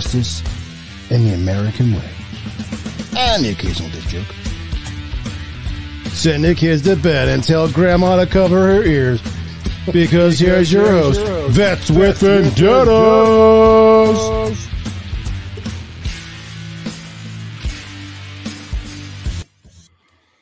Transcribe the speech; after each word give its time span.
justice, 0.00 0.44
and 1.10 1.26
the 1.26 1.34
American 1.34 1.92
way. 1.92 2.10
And 3.16 3.44
the 3.44 3.50
occasional 3.50 3.90
dick 3.90 4.04
joke. 4.04 4.26
Send 6.12 6.44
the 6.44 6.54
kids 6.54 6.82
to 6.82 6.94
bed 6.94 7.28
and 7.28 7.42
tell 7.42 7.68
grandma 7.68 8.14
to 8.22 8.26
cover 8.26 8.60
her 8.60 8.84
ears. 8.84 9.20
Because 9.92 10.38
here's 10.38 10.72
your 10.72 10.88
host, 10.88 11.20
Vets 11.50 11.90
with 11.90 12.18
Vendettas. 12.18 12.58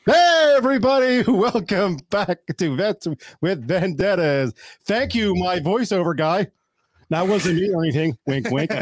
Hey, 0.04 0.54
everybody. 0.56 1.22
Welcome 1.26 1.96
back 2.10 2.40
to 2.58 2.76
Vets 2.76 3.08
with 3.40 3.66
Vendettas. 3.66 4.52
Thank 4.84 5.14
you, 5.14 5.34
my 5.34 5.60
voiceover 5.60 6.14
guy. 6.14 6.48
That 7.10 7.28
wasn't 7.28 7.56
me 7.60 7.72
or 7.72 7.84
anything. 7.84 8.16
Wink, 8.26 8.50
wink. 8.50 8.70
you 8.72 8.78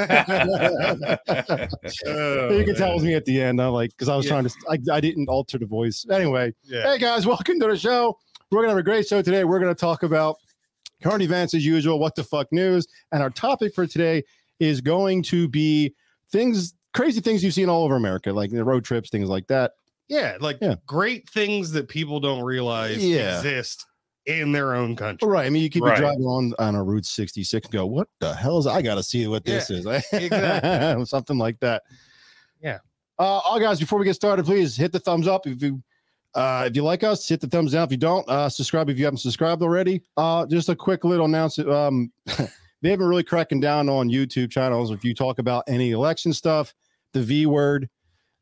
can 2.64 2.75
tell 2.75 2.91
it 2.91 2.94
was 2.94 3.03
me 3.05 3.14
at 3.14 3.25
the 3.27 3.41
end. 3.42 3.61
I'm 3.61 3.72
like, 3.72 3.91
because 3.91 4.08
I 4.08 4.17
was 4.17 4.25
Yeah. 4.27 4.33
trying 4.33 4.44
to, 4.44 4.55
I, 4.70 4.78
I 4.97 5.00
didn't 5.00 5.28
alter 5.28 5.58
the 5.58 5.67
voice. 5.67 6.06
Anyway, 6.11 6.55
Yeah. 6.64 6.83
hey 6.84 6.98
guys, 6.98 7.27
welcome 7.27 7.61
to 7.61 7.67
the 7.67 7.77
show. 7.77 8.19
We're 8.50 8.58
going 8.58 8.69
to 8.69 8.70
have 8.70 8.78
a 8.78 8.83
great 8.83 9.06
show 9.06 9.20
today. 9.22 9.45
We're 9.45 9.58
going 9.58 9.75
to 9.75 9.78
talk 9.78 10.02
about 10.05 10.36
current 11.02 11.22
events 11.22 11.55
as 11.55 11.67
usual, 11.67 11.98
what 11.98 12.14
the 12.14 12.25
fuck 12.25 12.50
news. 12.52 12.86
And 13.12 13.22
our 13.22 13.30
topic 13.30 13.75
for 13.75 13.86
today 13.86 14.22
is 14.58 14.80
going 14.80 15.22
to 15.25 15.48
be 15.48 15.95
things, 16.30 16.75
crazy 16.95 17.20
things 17.20 17.45
you've 17.45 17.55
seen 17.55 17.69
all 17.69 17.84
over 17.84 17.97
America, 17.97 18.33
like 18.33 18.50
the 18.50 18.64
road 18.64 18.84
trips, 18.84 19.11
things 19.11 19.28
like 19.28 19.47
that. 19.48 19.72
Yeah, 20.08 20.36
like 20.41 20.58
Yeah. 20.62 20.77
great 20.86 21.28
things 21.28 21.72
that 21.72 21.89
people 21.89 22.20
don't 22.20 22.42
realize 22.42 23.05
Yeah. 23.05 23.36
exist 23.39 23.84
in 24.27 24.53
their 24.53 24.75
own 24.75 24.97
country. 24.97 25.28
Right. 25.28 25.47
I 25.47 25.50
mean, 25.50 25.62
you 25.62 25.70
could 25.70 25.83
Right. 25.83 25.97
be 25.97 26.00
driving 26.00 26.25
on 26.25 26.55
on 26.58 26.75
a 26.75 26.83
Route 26.83 27.06
66 27.06 27.67
and 27.67 27.72
go, 27.72 27.86
what 27.86 28.08
the 28.20 28.34
hell 28.34 28.58
is 28.58 28.67
I 28.67 28.83
got 28.83 28.94
to 28.97 29.03
see 29.03 29.27
what 29.27 29.44
this 29.44 29.70
is? 29.70 29.86
exactly. 30.12 31.05
Something 31.05 31.39
like 31.39 31.61
that. 31.61 31.83
Yeah. 32.62 32.78
Uh, 33.19 33.22
all 33.45 33.61
guys, 33.61 33.78
before 33.78 33.98
we 33.98 34.05
get 34.05 34.14
started, 34.14 34.45
please 34.47 34.77
hit 34.77 34.92
the 34.92 34.98
thumbs 34.98 35.28
up 35.28 35.47
if 35.47 35.62
you 35.62 35.83
uh, 36.34 36.64
if 36.67 36.75
you 36.75 36.83
like 36.83 37.05
us, 37.05 37.28
hit 37.28 37.41
the 37.41 37.47
thumbs 37.47 37.72
down. 37.72 37.84
If 37.84 37.92
you 37.92 37.97
don't, 37.97 38.28
uh, 38.28 38.48
subscribe 38.48 38.91
if 38.91 38.98
you 38.98 39.05
haven't 39.05 39.19
subscribed 39.19 39.62
already. 39.62 40.02
Uh, 40.17 40.45
just 40.47 40.69
a 40.69 40.75
quick 40.75 41.05
little 41.05 41.27
announcement. 41.27 41.70
Um, 41.70 42.12
they 42.83 42.91
haven't 42.91 43.06
really 43.06 43.22
cracking 43.22 43.61
down 43.61 43.89
on 43.89 44.08
YouTube 44.08 44.50
channels. 44.50 44.91
If 44.91 45.05
you 45.05 45.14
talk 45.14 45.39
about 45.39 45.62
any 45.69 45.92
election 45.92 46.33
stuff, 46.33 46.75
the 47.12 47.22
V 47.22 47.47
word, 47.47 47.89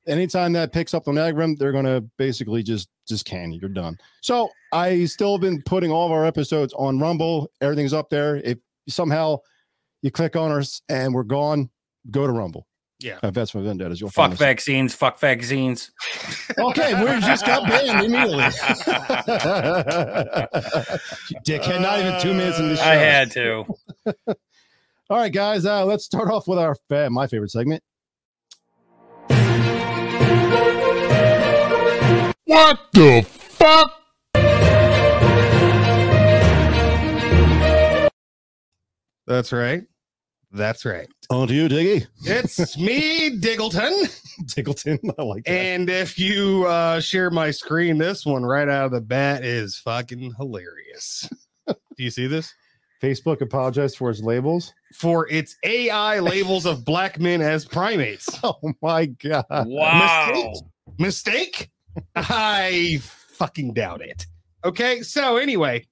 anytime 0.07 0.53
that 0.55 0.73
picks 0.73 0.95
up 0.95 1.09
on 1.09 1.19
algorithm, 1.19 1.57
they're 1.57 1.73
gonna 1.73 2.01
basically 2.19 2.63
just 2.63 2.89
just 3.09 3.25
can 3.25 3.53
you. 3.53 3.61
You're 3.61 3.71
done. 3.71 3.97
So 4.21 4.51
I 4.73 5.05
still 5.07 5.33
have 5.33 5.41
been 5.41 5.63
putting 5.63 5.91
all 5.91 6.07
of 6.07 6.13
our 6.13 6.25
episodes 6.25 6.73
on 6.75 6.99
Rumble. 7.01 7.51
Everything's 7.61 7.93
up 7.93 8.09
there. 8.11 8.37
If 8.37 8.59
somehow 8.89 9.39
you 10.03 10.11
click 10.11 10.37
on 10.37 10.53
us 10.53 10.83
and 10.89 11.13
we're 11.15 11.23
gone, 11.25 11.71
go 12.11 12.27
to 12.27 12.33
Rumble. 12.33 12.67
Yeah. 13.01 13.19
Uh, 13.23 13.33
Vets 13.33 13.53
with 13.53 13.65
Vendettas. 13.65 14.01
You'll 14.01 14.11
Fuck 14.11 14.23
find 14.25 14.33
us. 14.35 14.39
vaccines. 14.39 14.95
Fuck 14.95 15.19
vaccines. 15.19 15.91
Okay, 16.59 16.93
we 17.03 17.07
just 17.23 17.47
got 17.47 17.67
banned 17.67 18.05
immediately. 18.05 18.43
Dickhead, 21.47 21.81
not 21.81 21.99
even 21.99 22.21
two 22.21 22.35
minutes 22.35 22.59
in 22.59 22.69
the 22.69 22.77
show. 22.77 22.83
I 22.83 22.95
had 22.95 23.31
to. 23.33 23.65
All 25.11 25.17
right, 25.19 25.33
guys, 25.33 25.65
uh, 25.65 25.85
let's 25.87 26.05
start 26.05 26.31
off 26.31 26.47
with 26.47 26.59
our 26.59 26.77
fa- 26.89 27.09
my 27.11 27.27
favorite 27.27 27.51
segment. 27.51 27.83
What 32.53 32.81
the 32.93 33.23
fuck? 33.23 33.95
That's 39.27 39.53
right. 39.55 39.85
That's 40.51 40.85
right. 40.85 41.09
On 41.31 41.49
to 41.49 41.55
you, 41.55 41.67
Diggy. 41.67 42.07
It's 42.27 42.77
me, 42.77 43.39
Diggleton. 43.41 43.91
Diggleton. 44.45 44.99
I 45.19 45.23
like 45.23 45.45
that. 45.45 45.51
And 45.51 45.89
if 45.89 46.19
you 46.19 46.67
uh, 46.67 47.01
share 47.01 47.31
my 47.31 47.51
screen, 47.51 47.97
this 47.97 48.27
one 48.27 48.45
right 48.45 48.69
out 48.69 48.85
of 48.85 48.91
the 48.93 49.01
bat 49.01 49.47
is 49.47 49.79
fucking 49.79 50.35
hilarious. 50.37 51.31
Do 51.67 51.75
you 51.97 52.11
see 52.11 52.27
this? 52.27 52.53
Facebook 53.03 53.41
apologized 53.41 53.97
for 53.97 54.11
its 54.11 54.21
labels. 54.21 54.75
For 54.93 55.27
its 55.31 55.57
AI 55.65 56.19
labels 56.21 56.67
of 56.67 56.85
black 56.85 57.19
men 57.19 57.41
as 57.41 57.65
primates. 57.65 58.29
Oh 58.45 58.75
my 58.83 59.07
god. 59.07 59.47
Wow. 59.51 60.53
Mistake? 60.99 61.71
I 62.17 63.01
fucking 63.03 63.75
doubt 63.75 64.03
it. 64.03 64.27
Okay, 64.65 65.03
so 65.03 65.37
anyway, 65.37 65.85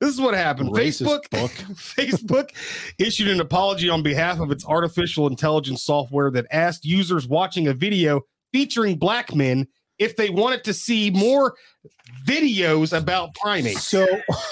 this 0.00 0.10
is 0.12 0.20
what 0.20 0.34
happened. 0.34 0.70
Racist 0.70 1.02
Facebook 1.02 1.30
book. 1.30 1.50
Facebook 1.74 2.50
issued 2.98 3.28
an 3.28 3.40
apology 3.40 3.88
on 3.88 4.02
behalf 4.02 4.40
of 4.40 4.50
its 4.50 4.64
artificial 4.66 5.26
intelligence 5.26 5.82
software 5.82 6.30
that 6.30 6.46
asked 6.50 6.84
users 6.84 7.28
watching 7.28 7.68
a 7.68 7.74
video 7.74 8.22
featuring 8.52 8.96
black 8.96 9.34
men 9.34 9.66
if 10.00 10.16
they 10.16 10.30
wanted 10.30 10.64
to 10.64 10.74
see 10.74 11.10
more 11.10 11.54
videos 12.26 12.96
about 12.96 13.34
primates. 13.36 13.84
So, 13.84 14.06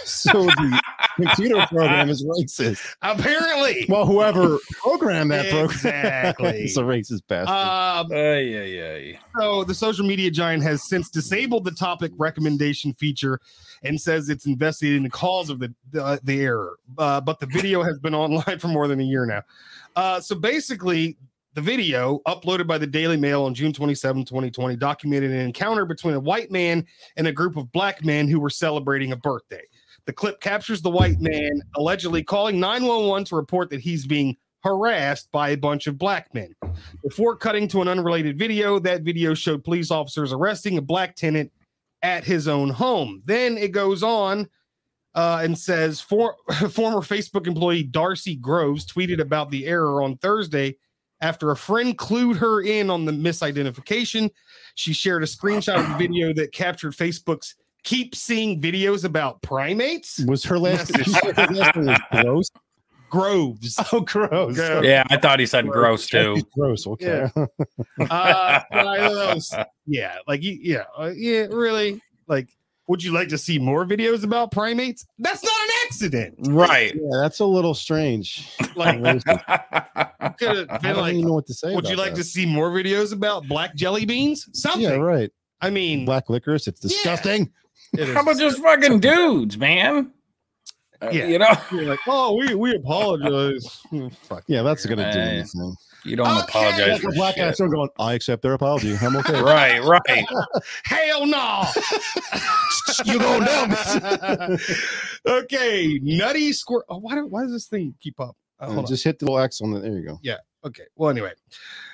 so 0.04 0.44
the 0.44 0.81
computer 1.16 1.66
program 1.66 2.09
is 2.09 2.25
racist. 2.25 2.81
Apparently, 3.03 3.84
Well, 3.88 4.06
whoever 4.06 4.58
programmed 4.81 5.32
that 5.32 5.50
program 5.50 5.64
Exactly. 5.70 6.48
is 6.64 6.76
a 6.76 6.82
racist 6.82 7.22
bastard. 7.28 7.48
um, 7.48 8.12
Ay, 8.12 8.56
ay, 8.56 8.82
ay. 9.14 9.19
So 9.41 9.64
the 9.64 9.75
social 9.75 10.06
media 10.06 10.31
giant 10.31 10.62
has 10.62 10.87
since 10.88 11.10
disabled 11.10 11.64
the 11.64 11.72
topic 11.72 12.12
recommendation 12.16 12.92
feature 12.94 13.41
and 13.82 14.00
says 14.00 14.28
it's 14.28 14.47
investigating 14.47 15.03
the 15.03 15.10
cause 15.10 15.50
of 15.50 15.58
the 15.58 15.75
the, 15.91 16.20
the 16.25 16.41
error. 16.42 16.78
Uh, 16.97 17.20
but 17.20 17.41
the 17.41 17.47
video 17.47 17.82
has 17.82 17.98
been 17.98 18.14
online 18.14 18.58
for 18.58 18.69
more 18.69 18.87
than 18.87 19.00
a 19.00 19.04
year 19.04 19.26
now. 19.26 19.42
Uh, 19.97 20.20
so 20.20 20.34
basically, 20.37 21.16
the 21.58 21.62
video 21.62 22.20
uploaded 22.28 22.69
by 22.69 22.78
the 22.78 22.86
Daily 22.86 23.16
Mail 23.16 23.42
on 23.42 23.52
June 23.52 23.72
27, 23.72 24.24
2020, 24.24 24.76
documented 24.76 25.32
an 25.32 25.41
encounter 25.41 25.84
between 25.84 26.14
a 26.14 26.20
white 26.20 26.52
man 26.52 26.86
and 27.16 27.26
a 27.26 27.32
group 27.32 27.56
of 27.56 27.72
black 27.72 28.04
men 28.04 28.28
who 28.28 28.38
were 28.38 28.48
celebrating 28.48 29.10
a 29.10 29.16
birthday. 29.16 29.62
The 30.06 30.12
clip 30.12 30.41
captures 30.41 30.82
the 30.82 30.91
white 30.91 31.20
man 31.20 31.60
allegedly 31.76 32.22
calling 32.22 32.60
911 32.60 33.24
to 33.24 33.34
report 33.34 33.70
that 33.70 33.80
he's 33.80 34.06
being 34.06 34.36
harassed 34.62 35.32
by 35.32 35.48
a 35.48 35.56
bunch 35.56 35.88
of 35.88 35.98
black 35.98 36.32
men. 36.32 36.54
Before 37.02 37.34
cutting 37.34 37.66
to 37.69 37.82
an 37.82 37.88
unrelated 37.88 38.38
video, 38.38 38.78
that 38.78 39.02
video 39.02 39.34
showed 39.34 39.64
police 39.64 39.90
officers 39.90 40.32
arresting 40.32 40.78
a 40.78 40.82
black 40.82 41.16
tenant 41.16 41.50
at 42.02 42.22
his 42.22 42.46
own 42.46 42.70
home. 42.70 43.20
Then 43.25 43.58
it 43.58 43.72
goes 43.72 44.04
on 44.04 44.48
uh, 45.16 45.40
and 45.42 45.58
says 45.58 46.00
for, 46.00 46.36
former 46.70 47.00
Facebook 47.00 47.49
employee 47.49 47.82
Darci 47.82 48.40
Groves 48.40 48.87
tweeted 48.87 49.19
about 49.19 49.50
the 49.50 49.66
error 49.66 50.04
on 50.04 50.19
Thursday 50.19 50.76
after 51.20 51.50
a 51.50 51.56
friend 51.56 51.97
clued 51.99 52.37
her 52.37 52.61
in 52.62 52.91
on 52.91 53.05
the 53.05 53.12
misidentification. 53.12 54.31
She 54.75 54.93
shared 54.93 55.23
a 55.23 55.26
screenshot 55.26 55.81
of 55.81 55.88
the 55.88 55.94
video 55.97 56.32
that 56.35 56.53
captured 56.53 56.93
Facebook's 56.94 57.55
keep 57.85 58.15
seeing 58.15 58.61
videos 58.61 59.05
about 59.05 59.41
primates. 59.43 60.20
was 60.26 60.44
her 60.44 60.59
last, 60.59 60.97
her 60.97 61.32
last 61.53 61.76
name 61.76 61.87
was 61.87 61.99
gross? 62.12 62.50
Groves. 63.11 63.81
Oh, 63.93 64.00
gross. 64.00 64.55
Gross. 64.55 64.85
Yeah, 64.85 65.03
I 65.09 65.17
thought 65.17 65.41
he 65.41 65.47
said 65.47 65.67
gross 65.67 66.06
too. 66.06 66.43
Gross. 66.55 66.87
Okay. 66.87 67.31
Uh, 68.11 68.61
one 68.71 69.00
of 69.00 69.12
those- 69.14 69.55
yeah, 69.87 70.19
like 70.26 70.41
yeah, 70.43 70.85
uh, 70.99 71.11
yeah, 71.17 71.47
really. 71.50 72.03
Like, 72.26 72.50
would 72.87 73.03
you 73.03 73.12
like 73.12 73.29
to 73.29 73.38
see 73.38 73.59
more 73.59 73.87
videos 73.87 74.25
about 74.25 74.50
primates? 74.50 75.06
That's 75.19 75.43
not 75.43 75.53
an 75.53 75.68
accident. 75.88 76.35
Right. 76.49 76.94
Yeah, 76.94 77.19
that's 77.20 77.40
a 77.40 77.44
little 77.44 77.75
strange. 77.75 78.49
Like, 78.76 78.99
I 79.26 80.29
could 80.38 80.69
have 80.69 80.82
been 80.82 80.93
don't 80.94 80.96
like, 81.02 81.14
even 81.14 81.26
know 81.26 81.35
what 81.35 81.46
to 81.46 81.55
say. 81.55 81.75
would 81.75 81.87
you 81.88 81.94
about 81.94 82.06
like 82.06 82.14
to 82.14 82.25
see 82.25 82.46
more 82.46 82.70
videos 82.70 83.12
about 83.12 83.49
black 83.49 83.75
jelly 83.75 84.05
beans? 84.05 84.49
Something. 84.52 84.82
Yeah, 84.82 84.96
right. 84.96 85.31
I 85.61 85.70
mean, 85.70 86.05
Black 86.05 86.29
licorice. 86.31 86.69
It's 86.69 86.79
disgusting. 86.81 87.50
it 87.94 88.08
is- 88.08 88.14
How 88.14 88.23
about 88.23 88.38
just 88.38 88.62
fucking 88.62 89.00
dudes, 89.00 89.58
man? 89.58 90.12
Uh, 91.02 91.11
Yeah. 91.12 91.26
You 91.26 91.38
know, 91.38 91.49
you're 91.73 91.85
like, 91.85 91.99
oh, 92.06 92.35
we 92.37 92.55
we 92.55 92.75
apologize. 92.76 93.81
Hmm, 93.90 94.08
Fuck. 94.08 94.44
Yeah, 94.46 94.62
that's 94.62 94.85
gonna 94.87 95.12
do 95.12 95.19
anything. 95.19 95.75
You 96.05 96.17
don't 96.17 96.27
Okay. 96.29 96.41
apologize 96.49 97.00
for 97.00 97.12
black 97.12 97.35
shit. 97.35 97.45
ass 97.45 97.59
going, 97.61 97.89
I 97.99 98.15
accept 98.15 98.43
their 98.43 98.53
apology. 98.55 98.97
I'm 99.00 99.17
okay. 99.17 99.41
Right, 99.43 99.83
right. 99.83 100.27
Hell 100.85 101.27
no. 101.27 101.65
you 103.05 103.19
going 103.19 103.45
down. 103.45 104.59
okay, 105.27 105.99
nutty 106.03 106.53
squirrel. 106.53 106.85
Oh, 106.89 106.99
why, 106.99 107.15
do, 107.15 107.27
why 107.27 107.43
does 107.43 107.53
this 107.53 107.67
thing 107.67 107.95
keep 108.00 108.21
up? 108.21 108.37
Uh, 108.61 108.65
Uh, 108.65 108.67
hold 108.69 108.79
on. 108.81 108.87
just 108.87 109.05
hit 109.05 109.19
the 109.19 109.25
little 109.27 109.39
X 109.41 109.61
on 109.61 109.73
the. 109.73 109.81
There 109.81 109.93
you 109.93 110.05
go. 110.06 110.19
Yeah. 110.23 110.37
Okay. 110.65 110.83
Well, 110.97 111.09
anyway, 111.11 111.33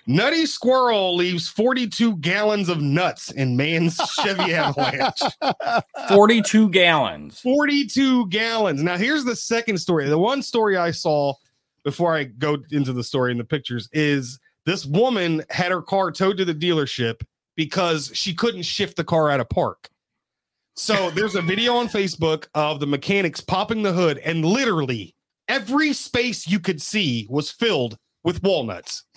Nutty 0.07 0.47
Squirrel 0.47 1.15
leaves 1.15 1.47
42 1.49 2.17
gallons 2.17 2.71
of 2.71 2.81
nuts 2.81 3.31
in 3.31 3.57
man's 3.59 3.97
Chevy 4.23 4.55
Avalanche. 4.55 5.21
42 6.09 6.71
gallons. 6.71 7.39
42 7.41 8.27
gallons. 8.29 8.83
Now, 8.83 8.97
here's 8.97 9.25
the 9.25 9.37
second 9.37 9.77
story. 9.79 10.09
The 10.09 10.19
one 10.19 10.43
story 10.43 10.79
I 10.79 10.93
saw 10.93 11.35
before 11.85 12.15
I 12.15 12.25
go 12.25 12.59
into 12.71 12.93
the 12.93 13.05
story 13.05 13.31
and 13.31 13.39
the 13.39 13.45
pictures 13.45 13.89
is 13.93 14.39
this 14.67 14.85
woman 14.87 15.43
had 15.51 15.71
her 15.71 15.83
car 15.83 16.11
towed 16.11 16.39
to 16.39 16.45
the 16.45 16.55
dealership 16.55 17.21
because 17.57 18.11
she 18.15 18.35
couldn't 18.35 18.63
shift 18.63 18.97
the 18.97 19.05
car 19.05 19.31
out 19.31 19.41
of 19.41 19.49
park. 19.49 19.89
So 20.77 21.11
there's 21.15 21.35
a 21.37 21.43
video 21.43 21.75
on 21.75 21.89
Facebook 21.89 22.47
of 22.55 22.81
the 22.81 22.87
mechanics 22.87 23.41
popping 23.41 23.83
the 23.83 23.93
hood, 23.93 24.19
and 24.19 24.45
literally 24.45 25.15
every 25.49 25.93
space 25.93 26.49
you 26.49 26.59
could 26.59 26.81
see 26.81 27.27
was 27.31 27.51
filled 27.51 27.97
with 28.25 28.43
walnuts. 28.43 29.05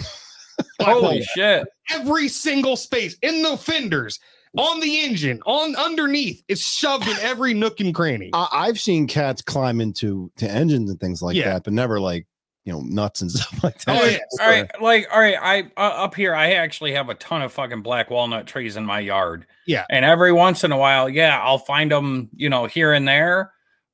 Black 0.80 0.92
Holy 0.98 1.22
shit. 1.24 1.68
every 1.92 2.28
single 2.28 2.76
space 2.76 3.16
in 3.22 3.42
the 3.44 3.56
fenders, 3.58 4.20
on 4.58 4.80
the 4.80 5.02
engine, 5.06 5.40
on 5.46 5.76
underneath. 5.76 6.44
It's 6.48 6.62
shoved 6.62 7.08
in 7.08 7.16
every 7.22 7.54
nook 7.54 7.80
and 7.80 7.94
cranny. 7.94 8.32
I, 8.34 8.48
I've 8.52 8.80
seen 8.80 9.08
cats 9.08 9.42
climb 9.42 9.80
into 9.82 10.32
to 10.38 10.50
engines 10.50 10.90
and 10.90 11.00
things 11.00 11.22
like 11.22 11.36
Yeah. 11.36 11.54
that, 11.54 11.64
but 11.64 11.74
never 11.74 12.00
like 12.00 12.26
you 12.68 12.74
know 12.74 12.82
nuts 12.82 13.22
and 13.22 13.32
stuff 13.32 13.64
like 13.64 13.80
that. 13.86 14.00
Oh, 14.00 14.06
yeah. 14.06 14.18
All 14.42 14.50
right, 14.50 14.82
like 14.82 15.08
all 15.12 15.20
right, 15.22 15.38
I 15.42 15.72
uh, 15.78 16.04
up 16.04 16.14
here 16.14 16.36
I 16.36 16.52
actually 16.52 16.92
have 16.92 17.10
a 17.10 17.16
ton 17.16 17.42
of 17.42 17.54
fucking 17.54 17.82
black 17.82 18.12
walnut 18.12 18.46
trees 18.46 18.76
in 18.76 18.86
my 18.86 19.00
yard. 19.00 19.48
Yeah. 19.66 19.86
And 19.90 20.04
every 20.04 20.34
once 20.34 20.64
in 20.64 20.72
a 20.72 20.78
while, 20.78 21.10
yeah, 21.10 21.42
I'll 21.42 21.58
find 21.58 21.92
them, 21.92 22.30
you 22.36 22.50
know, 22.50 22.66
here 22.66 22.92
and 22.94 23.08
there. 23.08 23.54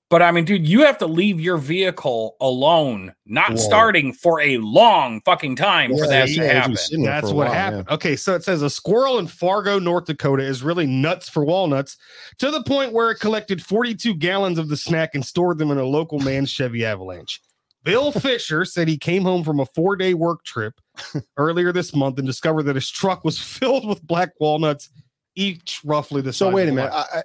But 0.10 0.22
I 0.22 0.32
mean, 0.32 0.46
dude, 0.46 0.68
you 0.68 0.86
have 0.86 0.98
to 1.00 1.08
leave 1.08 1.40
your 1.40 1.58
vehicle 1.58 2.36
alone, 2.42 3.14
not 3.26 3.52
Whoa. 3.52 3.58
starting 3.58 4.14
for 4.14 4.42
a 4.42 4.58
long 4.58 5.22
fucking 5.22 5.56
time 5.56 5.92
for 5.92 6.08
that 6.08 6.30
yeah, 6.30 6.36
to 6.36 6.44
it's 6.44 6.54
happen. 6.54 6.72
just 6.72 6.88
sitting 6.88 7.04
there 7.04 7.14
That's 7.14 7.28
what 7.28 7.48
while, 7.48 7.48
yeah. 7.48 7.54
happened. 7.54 7.90
Okay, 7.90 8.16
so 8.16 8.36
it 8.36 8.44
says 8.44 8.62
a 8.62 8.70
squirrel 8.70 9.18
in 9.18 9.28
Fargo, 9.28 9.80
North 9.80 10.06
Dakota 10.06 10.44
is 10.44 10.62
really 10.62 10.86
nuts 10.86 11.30
for 11.30 11.44
walnuts 11.44 11.98
to 12.40 12.52
the 12.52 12.62
point 12.64 12.94
where 12.94 13.10
it 13.10 13.20
collected 13.20 13.64
42 13.64 14.16
gallons 14.16 14.60
of 14.60 14.70
the 14.70 14.78
snack 14.78 15.16
and 15.16 15.26
stored 15.26 15.58
them 15.58 15.72
in 15.72 15.80
a 15.80 15.86
local 15.86 16.20
man's 16.20 16.52
Chevy 16.52 16.86
Avalanche. 16.86 17.42
Bill 17.84 18.12
Fischer 18.12 18.66
said 18.66 18.88
he 18.88 18.98
came 18.98 19.24
home 19.24 19.44
from 19.44 19.60
a 19.60 19.66
four 19.66 19.96
day 19.96 20.14
work 20.14 20.44
trip 20.44 20.74
earlier 21.38 21.72
this 21.72 21.96
month 21.96 22.18
and 22.18 22.26
discovered 22.28 22.64
that 22.64 22.76
his 22.76 22.90
truck 22.90 23.24
was 23.24 23.40
filled 23.40 23.88
with 23.88 24.02
black 24.06 24.30
walnuts, 24.40 24.90
each 25.36 25.82
roughly 25.84 26.22
the 26.22 26.32
So 26.34 26.48
size 26.48 26.54
wait 26.54 26.70
a 26.70 26.72
minute. 26.72 26.92
life. 26.94 27.06
I, 27.14 27.18
I, 27.20 27.22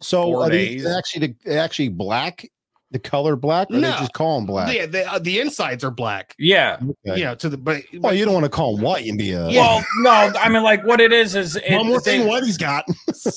so 0.00 0.24
Four 0.24 0.42
are 0.44 0.50
these 0.50 0.86
actually 0.86 1.36
the, 1.44 1.56
actually 1.58 1.88
black? 1.88 2.46
The 2.90 2.98
color 3.00 3.34
black? 3.34 3.70
Or 3.70 3.74
No. 3.74 3.90
they 3.90 3.98
just 3.98 4.12
call 4.12 4.36
them 4.38 4.46
black? 4.46 4.72
Yeah, 4.72 4.86
the, 4.86 5.10
uh, 5.12 5.18
the 5.18 5.40
insides 5.40 5.82
are 5.82 5.90
black. 5.90 6.34
Yeah. 6.38 6.76
Okay. 7.06 7.20
You 7.28 7.34
to 7.34 7.48
the 7.48 7.56
but, 7.58 7.82
Well, 7.94 8.14
you 8.14 8.24
don't 8.24 8.34
want 8.34 8.44
to 8.44 8.50
call 8.50 8.76
them 8.76 8.84
white 8.84 9.04
and 9.06 9.18
be 9.18 9.32
a 9.32 9.46
Well, 9.48 9.84
no, 9.98 10.10
I 10.10 10.48
mean, 10.48 10.62
like 10.62 10.84
what 10.86 11.00
it 11.00 11.12
is 11.12 11.34
is 11.34 11.56
it, 11.56 11.72
one 11.72 11.86
more 11.88 12.00
they, 12.00 12.18
thing 12.18 12.28
Whitey's 12.28 12.56
got. 12.58 12.84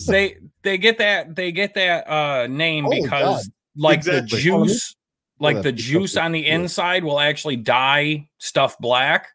they 0.07 0.37
they 0.63 0.77
get 0.77 0.97
that 0.99 1.35
they 1.35 1.51
get 1.51 1.73
that 1.73 2.07
uh 2.09 2.45
name 2.47 2.85
Oh, 2.85 2.89
because 3.01 3.49
like 3.75 3.97
Exactly. 3.99 4.37
the 4.37 4.43
juice 4.43 4.95
like 5.39 5.57
Oh, 5.57 5.61
the 5.61 5.71
juice 5.71 6.17
on 6.17 6.31
the 6.31 6.45
inside 6.47 7.03
will 7.03 7.19
actually 7.19 7.55
dye 7.57 8.27
stuff 8.39 8.77
black 8.79 9.29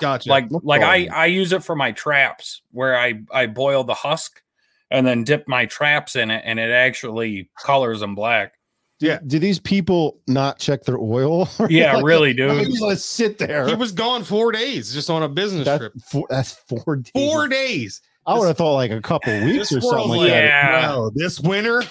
gotcha. 0.00 0.28
like 0.28 0.50
no 0.50 0.60
like 0.62 0.82
I. 0.82 1.08
I 1.12 1.26
use 1.26 1.52
it 1.52 1.64
for 1.64 1.74
my 1.76 1.92
traps 1.92 2.62
where 2.70 2.96
I 2.98 3.22
I 3.32 3.46
boil 3.46 3.84
the 3.84 3.94
husk 3.94 4.42
and 4.90 5.06
then 5.06 5.24
dip 5.24 5.46
my 5.48 5.66
traps 5.66 6.16
in 6.16 6.30
it 6.30 6.42
and 6.44 6.58
it 6.58 6.70
actually 6.70 7.50
colors 7.62 8.00
them 8.00 8.14
black. 8.14 8.54
Yeah. 9.00 9.18
Do 9.26 9.38
these 9.38 9.58
people 9.60 10.18
not 10.26 10.58
check 10.58 10.82
their 10.84 10.98
oil? 10.98 11.48
Yeah, 11.68 12.00
really, 12.02 12.34
Like, 12.34 12.66
dude. 12.66 12.80
Let's 12.80 13.04
sit 13.04 13.38
there. 13.38 13.66
he 13.68 13.74
was 13.74 13.92
gone 13.92 14.24
four 14.24 14.50
days 14.50 14.92
just 14.92 15.08
on 15.10 15.22
a 15.22 15.28
business 15.28 15.66
that's 15.66 15.78
trip. 15.78 15.92
four, 16.10 16.26
that's 16.28 16.52
four 16.52 16.96
days. 16.96 17.12
Four 17.14 17.46
days. 17.48 18.00
I 18.26 18.36
would 18.38 18.46
have 18.48 18.56
thought 18.56 18.74
like 18.74 18.90
a 18.90 19.00
couple 19.00 19.32
weeks 19.44 19.70
This 19.70 19.78
or 19.78 19.80
something 19.82 20.08
like 20.10 20.18
like, 20.20 20.28
that. 20.30 20.44
Yeah. 20.44 20.80
"No, 20.88 21.10
this 21.14 21.38
winter, 21.40 21.82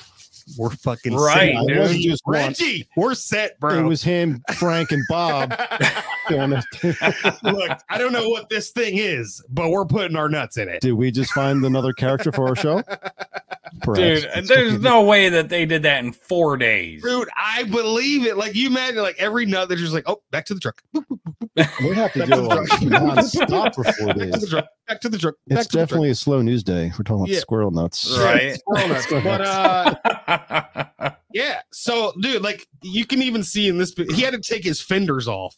we're 0.58 0.70
fucking 0.70 1.16
Right, 1.16 1.54
set, 1.56 1.64
It 1.64 1.68
dude. 1.68 1.78
wasn't 1.80 2.02
just 2.02 2.22
one. 2.26 2.34
Reggie, 2.36 2.88
we're 2.96 3.16
set, 3.16 3.60
bro. 3.60 3.80
It 3.80 3.84
was 3.84 4.04
him, 4.04 4.44
Frank, 4.56 4.92
and 4.92 5.04
Bob. 5.10 5.52
Look, 6.30 7.72
I 7.90 7.98
don't 7.98 8.12
know 8.14 8.30
what 8.30 8.50
this 8.50 8.72
thing 8.72 8.98
is, 8.98 9.44
but 9.50 9.70
we're 9.70 9.86
putting 9.86 10.16
our 10.18 10.30
nuts 10.30 10.58
in 10.58 10.70
it. 10.70 10.82
Did 10.82 10.94
we 10.94 11.12
just 11.12 11.32
find 11.32 11.64
another 11.66 11.94
character 11.94 12.32
for 12.32 12.48
our 12.48 12.56
show? 12.56 12.84
Dude, 13.72 14.24
Perhaps. 14.24 14.48
there's 14.48 14.80
no 14.80 15.04
way 15.04 15.30
that 15.30 15.50
they 15.50 15.66
did 15.66 15.84
that 15.84 16.04
in 16.04 16.12
4 16.14 16.58
days. 16.58 17.02
Dude, 17.04 17.28
I 17.36 17.64
believe 17.64 18.26
it. 18.26 18.38
Like 18.38 18.56
you 18.56 18.68
imagine, 18.68 19.02
like 19.02 19.16
every 19.20 19.46
nut, 19.46 19.70
they're 19.70 19.78
just 19.78 19.94
like, 19.94 20.04
oh, 20.08 20.22
back 20.32 20.46
to 20.46 20.54
the 20.54 20.60
truck, 20.60 20.82
we 20.94 21.94
have 21.96 22.14
to 22.14 22.26
do 22.26 22.36
like 22.36 22.82
non-stop 22.82 23.76
for 23.76 23.84
four 23.84 24.08
back 24.08 24.16
to 24.18 24.26
the 24.26 24.32
days. 24.38 24.50
truck, 24.50 24.66
back 24.88 25.02
to 25.02 25.10
the 25.10 25.18
truck. 25.18 25.36
Back 25.48 25.60
It's 25.60 25.68
to 25.68 25.72
the 25.72 25.78
truck. 25.78 25.88
definitely 25.90 26.10
a 26.12 26.16
slow 26.16 26.42
news 26.42 26.64
day. 26.64 26.92
We're 26.98 27.04
talking 27.04 27.16
about 27.24 27.30
Yeah. 27.30 27.40
squirrel 27.40 27.72
nuts. 27.72 28.18
Right. 28.18 28.56
Squirrel 28.60 28.88
nuts. 28.90 29.08
But 29.24 29.42
uh, 29.42 31.12
yeah. 31.34 31.62
So, 31.72 32.14
dude, 32.22 32.42
like 32.42 32.68
you 32.84 33.06
can 33.06 33.22
even 33.22 33.44
see 33.44 33.68
in 33.68 33.78
this, 33.78 33.94
he 34.16 34.22
had 34.22 34.34
to 34.34 34.40
take 34.40 34.64
his 34.64 34.82
fenders 34.82 35.28
off. 35.28 35.56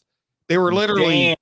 They 0.48 0.58
were 0.58 0.74
literally. 0.74 1.26
Damn. 1.28 1.36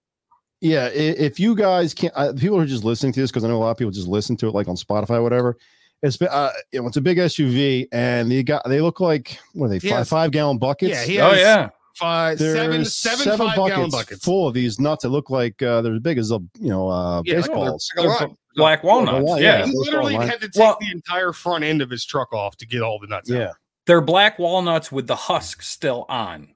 Yeah, 0.60 0.88
if 0.88 1.40
you 1.40 1.54
guys 1.56 1.94
can't, 1.94 2.12
uh, 2.16 2.34
people 2.34 2.58
are 2.60 2.66
just 2.66 2.84
listening 2.84 3.14
to 3.14 3.20
this 3.20 3.30
because 3.30 3.44
I 3.44 3.48
know 3.48 3.58
a 3.58 3.60
lot 3.60 3.70
of 3.72 3.78
people 3.78 3.92
just 3.92 4.08
listen 4.08 4.36
to 4.38 4.48
it 4.48 4.56
like 4.56 4.68
on 4.68 4.76
Spotify 4.76 5.18
or 5.18 5.22
whatever. 5.22 5.56
It's 6.04 6.18
been, 6.18 6.28
uh, 6.30 6.52
you 6.72 6.82
know, 6.82 6.88
it's 6.88 6.98
a 6.98 7.02
big 7.02 7.18
SUV, 7.18 7.88
and 7.92 8.32
they 8.32 8.44
got 8.44 8.64
they 8.68 8.82
look 8.82 9.00
like 9.00 9.40
what 9.54 9.66
are 9.66 9.70
they 9.70 9.80
five 9.80 10.08
five 10.08 10.32
gallon 10.32 10.58
buckets? 10.60 10.92
Yeah, 10.92 11.04
he 11.04 11.20
Oh 11.20 11.30
has 11.32 11.40
yeah. 11.40 11.70
five, 11.96 12.38
There's 12.38 12.94
seven, 12.94 13.26
seven, 13.26 13.38
five 13.38 13.56
gallon 13.56 13.90
buckets. 13.90 14.24
full 14.24 14.48
of 14.48 14.54
these 14.54 14.80
nuts 14.80 15.02
that 15.04 15.10
look 15.10 15.30
like 15.32 15.60
uh, 15.64 15.82
they're 15.82 15.96
as 15.96 16.00
big 16.02 16.18
as 16.20 16.30
a 16.32 16.40
you 16.60 16.70
know 16.70 16.88
uh, 16.88 17.22
Yeah, 17.26 17.36
baseballs. 17.38 17.92
like 17.96 18.06
a 18.06 18.10
lot. 18.10 18.32
Black 18.56 18.84
walnuts. 18.84 19.24
Well, 19.28 19.40
yeah. 19.42 19.60
yeah. 19.60 19.66
He 19.66 19.72
literally 19.76 20.16
had 20.16 20.40
to 20.42 20.50
take 20.50 20.56
Well- 20.64 20.78
the 20.80 20.92
entire 20.92 21.32
front 21.34 21.64
end 21.64 21.82
of 21.82 21.90
his 21.90 22.06
truck 22.06 22.32
off 22.34 22.58
to 22.58 22.66
get 22.68 22.82
all 22.82 23.00
the 23.00 23.08
nuts. 23.08 23.30
out. 23.32 23.36
Yeah, 23.38 23.52
They're 23.86 24.02
black 24.02 24.38
walnuts 24.40 24.92
with 24.92 25.06
the 25.08 25.16
husk 25.16 25.62
still 25.62 26.06
on. 26.10 26.50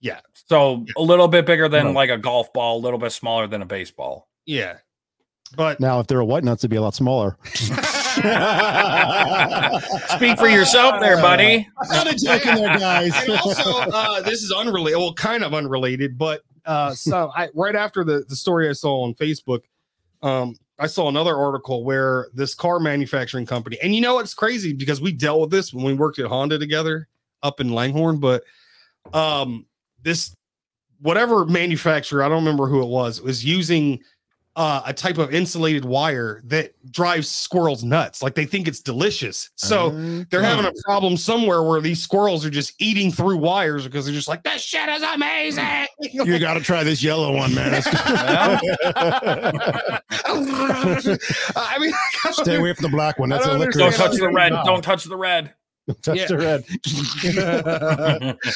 Yeah. 0.00 0.20
So 0.48 0.84
a 0.96 1.02
little 1.02 1.28
bit 1.28 1.46
bigger 1.46 1.68
than 1.68 1.86
Right. 1.86 1.94
like 1.94 2.10
a 2.10 2.18
golf 2.18 2.52
ball, 2.52 2.78
a 2.78 2.82
little 2.82 2.98
bit 2.98 3.10
smaller 3.12 3.46
than 3.46 3.62
a 3.62 3.66
baseball. 3.66 4.28
yeah. 4.44 4.78
But 5.54 5.80
now 5.80 6.00
if 6.00 6.06
they're 6.06 6.18
a 6.20 6.24
white 6.24 6.44
nuts, 6.44 6.60
it'd 6.62 6.70
be 6.70 6.76
a 6.78 6.80
lot 6.82 6.94
smaller. 6.94 7.36
Speak 10.16 10.38
for 10.38 10.48
yourself 10.48 11.00
there, 11.00 11.16
buddy. 11.16 11.68
Not 11.88 12.12
a 12.12 12.14
joke 12.14 12.46
in 12.46 12.56
there, 12.56 12.78
guys. 12.78 13.12
and 13.22 13.32
also, 13.38 13.70
uh, 13.92 14.20
this 14.22 14.42
is 14.42 14.52
unrelated. 14.52 14.98
Well, 14.98 15.14
kind 15.14 15.44
of 15.44 15.54
unrelated, 15.54 16.18
but 16.18 16.42
uh, 16.66 16.94
so 16.94 17.30
I 17.34 17.48
right 17.54 17.74
after 17.74 18.04
the 18.04 18.24
the 18.28 18.36
story 18.36 18.68
I 18.68 18.72
saw 18.72 19.02
on 19.02 19.14
Facebook, 19.14 19.60
um, 20.22 20.56
I 20.78 20.86
saw 20.86 21.08
another 21.08 21.36
article 21.36 21.84
where 21.84 22.28
this 22.34 22.54
car 22.54 22.80
manufacturing 22.80 23.46
company, 23.46 23.78
and 23.82 23.94
you 23.94 24.00
know 24.00 24.18
it's 24.18 24.34
crazy 24.34 24.72
because 24.72 25.00
we 25.00 25.12
dealt 25.12 25.40
with 25.40 25.50
this 25.50 25.72
when 25.72 25.84
we 25.84 25.94
worked 25.94 26.18
at 26.18 26.26
Honda 26.26 26.58
together 26.58 27.08
up 27.42 27.60
in 27.60 27.72
Langhorne, 27.72 28.18
but 28.18 28.42
um, 29.12 29.66
this 30.02 30.34
whatever 31.00 31.44
manufacturer, 31.44 32.22
I 32.22 32.28
don't 32.28 32.38
remember 32.38 32.66
who 32.66 32.82
it 32.82 32.88
was, 32.88 33.20
was 33.20 33.44
using 33.44 34.00
uh, 34.54 34.82
a 34.84 34.92
type 34.92 35.16
of 35.18 35.32
insulated 35.32 35.84
wire 35.84 36.42
that 36.44 36.72
drives 36.92 37.28
squirrels 37.28 37.82
nuts. 37.82 38.22
Like 38.22 38.34
they 38.34 38.44
think 38.44 38.68
it's 38.68 38.80
delicious. 38.80 39.50
So 39.56 39.90
they're 40.30 40.42
having 40.42 40.66
a 40.66 40.72
problem 40.84 41.16
somewhere 41.16 41.62
where 41.62 41.80
these 41.80 42.02
squirrels 42.02 42.44
are 42.44 42.50
just 42.50 42.74
eating 42.78 43.10
through 43.10 43.38
wires 43.38 43.84
because 43.84 44.04
they're 44.04 44.14
just 44.14 44.28
like, 44.28 44.42
this 44.42 44.62
shit 44.62 44.88
is 44.88 45.02
amazing. 45.02 45.86
you 46.00 46.38
got 46.38 46.54
to 46.54 46.60
try 46.60 46.84
this 46.84 47.02
yellow 47.02 47.34
one, 47.34 47.54
man. 47.54 47.82
I 51.54 51.78
mean, 51.78 51.92
Stay 52.32 52.56
away 52.56 52.74
from 52.74 52.82
the 52.82 52.90
black 52.90 53.18
one. 53.18 53.30
That's 53.30 53.46
a 53.46 53.50
don't 53.50 53.60
liquor. 53.60 53.78
Don't 53.78 53.94
touch 53.94 54.16
the 54.16 54.28
red. 54.28 54.52
Don't 54.64 54.82
touch 54.82 55.04
the 55.04 55.16
red. 55.16 55.54
touch 56.02 56.18
Yeah. 56.18 56.26
the 56.26 56.38
red. 56.38 56.64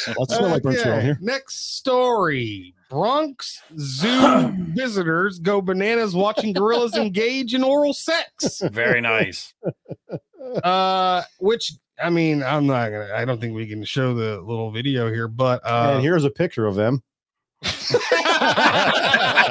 Let's 0.18 0.36
smell 0.36 0.48
like 0.50 0.62
burnt 0.62 0.78
Okay, 0.78 1.02
here. 1.02 1.18
Next 1.20 1.76
story. 1.76 2.74
Bronx 2.88 3.60
Zoo 3.78 4.48
visitors 4.74 5.38
go 5.40 5.60
bananas 5.60 6.14
watching 6.14 6.52
gorillas 6.52 6.94
engage 6.94 7.52
in 7.54 7.64
oral 7.64 7.92
sex. 7.92 8.60
Very 8.70 9.00
nice. 9.00 9.52
Uh, 10.62 11.22
which 11.40 11.72
I 12.02 12.10
mean, 12.10 12.42
I'm 12.42 12.66
not 12.66 12.90
gonna. 12.90 13.10
I 13.14 13.24
don't 13.24 13.40
think 13.40 13.54
we 13.56 13.66
can 13.66 13.82
show 13.84 14.14
the 14.14 14.40
little 14.40 14.70
video 14.70 15.10
here, 15.10 15.26
but 15.28 15.62
uh, 15.64 15.92
and 15.94 16.02
here's 16.02 16.24
a 16.24 16.30
picture 16.30 16.66
of 16.66 16.74
them. 16.76 17.02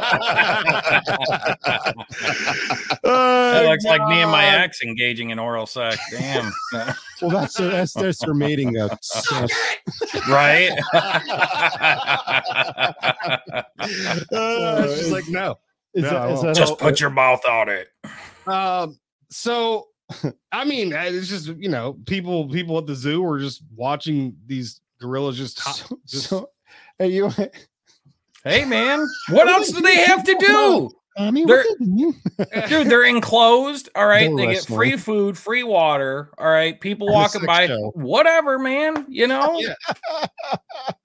Oh, 3.07 3.62
It 3.63 3.69
looks 3.69 3.85
like 3.85 4.05
me 4.07 4.21
and 4.21 4.31
my 4.31 4.45
ex 4.45 4.81
engaging 4.81 5.29
in 5.29 5.39
oral 5.39 5.65
sex. 5.65 5.97
Damn. 6.12 6.51
Well, 7.21 7.31
that's 7.31 7.55
their, 7.55 7.69
that's, 7.69 7.93
that's 7.93 8.19
their 8.25 8.33
mating. 8.33 8.77
Uh, 8.77 8.89
right? 10.27 10.69
Uh, 14.31 14.88
she's 14.95 15.12
like, 15.12 15.27
no. 15.29 15.55
is 15.93 16.03
No, 16.03 16.09
that- 16.09 16.21
I 16.21 16.29
is 16.31 16.35
won't. 16.35 16.47
that 16.47 16.55
Just 16.55 16.71
all- 16.71 16.77
put 16.77 17.00
your 17.00 17.09
mouth 17.09 17.41
on 17.47 17.69
it. 17.69 17.88
Um, 18.47 19.00
so 19.29 19.88
I 20.51 20.65
mean, 20.65 20.91
it's 20.93 21.27
just 21.29 21.47
you 21.47 21.69
know, 21.69 21.93
people 22.05 22.50
people 22.50 22.77
at 22.77 22.85
the 22.85 22.95
zoo 22.95 23.25
are 23.25 23.39
just 23.39 23.63
watching 23.75 24.35
these 24.45 24.81
gorillas 25.00 25.38
just 25.38 25.59
hop, 25.59 25.75
so, 25.77 26.00
so 26.05 26.50
Hey, 27.00 27.09
you. 27.09 27.31
Hey 28.45 28.63
man, 28.65 29.05
what 29.29 29.47
else 29.49 29.71
do 29.71 29.81
they 29.81 29.97
have 29.97 30.23
to 30.23 30.35
do? 30.39 30.91
I 31.17 31.31
mean, 31.31 31.47
They're- 31.47 31.65
what 31.79 32.69
Dude, 32.69 32.87
they're 32.87 33.05
enclosed. 33.05 33.87
All 33.95 34.05
right. 34.05 34.27
They're 34.27 34.35
They 34.35 34.43
get 34.47 34.55
wrestling. 34.57 34.77
free 34.77 34.97
food, 34.97 35.37
free 35.37 35.63
water. 35.63 36.29
All 36.37 36.47
right. 36.49 36.79
People 36.81 37.07
And 37.07 37.15
walking 37.15 37.45
by. 37.45 37.67
show. 37.67 37.91
Whatever, 37.95 38.59
man. 38.59 39.05
You 39.07 39.27
know? 39.27 39.57
Yeah. 39.59 39.75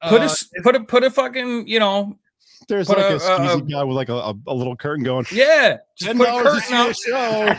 Put 0.09 0.21
Uh, 0.21 0.23
a 0.23 0.25
s- 0.25 0.49
put 0.65 0.75
a 0.75 0.81
put 0.81 1.05
a 1.05 1.11
fucking, 1.11 1.69
you 1.69 1.79
know, 1.79 2.19
There's 2.69 2.89
like 2.89 2.99
a, 2.99 3.03
a- 3.03 3.15
a- 3.15 3.19
skeezy 3.21 3.59
a- 3.59 3.71
guy 3.71 3.85
with 3.85 3.95
like 3.97 4.09
a, 4.09 4.15
a, 4.17 4.35
a 4.49 4.55
little 4.55 4.75
curtain 4.75 5.05
going. 5.05 5.27
yeah. 5.31 5.77
Just 5.97 6.09
Ten 6.09 6.19
put 6.19 6.25
a 6.29 6.33
dollars 6.33 6.63
to 6.67 6.69
curtain 6.73 6.95
see 6.95 7.11
a 7.13 7.15
show. 7.15 7.55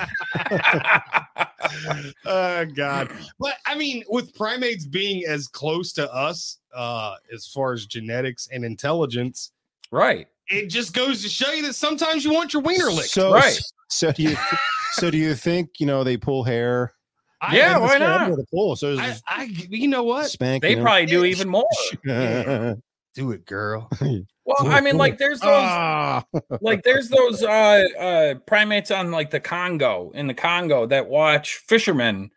oh 2.25 2.65
god 2.75 3.09
but 3.39 3.53
i 3.65 3.75
mean 3.75 4.03
with 4.09 4.33
primates 4.35 4.85
being 4.85 5.23
as 5.25 5.47
close 5.47 5.93
to 5.93 6.11
us 6.13 6.57
uh 6.75 7.15
as 7.33 7.47
far 7.47 7.71
as 7.73 7.85
genetics 7.85 8.47
and 8.51 8.65
intelligence 8.65 9.51
right. 9.91 10.27
it 10.48 10.67
just 10.67 10.93
goes 10.93 11.21
to 11.24 11.29
show 11.29 11.51
you 11.51 11.63
that 11.63 11.75
sometimes 11.75 12.24
you 12.25 12.33
want 12.33 12.53
your 12.53 12.62
wiener 12.62 12.89
licked 12.91 13.10
So, 13.10 13.33
Right. 13.33 13.60
So 13.89 14.12
do 14.12 14.24
you? 14.24 14.38
so 14.93 15.12
do 15.12 15.17
you 15.17 15.36
think 15.36 15.79
you 15.79 15.86
know 15.86 16.03
they 16.03 16.17
pull 16.17 16.43
hair? 16.43 16.93
I, 17.41 17.57
Yeah, 17.57 17.75
I, 17.75 17.79
why 17.79 17.88
That's 17.88 18.00
what 18.00 18.10
I'm 18.10 18.21
not? 18.21 18.29
gonna 18.31 18.43
Pull. 18.53 18.75
So 18.75 18.98
I, 18.98 19.15
I 19.27 19.43
you 19.43 19.88
know 19.88 20.03
what 20.03 20.29
spank. 20.29 20.62
They 20.62 20.75
probably 20.75 21.05
do 21.07 21.25
even 21.25 21.50
more. 21.50 21.65
do 23.13 23.31
it 23.31 23.45
girl 23.45 23.89
Well, 24.45 24.67
I 24.71 24.81
mean, 24.81 24.98
like 24.98 25.17
there's 25.17 25.39
those 25.39 25.50
Ah, 25.51 26.24
like 26.62 26.83
there's 26.83 27.10
those 27.10 27.43
uh 27.43 27.83
uh 28.00 28.33
primates 28.48 28.89
on 28.89 29.12
like 29.12 29.29
the 29.29 29.39
Congo 29.39 30.12
in 30.15 30.27
the 30.27 30.33
Congo 30.33 30.86
that 30.88 31.07
watch 31.10 31.55
fishermen 31.67 32.31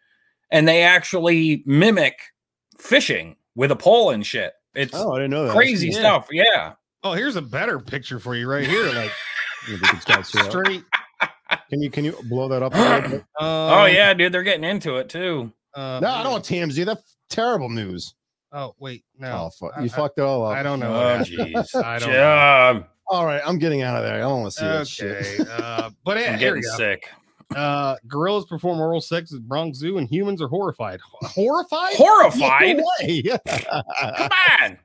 and 0.50 0.68
they 0.68 0.82
actually 0.82 1.62
mimic 1.66 2.18
fishing 2.78 3.36
with 3.54 3.70
a 3.70 3.76
pole 3.76 4.10
and 4.10 4.24
shit. 4.26 4.52
It's 4.74 4.92
oh, 4.94 5.12
I 5.12 5.18
didn't 5.18 5.30
know 5.30 5.46
that. 5.46 5.54
crazy 5.54 5.88
Yeah. 5.88 5.98
stuff. 5.98 6.28
Yeah. 6.30 6.72
Oh 7.04 7.12
here's 7.12 7.36
a 7.36 7.42
better 7.42 7.78
picture 7.78 8.18
for 8.18 8.34
you 8.34 8.48
right 8.48 8.66
here 8.66 8.86
like 8.92 9.12
Yeah, 9.68 9.74
we 9.74 9.78
can 9.88 10.00
start 10.00 10.24
to- 10.26 10.44
straight 10.44 10.84
Can 11.70 11.80
you 11.82 11.90
can 11.90 12.04
you 12.04 12.16
blow 12.28 12.48
that 12.48 12.62
up? 12.62 12.74
A 12.74 12.78
little 12.78 13.10
bit? 13.10 13.24
Oh 13.40 13.86
yeah, 13.86 14.12
dude, 14.14 14.32
they're 14.32 14.42
getting 14.42 14.64
into 14.64 14.96
it 14.96 15.08
too. 15.08 15.52
uh, 15.74 16.00
No, 16.02 16.08
I 16.08 16.22
don't 16.22 16.32
want 16.32 16.44
TMZ. 16.44 16.84
That's 16.84 17.16
terrible 17.30 17.68
news. 17.70 18.14
oh 18.52 18.74
wait 18.78 19.04
no 19.18 19.46
Oh, 19.46 19.50
fuck. 19.50 19.72
I- 19.76 19.80
you 19.80 19.86
I- 19.86 19.96
fucked 19.96 20.18
it 20.18 20.22
all 20.22 20.44
up. 20.46 20.56
I 20.56 20.62
don't 20.62 20.80
know 20.80 20.92
Oh 20.94 21.18
jeez. 21.22 21.74
I 21.84 21.98
don't 21.98 22.08
know. 22.10 22.14
Yeah, 22.14 22.82
All 23.08 23.24
right, 23.26 23.40
I'm 23.44 23.58
getting 23.58 23.82
out 23.82 23.96
of 23.96 24.02
there. 24.02 24.16
I 24.16 24.18
don't 24.20 24.42
want 24.42 24.52
to 24.54 24.58
see 24.60 24.66
that 24.66 24.88
shit. 24.88 25.48
uh 25.48 25.90
but 26.04 26.18
yeah 26.18 26.32
I'm 26.32 26.38
here 26.38 26.54
we 26.54 26.60
getting 26.60 26.76
sick. 26.76 27.08
uh 27.56 27.96
gorillas 28.06 28.44
perform 28.46 28.80
oral 28.80 29.00
sex 29.00 29.32
at 29.32 29.40
Bronx 29.42 29.78
Zoo 29.78 29.96
and 29.98 30.08
humans 30.08 30.42
are 30.42 30.48
horrified 30.48 31.00
horrified 31.22 31.94
Horrified. 31.96 32.76
No 32.78 32.84
way. 33.00 33.22
Come 33.46 34.30
on. 34.60 34.78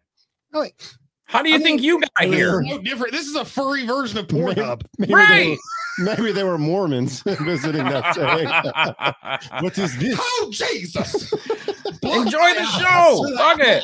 Like, 0.53 0.81
How 1.29 1.43
do 1.43 1.49
you 1.49 1.55
I 1.55 1.59
think 1.59 1.81
you 1.83 1.99
got 2.01 2.25
here? 2.25 2.59
no 2.61 2.79
different 2.79 3.13
this 3.13 3.27
is 3.27 3.35
a 3.35 3.45
furry 3.45 3.85
version 3.85 4.17
of 4.17 4.31
Maybe- 4.31 4.43
Pornhub 4.55 4.81
Maybe, 4.97 5.13
Right. 5.13 5.27
they 5.37 5.49
were, 6.03 6.15
maybe 6.17 6.31
they 6.31 6.43
were 6.43 6.57
Mormons 6.57 7.21
visiting 7.25 7.83
that 7.83 8.15
day. 8.15 9.59
what 9.61 9.77
is 9.77 9.95
this? 9.97 10.17
oh 10.19 10.49
Jesus 10.51 11.31
Enjoy 12.01 12.53
the 12.55 12.65
show. 12.79 13.25
Fuck 13.37 13.59
it. 13.59 13.83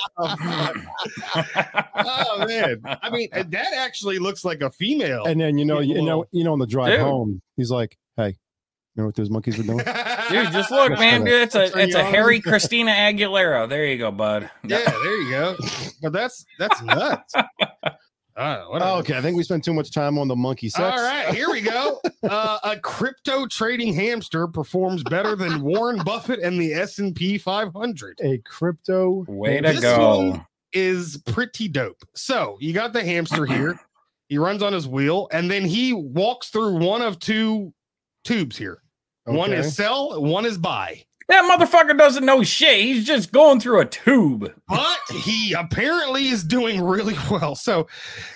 oh 1.95 2.45
man 2.47 2.81
I 3.01 3.09
mean 3.09 3.29
that 3.31 3.73
actually 3.77 4.19
looks 4.19 4.43
like 4.45 4.61
a 4.61 4.69
female 4.71 5.25
And 5.25 5.39
then 5.39 5.57
you 5.57 5.65
know, 5.65 5.79
you 5.79 6.01
know, 6.01 6.25
you 6.31 6.43
know, 6.43 6.53
on 6.53 6.59
the 6.59 6.67
drive 6.67 6.91
Dude. 6.93 7.01
home, 7.01 7.41
he's 7.57 7.69
like, 7.71 7.97
"Hey, 8.17 8.37
you 8.95 9.01
know 9.01 9.05
what 9.07 9.15
those 9.15 9.29
monkeys 9.29 9.57
were 9.57 9.63
doing?" 9.63 9.77
Dude, 10.29 10.51
just 10.51 10.71
look, 10.71 10.91
man. 10.91 11.23
Dude, 11.23 11.33
it's 11.41 11.55
a 11.55 11.69
Turn 11.69 11.79
it's 11.81 11.95
a 11.95 12.03
on. 12.03 12.11
Harry 12.11 12.39
Christina 12.41 12.91
Aguilera. 12.91 13.67
There 13.69 13.85
you 13.85 13.97
go, 13.97 14.11
bud. 14.11 14.49
yeah 14.63 14.79
there 14.89 15.21
you 15.21 15.29
go 15.29 15.55
but 16.01 16.11
that's 16.13 16.45
that's 16.59 16.81
nuts 16.81 17.33
uh. 17.35 17.93
Oh, 18.37 18.97
okay, 18.99 19.17
I 19.17 19.21
think 19.21 19.37
we 19.37 19.43
spent 19.43 19.63
too 19.63 19.73
much 19.73 19.91
time 19.91 20.17
on 20.17 20.27
the 20.27 20.35
monkey 20.35 20.67
sex. 20.67 20.83
All 20.99 21.03
right, 21.03 21.33
here 21.33 21.49
we 21.49 21.61
go. 21.61 22.01
Uh, 22.21 22.59
a 22.63 22.77
crypto 22.77 23.47
trading 23.47 23.93
hamster 23.93 24.45
performs 24.47 25.03
better 25.03 25.37
than 25.37 25.61
Warren 25.61 26.03
Buffett 26.03 26.39
and 26.41 26.59
the 26.59 26.73
S 26.73 26.99
and 26.99 27.15
P 27.15 27.37
500. 27.37 28.19
A 28.23 28.39
crypto. 28.39 29.23
Way 29.29 29.61
to 29.61 29.71
This 29.71 29.79
go. 29.79 30.29
one- 30.31 30.45
Is 30.73 31.21
pretty 31.25 31.69
dope. 31.69 32.03
So 32.13 32.57
you 32.59 32.73
got 32.73 32.91
the 32.91 33.05
hamster 33.05 33.45
here. 33.55 33.79
He 34.27 34.37
runs 34.37 34.61
on 34.61 34.73
his 34.73 34.85
wheel, 34.87 35.29
and 35.31 35.49
then 35.49 35.63
he 35.63 35.93
walks 35.93 36.49
through 36.49 36.77
one 36.79 37.01
of 37.01 37.19
two 37.19 37.73
tubes 38.25 38.57
here. 38.57 38.81
One 39.25 39.51
Okay. 39.51 39.59
is 39.61 39.75
sell, 39.75 40.21
one 40.21 40.45
is 40.45 40.57
buy. 40.57 41.03
That 41.27 41.49
motherfucker 41.49 41.97
doesn't 41.97 42.23
know 42.23 42.43
shit. 42.43 42.81
He's 42.81 43.03
just 43.03 43.31
going 43.31 43.59
through 43.59 43.79
a 43.79 43.85
tube. 43.85 44.53
But 44.67 44.99
he 45.11 45.53
apparently 45.53 46.27
is 46.27 46.43
doing 46.43 46.79
really 46.79 47.15
well. 47.31 47.55
So 47.55 47.87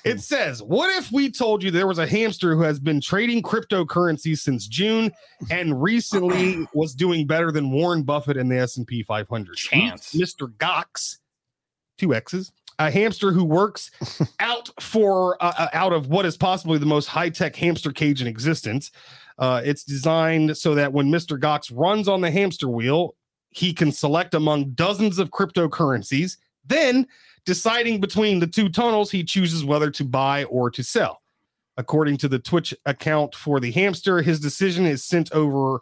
it 0.03 0.21
says, 0.21 0.63
What 0.63 0.89
if 0.97 1.11
we 1.11 1.29
told 1.29 1.61
you 1.61 1.69
there 1.69 1.85
was 1.85 1.99
a 1.99 2.07
hamster 2.07 2.55
who 2.55 2.63
has 2.63 2.79
been 2.79 2.99
trading 2.99 3.43
cryptocurrency 3.43 4.35
since 4.35 4.67
June 4.67 5.11
and 5.51 5.79
recently 5.79 6.65
was 6.73 6.95
doing 6.95 7.27
better 7.27 7.51
than 7.51 7.69
Warren 7.69 8.01
Buffett 8.01 8.37
and 8.37 8.49
the 8.49 8.57
S&P 8.57 9.03
500? 9.03 9.55
Chance. 9.55 10.13
Mr. 10.15 10.51
Goxx, 10.57 11.17
two 11.99 12.15
X's, 12.15 12.51
a 12.79 12.89
hamster 12.89 13.31
who 13.31 13.43
works 13.43 13.91
out 14.39 14.71
for 14.79 15.37
uh, 15.43 15.53
uh, 15.59 15.67
out 15.73 15.93
of 15.93 16.07
what 16.07 16.25
is 16.25 16.37
possibly 16.37 16.79
the 16.79 16.85
most 16.87 17.05
high-tech 17.05 17.55
hamster 17.55 17.91
cage 17.91 18.19
in 18.19 18.27
existence. 18.27 18.89
Uh, 19.39 19.61
it's 19.63 19.85
designed 19.85 20.55
so 20.57 20.75
that 20.75 20.91
when 20.91 21.07
Mr. 21.07 21.39
Goxx 21.39 21.71
runs 21.73 22.09
on 22.09 22.19
the 22.19 22.29
hamster 22.29 22.67
wheel, 22.67 23.15
he 23.51 23.73
can 23.73 23.91
select 23.91 24.33
among 24.33 24.71
dozens 24.71 25.17
of 25.17 25.31
cryptocurrencies. 25.31 26.37
Then, 26.65 27.07
deciding 27.45 28.01
between 28.01 28.39
the 28.39 28.47
two 28.47 28.67
tunnels, 28.67 29.09
he 29.09 29.23
chooses 29.23 29.63
whether 29.63 29.89
to 29.91 30.03
buy 30.03 30.43
or 30.43 30.69
to 30.71 30.83
sell. 30.83 31.21
According 31.77 32.17
to 32.17 32.27
the 32.27 32.39
Twitch 32.39 32.75
account 32.85 33.33
for 33.33 33.61
the 33.61 33.71
hamster, 33.71 34.21
his 34.21 34.41
decision 34.41 34.85
is 34.85 35.05
sent 35.05 35.31
over 35.31 35.79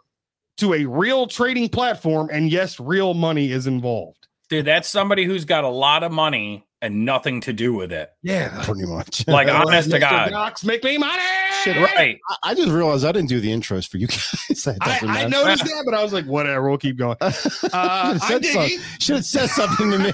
to 0.58 0.74
a 0.74 0.84
real 0.84 1.26
trading 1.26 1.68
platform, 1.68 2.28
and 2.32 2.50
yes, 2.50 2.78
real 2.78 3.12
money 3.12 3.50
is 3.50 3.66
involved. 3.66 4.28
Dude, 4.48 4.66
that's 4.66 4.88
somebody 4.88 5.24
who's 5.24 5.44
got 5.44 5.64
a 5.64 5.68
lot 5.68 6.04
of 6.04 6.12
money 6.12 6.64
and 6.80 7.04
nothing 7.04 7.40
to 7.42 7.52
do 7.52 7.72
with 7.72 7.92
it. 7.92 8.10
Yeah, 8.22 8.62
Pretty 8.64 8.86
much. 8.86 9.24
Like, 9.28 9.48
honest 9.48 9.90
to 9.90 9.96
Mr. 9.96 10.00
God. 10.00 10.30
Goxx, 10.32 10.64
make 10.64 10.82
me 10.84 10.96
money. 10.98 11.22
Shit, 11.64 11.76
Right. 11.76 12.18
I, 12.30 12.36
I 12.50 12.54
just 12.54 12.68
realized 12.68 13.04
I 13.04 13.12
didn't 13.12 13.28
do 13.28 13.40
the 13.40 13.50
intros 13.50 13.88
for 13.88 13.96
you 13.98 14.06
guys. 14.06 14.66
I, 14.80 14.98
I 15.02 15.26
noticed 15.28 15.64
that, 15.64 15.82
but 15.84 15.94
I 15.94 16.02
was 16.02 16.12
like, 16.12 16.24
whatever, 16.26 16.68
we'll 16.68 16.78
keep 16.78 16.96
going. 16.96 17.16
Uh, 17.20 17.32
I'm 17.72 18.18
Should 18.20 18.44
have 18.44 18.44
said, 18.44 18.70
Diggy. 18.70 19.02
should 19.02 19.16
have 19.16 19.24
said 19.24 19.46
something 19.50 19.90
to 19.90 19.98
me. 19.98 20.12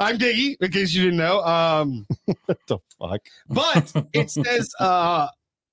I'm 0.00 0.16
Diggy, 0.18 0.56
in 0.60 0.70
case 0.70 0.94
you 0.94 1.04
didn't 1.04 1.18
know. 1.18 1.42
Um, 1.44 2.06
what 2.46 2.58
the 2.66 2.78
fuck? 2.98 3.20
but 3.48 3.92
it 4.12 4.30
says 4.30 4.72
uh, 4.80 5.28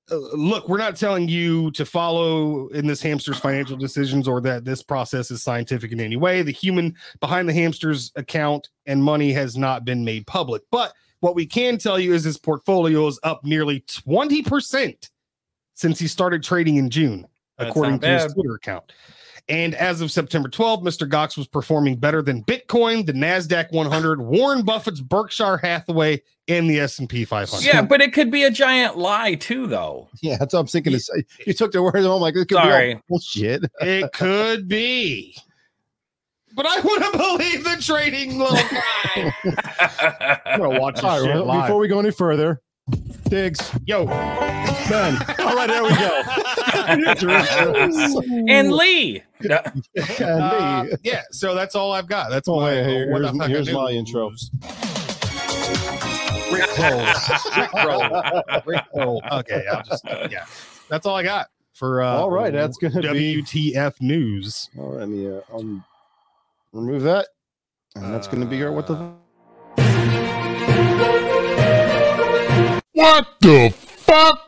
look 0.09 0.69
we're 0.69 0.77
not 0.77 0.95
telling 0.95 1.27
you 1.27 1.71
to 1.71 1.85
follow 1.85 2.67
in 2.69 2.87
this 2.87 3.01
hamster's 3.01 3.39
financial 3.39 3.75
decisions 3.75 4.27
or 4.27 4.39
that 4.41 4.63
this 4.63 4.81
process 4.81 5.31
is 5.31 5.43
scientific 5.43 5.91
in 5.91 5.99
any 5.99 6.15
way. 6.15 6.41
The 6.41 6.51
human 6.51 6.95
behind 7.19 7.49
the 7.49 7.53
hamster's 7.53 8.11
account 8.15 8.69
and 8.85 9.03
money 9.03 9.33
has 9.33 9.57
not 9.57 9.85
been 9.85 10.05
made 10.05 10.25
public. 10.27 10.63
But 10.71 10.93
what 11.19 11.35
we 11.35 11.45
can 11.45 11.77
tell 11.77 11.99
you 11.99 12.13
is 12.13 12.23
his 12.23 12.37
portfolio 12.37 13.07
is 13.07 13.19
up 13.23 13.43
nearly 13.43 13.81
20% 13.81 15.09
since 15.73 15.99
he 15.99 16.07
started 16.07 16.43
trading 16.43 16.77
in 16.77 16.89
june 16.89 17.27
That's 17.57 17.69
according 17.69 17.99
to 17.99 18.07
his 18.07 18.33
twitter 18.33 18.55
account 18.55 18.91
and 19.49 19.75
as 19.75 20.01
of 20.01 20.11
September 20.11 20.49
12th, 20.49 20.83
Mr. 20.83 21.09
Goxx 21.09 21.37
was 21.37 21.47
performing 21.47 21.95
better 21.95 22.21
than 22.21 22.43
Bitcoin, 22.43 23.05
the 23.05 23.13
Nasdaq 23.13 23.71
100, 23.71 24.21
Warren 24.21 24.63
Buffett's 24.63 24.99
Berkshire 24.99 25.57
Hathaway, 25.57 26.21
and 26.49 26.69
the 26.69 26.79
S&P 26.79 27.23
500. 27.25 27.65
Yeah, 27.65 27.81
but 27.81 28.01
it 28.01 28.13
could 28.13 28.29
be 28.31 28.43
a 28.43 28.51
giant 28.51 28.97
lie 28.97 29.35
too, 29.35 29.67
though. 29.67 30.09
Yeah, 30.21 30.37
that's 30.37 30.53
what 30.53 30.61
I'm 30.61 30.67
thinking. 30.67 30.93
To 30.93 30.99
say. 30.99 31.23
You 31.45 31.53
took 31.53 31.71
the 31.71 31.81
words. 31.81 31.97
I'm 31.97 32.19
like, 32.21 32.33
this 32.33 32.45
could 32.45 32.55
Sorry. 32.57 32.89
be 32.89 32.95
all 32.95 33.01
bullshit. 33.09 33.63
It 33.81 34.11
could 34.13 34.67
be. 34.67 35.35
But 36.55 36.65
I 36.65 36.79
want 36.79 37.03
to 37.03 37.17
believe 37.37 37.63
the 37.63 37.77
trading 37.81 38.37
little 38.39 38.55
guy. 38.55 40.41
I'm 40.45 40.59
gonna 40.59 40.79
watch 40.79 40.95
this 40.95 41.03
All 41.03 41.19
right, 41.21 41.25
shit 41.25 41.35
well, 41.35 41.45
live. 41.45 41.67
before 41.67 41.79
we 41.79 41.87
go 41.87 41.99
any 41.99 42.11
further, 42.11 42.61
Diggs, 43.29 43.71
Yo, 43.85 44.05
man. 44.05 45.17
All 45.39 45.53
right, 45.55 45.67
there 45.67 45.83
we 45.83 45.89
go. 45.89 46.23
and 48.47 48.71
Lee. 48.71 49.21
No, 49.41 49.59
And 50.19 50.41
uh, 50.41 50.83
me. 50.85 50.93
yeah. 51.03 51.23
So 51.31 51.53
that's 51.53 51.75
all 51.75 51.91
I've 51.91 52.07
got. 52.07 52.29
That's 52.29 52.47
Oh, 52.47 52.55
my. 52.61 52.65
wait, 52.71 52.85
here- 52.87 53.11
what 53.11 53.21
here's, 53.21 53.31
the 53.33 53.37
fuck 53.39 53.49
here's 53.49 53.71
my 53.71 53.89
intro. 53.91 54.29
Rick 56.53 56.77
roll. 56.77 57.05
Rick 57.57 57.73
roll. 57.85 58.61
Rick 58.65 58.85
roll. 58.95 59.21
Okay, 59.33 59.65
I'll 59.69 59.83
just 59.83 60.05
yeah. 60.31 60.45
That's 60.89 61.05
all 61.05 61.15
I 61.15 61.23
got 61.23 61.47
for. 61.73 62.01
uh 62.01 62.13
All 62.13 62.31
right, 62.31 62.53
that's 62.53 62.77
gonna 62.77 63.01
be- 63.13 63.43
WTF 63.43 63.99
news. 63.99 64.69
All 64.79 64.91
right, 64.91 64.99
let 65.01 65.09
me 65.09 65.27
uh, 65.27 65.41
um, 65.53 65.83
remove 66.71 67.03
that. 67.03 67.27
And 67.95 68.13
that's 68.13 68.27
going 68.27 68.41
to 68.41 68.45
be 68.47 68.63
our 68.63 68.71
what 68.71 68.87
the. 68.87 69.11
What 72.97 73.27
the 73.41 73.69
fuck? 73.69 74.39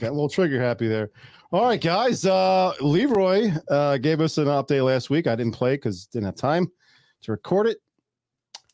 Got 0.00 0.08
a 0.08 0.12
little 0.12 0.30
trigger 0.30 0.58
happy 0.58 0.88
there. 0.88 1.10
All 1.52 1.66
right, 1.66 1.78
guys. 1.78 2.24
Uh, 2.24 2.72
Leroy 2.80 3.50
uh, 3.68 3.98
gave 3.98 4.22
us 4.22 4.38
an 4.38 4.46
update 4.46 4.82
last 4.82 5.10
week. 5.10 5.26
I 5.26 5.36
didn't 5.36 5.52
play 5.52 5.74
because 5.74 6.06
didn't 6.06 6.24
have 6.24 6.36
time 6.36 6.72
to 7.20 7.32
record 7.32 7.66
it. 7.66 7.82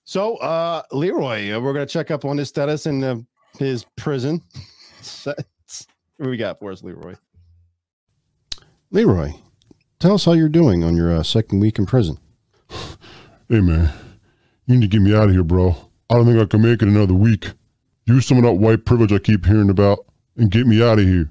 So, 0.04 0.36
uh, 0.36 0.82
Leroy, 0.92 1.50
uh, 1.50 1.58
we're 1.58 1.72
gonna 1.72 1.84
check 1.84 2.12
up 2.12 2.24
on 2.24 2.38
his 2.38 2.48
status 2.48 2.86
in 2.86 3.02
uh, 3.02 3.16
his 3.58 3.84
prison. 3.96 4.40
what 5.24 5.36
do 6.22 6.30
we 6.30 6.36
got 6.36 6.60
for 6.60 6.70
us, 6.70 6.80
Leroy? 6.84 7.16
Leroy, 8.92 9.32
tell 9.98 10.14
us 10.14 10.24
how 10.24 10.34
you're 10.34 10.48
doing 10.48 10.84
on 10.84 10.94
your 10.94 11.12
uh, 11.12 11.24
second 11.24 11.58
week 11.58 11.80
in 11.80 11.86
prison. 11.86 12.20
Hey 12.68 13.60
man, 13.60 13.92
you 14.66 14.74
need 14.76 14.82
to 14.82 14.88
get 14.88 15.02
me 15.02 15.14
out 15.14 15.28
of 15.28 15.32
here, 15.34 15.44
bro. 15.44 15.76
I 16.10 16.14
don't 16.14 16.26
think 16.26 16.38
I 16.40 16.46
can 16.46 16.62
make 16.62 16.82
it 16.82 16.88
another 16.88 17.14
week. 17.14 17.52
Use 18.06 18.26
some 18.26 18.38
of 18.38 18.44
that 18.44 18.54
white 18.54 18.84
privilege 18.84 19.12
I 19.12 19.18
keep 19.18 19.46
hearing 19.46 19.70
about 19.70 19.98
and 20.36 20.50
get 20.50 20.66
me 20.66 20.82
out 20.82 20.98
of 20.98 21.04
here. 21.04 21.30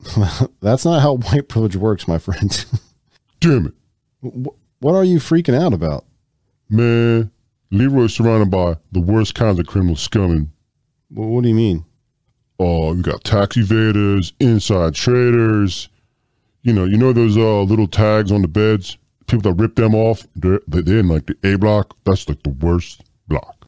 That's 0.60 0.84
not 0.84 1.00
how 1.02 1.16
white 1.16 1.48
privilege 1.48 1.76
works, 1.76 2.08
my 2.08 2.18
friend. 2.18 2.64
Damn 3.40 3.66
it. 3.66 3.74
Wh- 4.22 4.82
What 4.82 4.94
are 4.94 5.04
you 5.04 5.18
freaking 5.18 5.54
out 5.60 5.72
about? 5.74 6.04
Man, 6.70 7.30
Leroy's 7.70 8.14
surrounded 8.14 8.50
by 8.50 8.76
the 8.92 9.00
worst 9.00 9.34
kinds 9.34 9.58
of 9.58 9.66
criminal 9.66 9.96
scumming. 9.96 10.48
Wh- 11.08 11.16
What 11.18 11.42
do 11.42 11.48
you 11.48 11.54
mean? 11.54 11.84
Oh, 12.58 12.92
you 12.94 13.02
got 13.02 13.24
tax 13.24 13.56
evaders, 13.56 14.32
inside 14.40 14.94
traders. 14.94 15.88
You 16.62 16.72
know, 16.74 16.84
you 16.84 16.98
know 16.98 17.12
those 17.14 17.36
uh, 17.38 17.62
little 17.62 17.86
tags 17.88 18.30
on 18.30 18.42
the 18.42 18.48
beds? 18.48 18.98
People 19.30 19.52
that 19.52 19.62
rip 19.62 19.76
them 19.76 19.94
off, 19.94 20.26
they're, 20.34 20.58
they're 20.66 20.98
in 20.98 21.06
like 21.06 21.26
the 21.26 21.36
A 21.44 21.56
block. 21.56 21.96
That's 22.04 22.28
like 22.28 22.42
the 22.42 22.50
worst 22.50 23.04
block. 23.28 23.64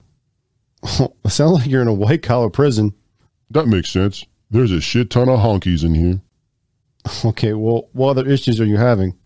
Oh, 0.82 1.14
it 1.24 1.30
sounds 1.30 1.52
like 1.52 1.66
you're 1.68 1.82
in 1.82 1.86
a 1.86 1.94
white 1.94 2.24
collar 2.24 2.50
prison. 2.50 2.92
That 3.48 3.68
makes 3.68 3.88
sense. 3.88 4.26
There's 4.50 4.72
a 4.72 4.80
shit 4.80 5.10
ton 5.10 5.28
of 5.28 5.38
honkies 5.38 5.84
in 5.84 5.94
here. 5.94 6.20
Okay, 7.24 7.52
well, 7.52 7.88
what 7.92 8.10
other 8.10 8.28
issues 8.28 8.60
are 8.60 8.64
you 8.64 8.76
having? 8.76 9.16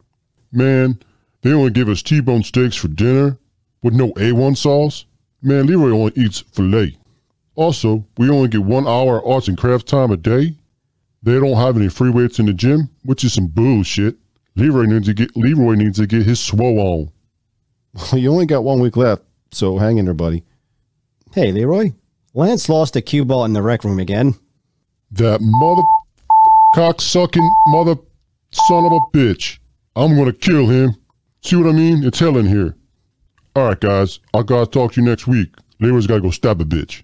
Man, 0.53 0.99
they 1.43 1.53
only 1.53 1.71
give 1.71 1.89
us 1.89 2.03
T-bone 2.03 2.43
steaks 2.43 2.77
for 2.77 2.89
dinner 2.89 3.39
with 3.83 3.95
no 3.95 4.13
A1 4.13 4.57
sauce. 4.57 5.07
Man, 5.43 5.67
Leroy 5.67 5.91
only 5.91 6.13
eats 6.17 6.41
filet. 6.41 6.97
Also, 7.55 8.05
we 8.19 8.29
only 8.29 8.49
get 8.49 8.63
one 8.63 8.87
hour 8.87 9.19
of 9.19 9.27
arts 9.27 9.49
and 9.49 9.57
crafts 9.57 9.91
time 9.91 10.11
a 10.11 10.17
day. 10.19 10.55
They 11.23 11.41
don't 11.41 11.57
have 11.57 11.77
any 11.77 11.89
free 11.89 12.11
weights 12.11 12.39
in 12.39 12.47
the 12.47 12.53
gym, 12.53 12.91
which 13.05 13.25
is 13.25 13.33
some 13.33 13.47
bullshit. 13.47 14.17
Leroy 14.57 14.85
needs 14.85 15.07
to 15.07 15.15
get 15.15 15.37
Leroy 15.37 15.75
needs 15.75 15.99
to 15.99 16.07
get 16.07 16.25
his 16.25 16.41
swole 16.41 16.81
on. 16.81 17.13
Well, 17.95 18.21
you 18.21 18.31
only 18.31 18.47
got 18.47 18.65
one 18.65 18.81
week 18.81 18.97
left, 18.97 19.23
so 19.53 19.79
hang 19.79 19.99
in 19.99 20.07
there, 20.07 20.15
buddy. 20.15 20.43
Hey, 21.33 21.53
Leroy. 21.53 21.93
Lance 22.35 22.69
lost 22.69 22.97
a 22.97 23.01
cue 23.01 23.25
ball 23.25 23.45
in 23.45 23.53
the 23.53 23.63
rec 23.63 23.85
room 23.85 23.99
again. 23.99 24.35
That 25.13 25.41
mother 25.41 25.83
cocksucking 26.75 27.49
mother 27.69 27.97
son 28.53 28.85
of 28.85 28.93
a 28.93 29.01
bitch. 29.17 29.59
I'm 29.95 30.17
gonna 30.17 30.33
kill 30.33 30.67
him. 30.67 30.97
See 31.43 31.57
what 31.57 31.69
I 31.69 31.73
mean? 31.73 32.05
It's 32.05 32.19
hell 32.19 32.37
in 32.37 32.47
here. 32.47 32.77
Alright 33.57 33.81
guys, 33.81 34.21
I 34.35 34.43
gotta 34.43 34.71
talk 34.71 34.93
to 34.93 35.01
you 35.01 35.07
next 35.07 35.27
week. 35.27 35.55
Leroy's 35.81 36.07
gotta 36.07 36.21
go 36.21 36.31
stab 36.31 36.61
a 36.61 36.65
bitch. 36.65 37.03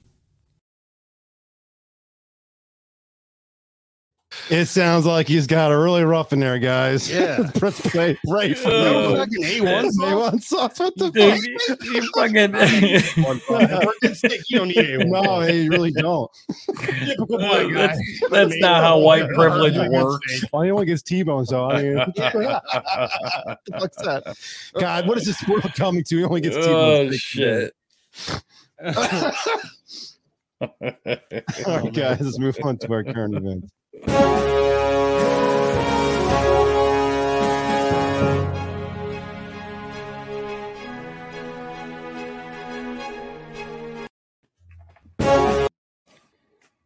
It 4.51 4.67
sounds 4.67 5.07
like 5.07 5.29
he's 5.29 5.47
got 5.47 5.71
a 5.73 5.79
really 5.79 6.03
rough 6.05 6.33
in 6.33 6.41
there, 6.41 6.59
guys. 6.59 7.11
Yeah. 7.11 7.51
Press 7.59 7.81
play 7.81 8.19
right 8.27 8.57
from 8.59 8.73
Oh. 8.73 9.09
there. 9.15 9.17
Fucking 9.19 9.43
A1 9.43 9.91
sauce? 9.93 10.33
A1 10.35 10.43
sauce. 10.43 10.79
What 10.81 10.97
the 10.97 11.05
fuck? 11.13 11.79
you, 11.85 12.09
fucking. 12.15 12.55
You 14.49 14.59
don't 14.59 14.69
need 14.69 14.77
A1. 14.77 15.07
No, 15.09 15.43
you 15.43 15.71
really 15.71 15.93
don't. 15.93 16.31
Oh 16.51 16.75
Typical 17.07 17.39
black 17.39 17.73
guy. 17.73 17.87
that's, 17.87 18.01
that's 18.31 18.57
not 18.59 18.83
how 18.83 18.99
white 18.99 19.29
privilege 19.31 19.77
works. 19.91 20.45
Well, 20.53 20.63
he 20.63 20.71
only 20.71 20.87
gets 20.87 21.03
T-bone, 21.03 21.47
so 21.47 21.71
I 21.71 21.83
mean, 21.83 21.97
what 21.97 22.15
the 22.15 23.59
fuck's 23.79 23.97
that? 24.03 24.37
God, 24.79 25.07
what 25.07 25.19
is 25.19 25.25
this 25.25 25.47
world 25.49 25.73
coming 25.75 26.05
to? 26.05 26.17
He 26.19 26.25
only 26.25 26.41
gets 26.41 26.57
Oh 26.59 27.05
T-bone. 27.09 27.13
shit! 27.17 27.75
All 30.61 30.71
right, 31.67 31.93
guys, 31.93 32.21
let's 32.21 32.39
move 32.39 32.57
on 32.63 32.79
to 32.79 32.93
our 32.93 33.05
current 33.05 33.35
events. 33.35 33.71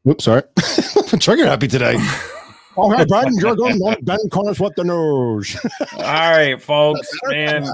Whoops, 0.06 0.24
sorry. 0.24 0.42
Trigger 1.18 1.46
happy 1.46 1.66
today. 1.66 1.96
All 2.76 2.90
right, 2.90 3.08
Brian, 3.08 3.32
you're 3.38 3.56
going 3.56 3.80
on 3.80 3.96
Ben 4.04 4.18
Corners 4.30 4.60
what 4.60 4.76
the 4.76 4.84
news. 4.84 5.56
All 5.94 6.02
right, 6.02 6.62
folks, 6.62 7.08
and 7.34 7.66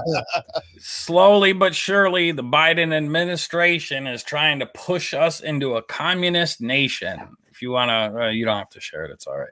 slowly 0.79 1.53
but 1.53 1.75
surely, 1.75 2.31
the 2.31 2.43
Biden 2.43 2.91
administration 2.91 4.07
is 4.07 4.23
trying 4.23 4.59
to 4.59 4.65
push 4.65 5.13
us 5.13 5.41
into 5.41 5.75
a 5.75 5.83
communist 5.83 6.59
nation. 6.59 7.19
You 7.63 7.71
want 7.71 7.89
to, 7.89 8.25
uh, 8.25 8.29
you 8.29 8.45
don't 8.45 8.57
have 8.57 8.69
to 8.71 8.81
share 8.81 9.05
it. 9.05 9.11
It's 9.11 9.25
all 9.25 9.37
right. 9.39 9.49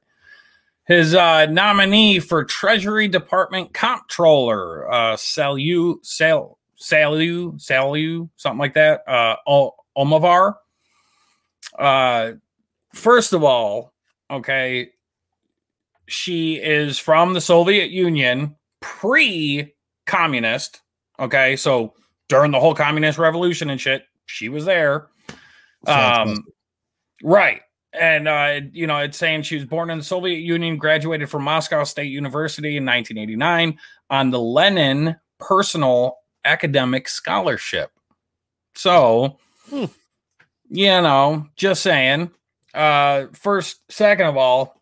His 0.86 1.15
uh, 1.15 1.45
nominee 1.45 2.19
for 2.19 2.43
Treasury 2.43 3.08
Department 3.08 3.74
comptroller, 3.74 4.91
uh, 4.91 5.15
Salu, 5.15 6.04
Sal, 6.04 6.58
Salu, 6.78 7.54
Salu, 7.54 8.30
something 8.36 8.60
like 8.60 8.74
that, 8.74 9.08
uh, 9.08 9.38
O- 9.47 9.76
Omavar. 9.97 10.56
Uh, 11.80 12.34
first 12.93 13.32
of 13.32 13.43
all, 13.43 13.93
okay, 14.30 14.89
she 16.08 16.56
is 16.56 17.00
from 17.00 17.34
the 17.34 17.41
Soviet 17.41 17.91
Union, 17.91 18.56
pre 18.82 19.74
communist. 20.06 20.82
Okay. 21.19 21.56
So 21.56 21.93
during 22.28 22.52
the 22.52 22.60
whole 22.60 22.76
communist 22.76 23.17
revolution 23.17 23.69
and 23.69 23.80
shit, 23.80 24.04
she 24.26 24.50
was 24.50 24.65
there. 24.65 25.08
Um, 25.88 26.43
right. 27.24 27.62
And, 27.93 28.27
uh, 28.27 28.62
you 28.71 28.88
know, 28.88 28.97
it's 28.99 29.17
saying 29.17 29.41
she 29.43 29.56
was 29.56 29.65
born 29.65 29.89
in 29.89 29.97
the 29.97 30.04
Soviet 30.04 30.38
Union, 30.39 30.77
graduated 30.77 31.30
from 31.30 31.43
Moscow 31.43 31.84
State 31.84 32.12
University 32.12 32.77
in 32.77 32.86
1989 32.86 33.77
on 34.10 34.32
the 34.32 34.39
Lenin 34.39 35.17
Personal 35.39 36.17
Academic 36.45 37.08
Scholarship. 37.10 37.91
So, 38.75 39.38
Hmm. 39.69 39.86
you 40.69 40.86
know, 40.86 41.47
just 41.56 41.84
saying. 41.84 42.32
Uh, 42.73 43.25
first, 43.34 43.82
second 43.91 44.27
of 44.27 44.38
all, 44.38 44.82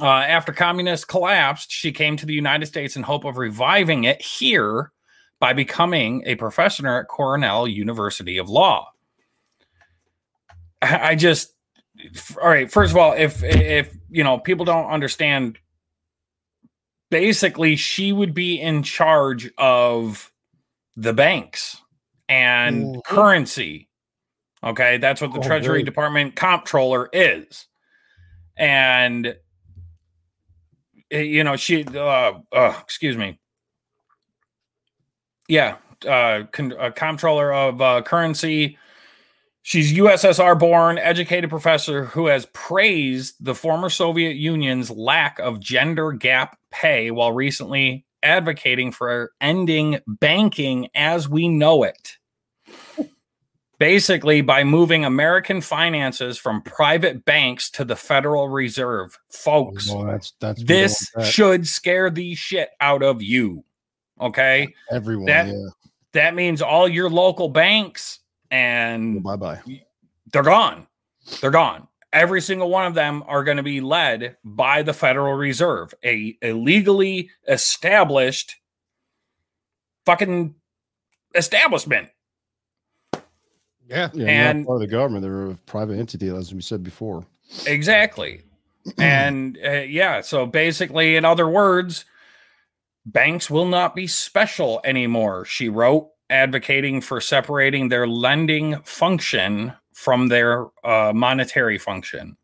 uh, 0.00 0.06
after 0.06 0.52
communists 0.52 1.04
collapsed, 1.04 1.72
she 1.72 1.90
came 1.90 2.16
to 2.16 2.26
the 2.26 2.32
United 2.34 2.66
States 2.66 2.94
in 2.94 3.02
hope 3.02 3.24
of 3.24 3.36
reviving 3.36 4.04
it 4.04 4.22
here 4.22 4.92
by 5.40 5.52
becoming 5.52 6.22
a 6.26 6.36
professor 6.36 6.86
at 7.00 7.08
Cornell 7.08 7.66
University 7.66 8.38
of 8.38 8.48
Law. 8.48 8.92
I 10.80 11.08
I 11.10 11.14
just, 11.16 11.52
all 12.40 12.48
right. 12.48 12.70
First 12.70 12.92
of 12.92 12.96
all, 12.96 13.12
if 13.12 13.42
if 13.42 13.96
you 14.10 14.24
know 14.24 14.38
people 14.38 14.64
don't 14.64 14.90
understand, 14.90 15.58
basically 17.10 17.76
she 17.76 18.12
would 18.12 18.34
be 18.34 18.60
in 18.60 18.82
charge 18.82 19.50
of 19.58 20.32
the 20.96 21.12
banks 21.12 21.78
and 22.28 23.02
currency. 23.04 23.88
Okay, 24.62 24.98
that's 24.98 25.20
what 25.20 25.32
the 25.32 25.38
Oh, 25.38 25.42
Treasury 25.42 25.78
great. 25.78 25.86
Department 25.86 26.36
comptroller 26.36 27.08
is, 27.12 27.66
and 28.56 29.36
eh, 31.10 31.20
you 31.20 31.44
know 31.44 31.56
she 31.56 31.84
uh, 31.84 32.32
uh 32.52 32.74
excuse 32.82 33.16
me 33.16 33.38
yeah 35.48 35.76
uh, 36.06 36.42
con- 36.52 36.74
uh 36.78 36.90
comptroller 36.90 37.52
of 37.52 37.80
uh, 37.80 38.02
currency 38.02 38.76
she's 39.68 39.92
ussr 39.92 40.58
born 40.58 40.96
educated 40.96 41.50
professor 41.50 42.06
who 42.06 42.26
has 42.26 42.46
praised 42.54 43.34
the 43.38 43.54
former 43.54 43.90
soviet 43.90 44.34
union's 44.36 44.90
lack 44.90 45.38
of 45.40 45.60
gender 45.60 46.12
gap 46.12 46.58
pay 46.70 47.10
while 47.10 47.32
recently 47.32 48.06
advocating 48.22 48.90
for 48.90 49.30
ending 49.42 50.00
banking 50.06 50.88
as 50.94 51.28
we 51.28 51.48
know 51.48 51.82
it 51.82 52.16
basically 53.78 54.40
by 54.40 54.64
moving 54.64 55.04
american 55.04 55.60
finances 55.60 56.38
from 56.38 56.62
private 56.62 57.24
banks 57.26 57.68
to 57.70 57.84
the 57.84 57.94
federal 57.94 58.48
reserve 58.48 59.18
folks 59.28 59.90
Oh, 59.90 60.04
that's 60.06 60.32
that's 60.40 60.64
this 60.64 61.10
that. 61.14 61.26
should 61.26 61.66
scare 61.68 62.08
the 62.10 62.34
shit 62.34 62.70
out 62.80 63.02
of 63.02 63.22
you. 63.22 63.64
Okay. 64.20 64.74
everyone. 64.90 65.26
that- 65.26 65.46
yeah. 65.46 65.66
That 66.12 66.34
means 66.34 66.62
all 66.62 66.88
your 66.88 67.10
local 67.10 67.50
banks 67.50 68.17
and 68.50 69.22
Bye 69.22 69.36
bye. 69.36 69.60
they're 70.32 70.42
gone. 70.42 70.86
They're 71.40 71.50
gone. 71.50 71.88
Every 72.12 72.40
single 72.40 72.70
one 72.70 72.86
of 72.86 72.94
them 72.94 73.22
are 73.26 73.44
going 73.44 73.58
to 73.58 73.62
be 73.62 73.80
led 73.82 74.36
by 74.42 74.82
the 74.82 74.94
Federal 74.94 75.34
Reserve, 75.34 75.92
a, 76.04 76.36
a 76.42 76.52
legally 76.54 77.30
established 77.46 78.56
fucking 80.06 80.54
establishment. 81.34 82.08
Yeah. 83.86 84.08
Yeah, 84.14 84.26
And- 84.26 84.58
not 84.60 84.66
part 84.66 84.76
of 84.82 84.88
the 84.88 84.94
government. 84.96 85.22
They're 85.22 85.50
a 85.50 85.54
private 85.66 85.98
entity, 85.98 86.28
as 86.28 86.54
we 86.54 86.60
said 86.62 86.82
before. 86.82 87.24
Exactly. 87.66 88.42
and 88.98 89.58
uh, 89.64 89.70
yeah, 89.80 90.20
so 90.22 90.46
basically, 90.46 91.16
in 91.16 91.24
other 91.24 91.48
words, 91.48 92.04
banks 93.04 93.50
will 93.50 93.66
not 93.66 93.94
be 93.94 94.06
special 94.06 94.80
anymore, 94.84 95.44
she 95.44 95.68
wrote, 95.68 96.10
advocating 96.30 97.00
for 97.00 97.20
separating 97.20 97.88
their 97.88 98.06
lending 98.06 98.80
function 98.82 99.72
from 99.92 100.28
their 100.28 100.66
uh, 100.84 101.12
monetary 101.14 101.78
function. 101.78 102.36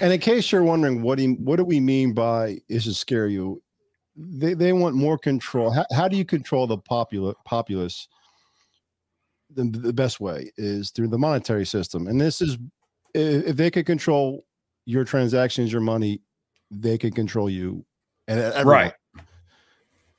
And 0.00 0.12
in 0.12 0.20
case 0.20 0.50
you're 0.52 0.62
wondering, 0.62 1.02
what 1.02 1.18
do 1.18 1.24
you, 1.24 1.34
what 1.34 1.56
do 1.56 1.64
we 1.64 1.80
mean 1.80 2.12
by 2.12 2.58
is 2.68 2.84
to 2.84 2.94
scare 2.94 3.26
you? 3.26 3.62
They 4.16 4.54
they 4.54 4.72
want 4.72 4.96
more 4.96 5.18
control. 5.18 5.70
How, 5.70 5.84
how 5.92 6.08
do 6.08 6.16
you 6.16 6.24
control 6.24 6.66
the 6.66 6.78
popula- 6.78 7.34
populace? 7.44 8.08
The, 9.54 9.64
the 9.64 9.92
best 9.92 10.20
way 10.20 10.50
is 10.56 10.90
through 10.90 11.08
the 11.08 11.18
monetary 11.18 11.64
system, 11.64 12.06
and 12.06 12.20
this 12.20 12.40
is 12.40 12.58
if 13.14 13.56
they 13.56 13.70
could 13.70 13.86
control 13.86 14.44
your 14.84 15.04
transactions, 15.04 15.72
your 15.72 15.80
money, 15.80 16.20
they 16.70 16.98
can 16.98 17.12
control 17.12 17.48
you, 17.48 17.84
and 18.26 18.40
everyone. 18.40 18.66
Right. 18.66 18.92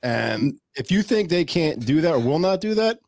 And 0.03 0.59
if 0.75 0.91
you 0.91 1.01
think 1.03 1.29
they 1.29 1.43
can't 1.45 1.85
do 1.85 2.01
that 2.01 2.13
or 2.13 2.19
will 2.19 2.39
not 2.39 2.61
do 2.61 2.73
that, 2.75 2.99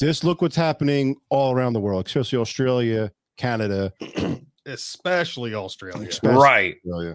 just 0.00 0.24
look 0.24 0.42
what's 0.42 0.56
happening 0.56 1.16
all 1.28 1.52
around 1.54 1.72
the 1.72 1.80
world, 1.80 2.06
especially 2.06 2.38
Australia, 2.38 3.10
Canada, 3.36 3.92
especially 4.66 5.54
Australia. 5.54 6.08
especially 6.08 6.36
Right. 6.36 6.76
Australia. 6.84 7.14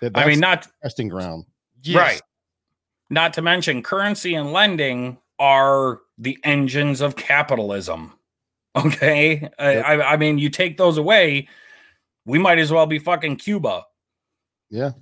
That- 0.00 0.16
I 0.16 0.26
mean, 0.26 0.40
not 0.40 0.66
testing 0.82 1.08
ground. 1.08 1.44
Yes. 1.82 1.96
Right. 1.96 2.22
Not 3.10 3.32
to 3.34 3.42
mention, 3.42 3.82
currency 3.82 4.34
and 4.34 4.52
lending 4.52 5.18
are 5.38 6.00
the 6.18 6.38
engines 6.44 7.00
of 7.00 7.16
capitalism. 7.16 8.14
Okay. 8.76 9.40
Yep. 9.42 9.52
I, 9.58 10.02
I 10.02 10.16
mean, 10.16 10.38
you 10.38 10.48
take 10.48 10.78
those 10.78 10.96
away, 10.96 11.46
we 12.24 12.38
might 12.38 12.58
as 12.58 12.72
well 12.72 12.86
be 12.86 12.98
fucking 12.98 13.36
Cuba. 13.36 13.82
Yeah. 14.70 14.92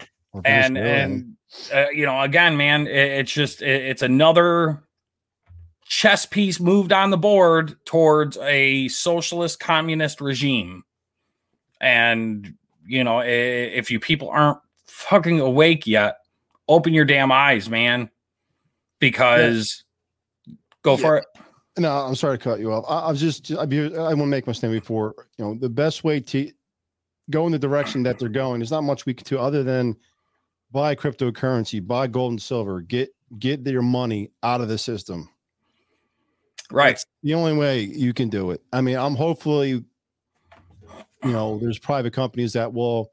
And, 0.44 0.76
and, 0.78 1.36
uh, 1.74 1.90
you 1.90 2.06
know, 2.06 2.20
again, 2.20 2.56
man, 2.56 2.86
it, 2.86 2.94
it's 2.96 3.32
just, 3.32 3.62
it- 3.62 3.84
it's 3.86 4.02
another 4.02 4.82
chess 5.84 6.24
piece 6.24 6.60
moved 6.60 6.92
on 6.92 7.10
the 7.10 7.16
board 7.18 7.74
towards 7.84 8.36
a 8.38 8.86
socialist 8.88 9.58
communist 9.58 10.20
regime. 10.20 10.84
And, 11.80 12.54
you 12.86 13.02
know, 13.02 13.20
if 13.20 13.90
you 13.90 13.98
people 13.98 14.28
aren't 14.30 14.58
fucking 14.86 15.40
awake 15.40 15.86
yet, 15.86 16.18
open 16.68 16.92
your 16.94 17.04
damn 17.04 17.32
eyes, 17.32 17.68
man. 17.68 18.10
Because 19.00 19.84
go 20.82 20.96
for 20.96 21.16
it. 21.16 21.24
no, 21.78 21.90
I'm 21.90 22.14
sorry 22.14 22.36
to 22.38 22.44
cut 22.44 22.60
you 22.60 22.72
off. 22.72 22.84
I, 22.88 23.06
I 23.06 23.10
was 23.10 23.20
just, 23.20 23.50
I, 23.56 23.64
be- 23.64 23.96
I 23.96 24.08
want 24.08 24.18
to 24.18 24.26
make 24.26 24.46
my 24.46 24.52
stand 24.52 24.72
before. 24.74 25.14
You 25.38 25.44
know, 25.46 25.54
the 25.54 25.68
best 25.70 26.04
way 26.04 26.20
to 26.20 26.52
go 27.30 27.46
in 27.46 27.52
the 27.52 27.58
direction 27.58 28.02
that 28.02 28.18
they're 28.18 28.28
going, 28.28 28.60
there's 28.60 28.70
not 28.70 28.82
much 28.84 29.06
we 29.06 29.14
can 29.14 29.24
do 29.24 29.38
other 29.38 29.62
than 29.62 29.96
buy 30.72 30.94
cryptocurrency, 30.94 31.85
buy 31.85 32.06
gold 32.06 32.33
and 32.33 32.42
silver, 32.42 32.80
get 32.80 33.14
get 33.38 33.66
your 33.66 33.83
money 33.83 34.30
out 34.42 34.61
of 34.61 34.68
the 34.68 34.78
system. 34.78 35.28
Right. 36.70 36.90
That's 36.90 37.06
the 37.22 37.35
only 37.35 37.56
way 37.56 37.80
you 37.80 38.12
can 38.12 38.28
do 38.28 38.50
it. 38.50 38.62
I 38.72 38.80
mean, 38.80 38.96
I'm 38.96 39.16
hopefully, 39.16 39.70
you 39.70 39.85
know, 41.24 41.59
there's 41.59 41.78
private 41.78 42.12
companies 42.12 42.52
that 42.52 42.72
will 42.72 43.11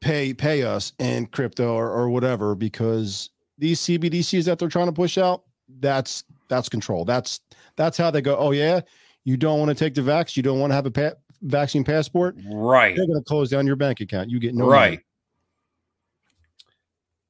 pay 0.00 0.34
pay 0.34 0.62
us 0.62 0.92
in 0.98 1.26
crypto 1.26 1.74
or, 1.74 1.90
or 1.90 2.08
whatever 2.10 2.54
because 2.54 3.30
these 3.58 3.80
CBDCs 3.80 4.44
that 4.44 4.58
they're 4.58 4.68
trying 4.68 4.86
to 4.86 4.92
push 4.92 5.18
out, 5.18 5.44
that's 5.80 6.24
that's 6.48 6.68
control. 6.68 7.04
That's 7.04 7.40
that's 7.76 7.96
how 7.96 8.10
they 8.10 8.20
go. 8.20 8.36
Oh 8.36 8.52
yeah, 8.52 8.80
you 9.24 9.36
don't 9.36 9.58
want 9.58 9.70
to 9.70 9.74
take 9.74 9.94
the 9.94 10.02
vax, 10.02 10.36
you 10.36 10.42
don't 10.42 10.60
want 10.60 10.70
to 10.70 10.74
have 10.74 10.86
a 10.86 10.90
pa- 10.90 11.16
vaccine 11.42 11.84
passport. 11.84 12.36
Right. 12.52 12.96
They're 12.96 13.06
going 13.06 13.18
to 13.18 13.24
close 13.24 13.50
down 13.50 13.66
your 13.66 13.76
bank 13.76 14.00
account. 14.00 14.30
You 14.30 14.38
get 14.38 14.54
no 14.54 14.66
money. 14.66 15.00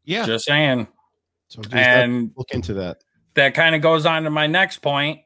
Right. 0.07 0.13
Yeah. 0.13 0.27
Just 0.27 0.47
saying. 0.47 0.87
So 1.49 1.63
just 1.63 1.75
And 1.75 2.33
look 2.37 2.51
into 2.53 2.75
that. 2.75 2.99
that 3.35 3.55
kind 3.55 3.75
of 3.75 3.83
goes 3.83 4.07
on 4.07 4.25
to 4.25 4.31
my 4.31 4.47
next 4.47 4.79
point. 4.79 5.21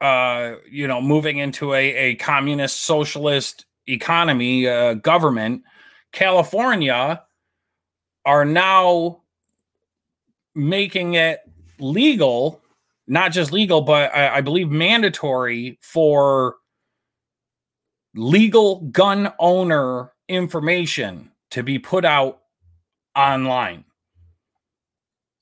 Uh, 0.00 0.54
you 0.70 0.88
know, 0.88 1.00
moving 1.00 1.38
into 1.38 1.74
a, 1.74 1.94
a 1.94 2.14
communist 2.14 2.82
socialist 2.82 3.66
economy, 3.86 4.66
uh, 4.66 4.94
government, 4.94 5.62
California 6.12 7.22
are 8.24 8.44
now 8.46 9.20
making 10.54 11.14
it 11.14 11.40
legal, 11.78 12.62
not 13.06 13.30
just 13.32 13.52
legal, 13.52 13.82
but 13.82 14.14
I, 14.14 14.36
I 14.36 14.40
believe 14.40 14.70
mandatory 14.70 15.78
for 15.82 16.56
legal 18.14 18.80
gun 18.90 19.32
owner 19.38 20.12
information 20.28 21.30
to 21.50 21.62
be 21.62 21.78
put 21.78 22.04
out 22.04 22.39
online. 23.16 23.84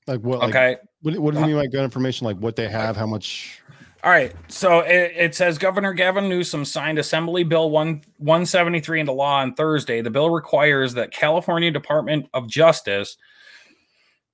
Like 0.07 0.21
what? 0.21 0.39
Like, 0.39 0.49
Okay. 0.49 0.77
What, 1.01 1.17
what 1.19 1.33
do 1.33 1.39
you 1.39 1.45
uh-huh. 1.45 1.47
mean 1.47 1.55
by 1.55 1.67
gun 1.67 1.83
information? 1.83 2.25
Like 2.25 2.37
what 2.37 2.55
they 2.55 2.67
have, 2.67 2.97
how 2.97 3.05
much? 3.05 3.61
All 4.03 4.11
right. 4.11 4.33
So 4.47 4.79
it, 4.79 5.13
it 5.15 5.35
says 5.35 5.57
Governor 5.57 5.93
Gavin 5.93 6.29
Newsom 6.29 6.65
signed 6.65 6.99
Assembly 6.99 7.43
Bill 7.43 7.69
1, 7.69 8.01
173 8.17 9.01
into 9.01 9.11
law 9.11 9.39
on 9.39 9.53
Thursday. 9.53 10.01
The 10.01 10.09
bill 10.09 10.29
requires 10.29 10.93
that 10.93 11.11
California 11.11 11.71
Department 11.71 12.27
of 12.33 12.47
Justice 12.47 13.17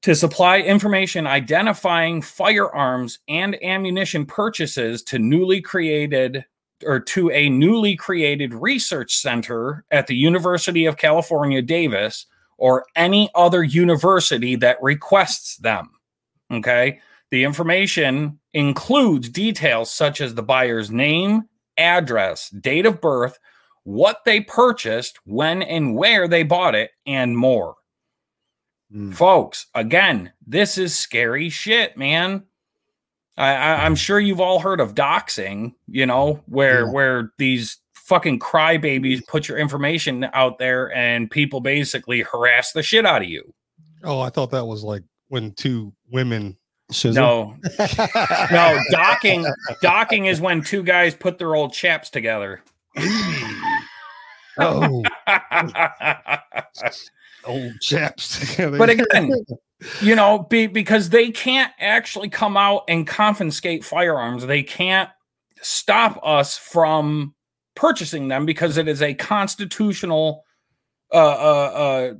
to 0.03 0.13
supply 0.13 0.59
information 0.59 1.25
identifying 1.25 2.21
firearms 2.21 3.17
and 3.27 3.61
ammunition 3.63 4.25
purchases 4.25 5.01
to 5.01 5.17
newly 5.17 5.61
created 5.61 6.45
or 6.85 6.99
to 6.99 7.31
a 7.31 7.49
newly 7.49 7.95
created 7.95 8.53
research 8.53 9.15
center 9.15 9.83
at 9.89 10.05
the 10.05 10.15
University 10.15 10.85
of 10.85 10.97
California, 10.97 11.61
Davis, 11.61 12.27
or 12.57 12.85
any 12.95 13.29
other 13.35 13.63
university 13.63 14.55
that 14.55 14.81
requests 14.81 15.57
them. 15.57 15.89
Okay. 16.51 16.99
The 17.31 17.43
information 17.43 18.39
includes 18.53 19.29
details 19.29 19.91
such 19.91 20.21
as 20.21 20.35
the 20.35 20.43
buyer's 20.43 20.89
name, 20.91 21.49
address, 21.77 22.49
date 22.49 22.85
of 22.85 23.01
birth, 23.01 23.37
what 23.83 24.21
they 24.25 24.39
purchased, 24.41 25.19
when 25.25 25.61
and 25.61 25.95
where 25.95 26.27
they 26.27 26.43
bought 26.43 26.75
it, 26.75 26.91
and 27.05 27.37
more. 27.37 27.75
Hmm. 28.91 29.11
Folks, 29.11 29.65
again, 29.75 30.31
this 30.45 30.77
is 30.77 30.97
scary 30.97 31.49
shit, 31.49 31.97
man. 31.97 32.43
I, 33.37 33.49
I, 33.53 33.85
I'm 33.85 33.95
sure 33.95 34.19
you've 34.19 34.39
all 34.39 34.59
heard 34.59 34.79
of 34.79 34.95
doxing, 34.95 35.73
you 35.87 36.05
know, 36.05 36.41
where 36.45 36.85
Yeah. 36.85 36.91
where 36.91 37.31
these 37.37 37.77
fucking 38.05 38.39
crybabies 38.39 39.25
put 39.27 39.47
your 39.47 39.57
information 39.57 40.27
out 40.33 40.59
there 40.59 40.95
and 40.95 41.29
people 41.29 41.59
basically 41.59 42.21
harass 42.21 42.71
the 42.71 42.83
shit 42.83 43.05
out 43.05 43.23
of 43.23 43.27
you. 43.27 43.53
Oh, 44.03 44.19
I 44.19 44.29
thought 44.29 44.51
that 44.51 44.65
was 44.65 44.83
like 44.83 45.03
when 45.29 45.51
two 45.53 45.91
women. 46.11 46.57
Shizzle? 46.91 47.15
No, 47.15 47.55
no, 48.51 48.79
docking 48.91 49.43
docking 49.81 50.27
is 50.27 50.39
when 50.39 50.61
two 50.61 50.83
guys 50.83 51.15
put 51.15 51.39
their 51.39 51.55
old 51.55 51.73
chaps 51.73 52.11
together. 52.11 52.61
Oh, 54.59 55.03
old 57.43 57.73
chaps. 57.81 58.51
Together. 58.51 58.77
But 58.77 58.91
again, 58.91 59.31
you 60.01 60.15
know, 60.15 60.45
be, 60.47 60.67
because 60.67 61.09
they 61.09 61.31
can't 61.31 61.73
actually 61.79 62.29
come 62.29 62.55
out 62.55 62.83
and 62.87 63.07
confiscate 63.07 63.83
firearms. 63.83 64.45
They 64.45 64.61
can't 64.61 65.09
stop 65.63 66.19
us 66.23 66.55
from 66.55 67.34
purchasing 67.75 68.27
them 68.27 68.45
because 68.45 68.77
it 68.77 68.87
is 68.87 69.01
a 69.01 69.13
constitutional 69.13 70.43
uh, 71.13 71.17
uh, 71.17 71.71
uh, 72.11 72.13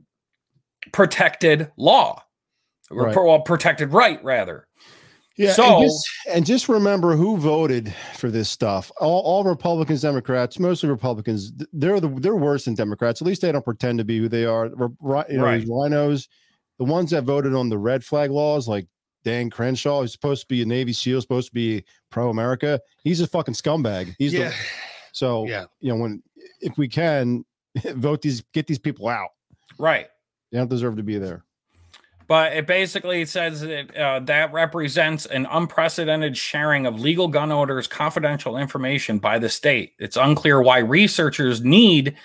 protected 0.91 1.71
law. 1.77 2.21
Or 2.91 3.05
Right. 3.05 3.13
pro- 3.13 3.25
well, 3.25 3.41
protected 3.41 3.91
right, 3.93 4.23
rather. 4.23 4.67
Yeah. 5.37 5.53
So- 5.53 5.77
and, 5.77 5.83
just, 5.83 6.07
and 6.31 6.45
just 6.45 6.69
remember 6.69 7.15
who 7.15 7.37
voted 7.37 7.93
for 8.15 8.29
this 8.29 8.49
stuff. 8.49 8.91
All, 9.01 9.21
all 9.21 9.43
Republicans, 9.43 10.01
Democrats, 10.01 10.59
mostly 10.59 10.87
Republicans. 10.89 11.51
They're 11.73 11.99
the 11.99 12.07
they're 12.07 12.35
worse 12.35 12.65
than 12.65 12.75
Democrats. 12.75 13.21
At 13.21 13.27
least 13.27 13.41
they 13.41 13.51
don't 13.51 13.65
pretend 13.65 13.97
to 13.97 14.05
be 14.05 14.19
who 14.19 14.29
they 14.29 14.45
are. 14.45 14.67
You 14.67 14.77
know, 14.77 14.85
Right. 15.01 15.59
these 15.59 15.69
RINOs, 15.69 16.27
the 16.77 16.85
ones 16.85 17.09
that 17.11 17.23
voted 17.23 17.53
on 17.55 17.69
the 17.69 17.77
red 17.77 18.03
flag 18.03 18.29
laws, 18.31 18.67
like 18.67 18.87
Dan 19.23 19.49
Crenshaw, 19.49 20.01
who's 20.01 20.11
supposed 20.13 20.43
to 20.43 20.47
be 20.47 20.61
a 20.61 20.65
Navy 20.65 20.93
SEAL, 20.93 21.19
supposed 21.21 21.47
to 21.47 21.53
be 21.53 21.83
pro 22.11 22.29
America. 22.29 22.79
He's 23.03 23.19
a 23.19 23.27
fucking 23.27 23.55
scumbag. 23.55 24.15
He's 24.19 24.33
yeah, 24.33 24.49
the 24.49 24.55
so 25.15 25.45
yeah. 25.45 25.65
you 25.79 25.89
know 25.89 25.95
when 25.95 26.21
if 26.59 26.77
we 26.77 26.89
can 26.89 27.45
vote 27.95 28.21
these, 28.21 28.43
get 28.53 28.67
these 28.67 28.79
people 28.79 29.07
out. 29.07 29.29
Right. 29.79 30.07
They 30.51 30.57
don't 30.57 30.69
deserve 30.69 30.97
to 30.97 31.03
be 31.03 31.17
there. 31.17 31.45
But 32.27 32.53
it 32.53 32.67
basically 32.67 33.23
says 33.25 33.61
that 33.61 33.95
uh, 33.95 34.19
that 34.21 34.51
represents 34.51 35.25
an 35.25 35.47
unprecedented 35.49 36.35
sharing 36.35 36.85
of 36.85 36.99
legal 36.99 37.29
gun 37.29 37.51
owners' 37.51 37.87
confidential 37.87 38.57
information 38.57 39.19
by 39.19 39.39
the 39.39 39.47
state. 39.47 39.93
It's 39.99 40.17
unclear 40.17 40.61
why 40.61 40.79
researchers 40.79 41.61
need 41.61 42.17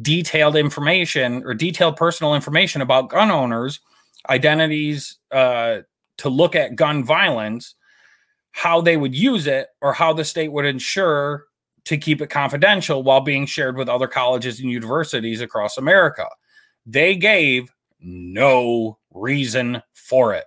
detailed 0.00 0.56
information 0.56 1.42
or 1.44 1.54
detailed 1.54 1.96
personal 1.96 2.34
information 2.34 2.80
about 2.80 3.08
gun 3.08 3.30
owners' 3.30 3.80
identities 4.28 5.18
uh, 5.32 5.78
to 6.18 6.28
look 6.28 6.54
at 6.54 6.76
gun 6.76 7.02
violence, 7.02 7.74
how 8.52 8.82
they 8.82 8.96
would 8.96 9.16
use 9.16 9.46
it, 9.46 9.68
or 9.80 9.94
how 9.94 10.12
the 10.12 10.24
state 10.24 10.52
would 10.52 10.66
ensure 10.66 11.46
to 11.86 11.96
keep 11.96 12.20
it 12.20 12.28
confidential 12.28 13.02
while 13.02 13.20
being 13.20 13.46
shared 13.46 13.76
with 13.76 13.88
other 13.88 14.06
colleges 14.08 14.60
and 14.60 14.70
universities 14.70 15.40
across 15.40 15.78
America. 15.78 16.26
They 16.84 17.16
gave 17.16 17.70
no 18.00 18.98
reason 19.12 19.82
for 19.94 20.34
it. 20.34 20.44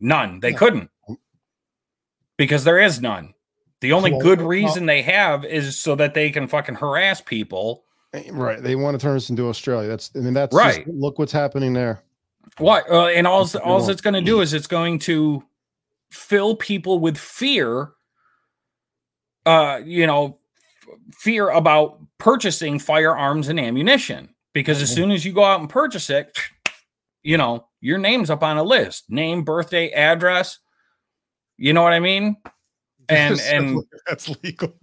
None. 0.00 0.40
They 0.40 0.50
Yeah. 0.50 0.56
couldn't. 0.58 0.90
Because 2.36 2.64
there 2.64 2.78
is 2.78 3.00
none. 3.00 3.34
The 3.80 3.92
only 3.92 4.12
Well, 4.12 4.20
good 4.20 4.38
well- 4.40 4.48
reason 4.48 4.86
they 4.86 5.02
have 5.02 5.44
is 5.44 5.78
so 5.80 5.94
that 5.96 6.14
they 6.14 6.30
can 6.30 6.46
fucking 6.46 6.76
harass 6.76 7.20
people. 7.20 7.84
Right. 8.30 8.62
They 8.62 8.74
want 8.76 8.98
to 8.98 9.02
turn 9.04 9.16
us 9.16 9.30
into 9.30 9.48
Australia. 9.48 9.88
That's 9.88 10.10
I 10.14 10.18
mean 10.20 10.34
that's 10.34 10.54
Right. 10.54 10.84
just- 10.84 10.88
look 10.96 11.18
what's 11.18 11.32
happening 11.32 11.72
there. 11.72 12.02
What? 12.58 12.88
Uh, 12.90 13.06
and 13.06 13.26
all 13.26 13.44
That's 13.44 13.56
all 13.56 13.88
it's 13.88 14.00
going 14.02 14.14
to 14.14 14.20
do 14.20 14.40
is 14.40 14.52
it's 14.52 14.66
going 14.66 14.98
to 15.00 15.42
fill 16.10 16.56
people 16.56 16.98
with 16.98 17.16
fear. 17.16 17.92
Uh, 19.46 19.80
you 19.84 20.06
know, 20.06 20.38
fear 21.14 21.48
about 21.50 22.00
purchasing 22.18 22.78
firearms 22.78 23.48
and 23.48 23.58
ammunition 23.60 24.34
because 24.52 24.80
as 24.82 24.90
Mhm. 24.90 24.94
soon 24.94 25.10
as 25.12 25.24
you 25.24 25.32
go 25.32 25.44
out 25.44 25.60
and 25.60 25.68
purchase 25.68 26.10
it, 26.10 26.36
you 27.22 27.36
know, 27.36 27.68
your 27.80 27.98
name's 27.98 28.30
up 28.30 28.42
on 28.42 28.58
a 28.58 28.62
list, 28.62 29.04
name, 29.10 29.42
birthday, 29.44 29.90
address. 29.90 30.58
You 31.58 31.72
know 31.72 31.82
what 31.82 31.92
I 31.92 32.00
mean? 32.00 32.36
And 33.08 33.40
and 33.40 33.78
that's 34.06 34.28
legal. 34.44 34.74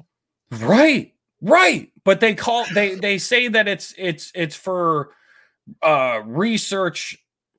Right, 0.51 1.13
right. 1.41 1.91
But 2.03 2.19
they 2.19 2.35
call 2.35 2.65
they 2.73 2.95
they 2.95 3.17
say 3.17 3.47
that 3.47 3.67
it's 3.67 3.93
it's 3.97 4.31
it's 4.35 4.55
for 4.55 5.11
uh 5.81 6.21
research 6.25 7.17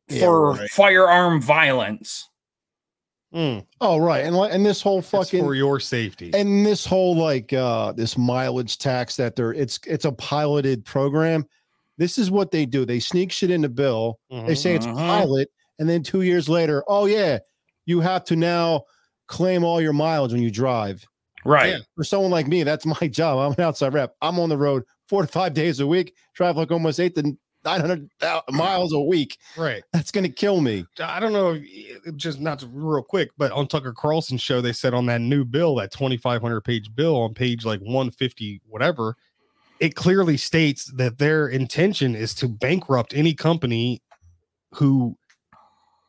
Yeah, 0.08 0.20
for 0.20 0.50
right. 0.52 0.70
firearm 0.70 1.40
violence. 1.42 2.28
Mm, 3.34 3.64
Oh, 3.80 3.98
right. 3.98 4.24
And 4.24 4.34
and 4.36 4.66
this 4.66 4.82
whole 4.82 4.98
it's 4.98 5.10
fucking 5.10 5.44
for 5.44 5.54
your 5.54 5.78
safety. 5.78 6.30
and 6.34 6.66
this 6.66 6.84
whole 6.84 7.16
like 7.16 7.52
uh 7.52 7.92
this 7.92 8.18
mileage 8.18 8.78
tax 8.78 9.14
that 9.16 9.36
they're 9.36 9.52
it's 9.54 9.78
it's 9.86 10.04
a 10.04 10.12
piloted 10.12 10.84
program. 10.84 11.46
This 11.96 12.18
is 12.18 12.30
what 12.30 12.50
they 12.50 12.66
do. 12.66 12.84
They 12.84 12.98
sneak 12.98 13.30
shit 13.30 13.50
in 13.50 13.60
the 13.60 13.68
bill. 13.68 14.18
They 14.30 14.36
Mhm. 14.36 14.56
say 14.56 14.74
it's 14.74 14.86
Mhm. 14.86 14.96
pilot, 14.96 15.48
and 15.78 15.88
then 15.88 16.02
two 16.02 16.22
years 16.22 16.48
later, 16.48 16.82
oh 16.88 17.06
yeah, 17.06 17.38
you 17.86 18.00
have 18.00 18.24
to 18.24 18.36
now 18.36 18.82
claim 19.28 19.62
all 19.62 19.80
your 19.80 19.92
mileage 19.92 20.32
when 20.32 20.42
you 20.42 20.50
drive. 20.50 21.04
Right. 21.44 21.70
Yeah. 21.74 21.78
For 21.96 22.02
someone 22.04 22.30
like 22.32 22.48
me, 22.48 22.64
that's 22.64 22.84
my 23.00 23.06
job. 23.08 23.38
I'm 23.38 23.52
an 23.56 23.60
outside 23.64 23.94
rep. 23.94 24.14
I'm 24.20 24.40
on 24.40 24.48
the 24.48 24.58
road 24.58 24.82
four 25.08 25.22
to 25.22 25.28
five 25.28 25.54
days 25.54 25.78
a 25.78 25.86
week, 25.86 26.14
drive 26.34 26.56
like 26.56 26.70
almost 26.72 26.98
eight 26.98 27.14
to 27.14 27.36
nine 27.64 27.80
hundred 27.80 28.08
miles 28.50 28.92
a 28.92 29.00
week. 29.00 29.36
right. 29.56 29.82
That's 29.92 30.10
gonna 30.10 30.28
kill 30.28 30.60
me. 30.60 30.84
I 31.02 31.20
don't 31.20 31.32
know, 31.32 31.58
if- 31.60 32.16
just 32.16 32.40
not 32.40 32.58
to, 32.60 32.66
real 32.66 33.02
quick, 33.02 33.30
but 33.38 33.52
on 33.52 33.66
Tucker 33.68 33.92
Carlson's 33.92 34.40
show, 34.42 34.60
they 34.60 34.72
said 34.72 34.94
on 34.94 35.06
that 35.06 35.20
new 35.20 35.44
bill, 35.44 35.74
that 35.76 35.92
2,500 35.92 36.60
page 36.62 36.94
bill 36.94 37.16
on 37.20 37.34
page 37.34 37.64
like 37.64 37.80
150, 37.80 38.60
whatever, 38.68 39.16
it 39.80 39.94
clearly 39.94 40.36
states 40.36 40.86
that 40.96 41.18
their 41.18 41.48
intention 41.48 42.14
is 42.14 42.34
to 42.34 42.48
bankrupt 42.48 43.14
any 43.14 43.34
company 43.34 44.02
who 44.74 45.16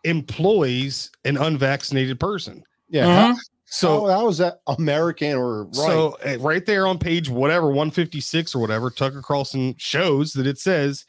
employs 0.03 1.11
an 1.25 1.37
unvaccinated 1.37 2.19
person. 2.19 2.63
Yeah. 2.89 3.33
Mhm. 3.33 3.37
So, 3.65 3.99
So 4.01 4.07
that 4.07 4.23
was 4.23 4.37
that 4.39 4.59
American 4.67 5.33
or 5.37 5.63
right. 5.65 5.75
so 5.75 6.17
uh, 6.25 6.37
right 6.39 6.65
there 6.65 6.85
on 6.87 6.97
page 6.97 7.29
whatever 7.29 7.67
156 7.67 8.53
or 8.53 8.59
whatever, 8.59 8.89
Tucker 8.89 9.21
Carlson 9.21 9.75
shows 9.77 10.33
that 10.33 10.45
it 10.47 10.57
says 10.57 11.05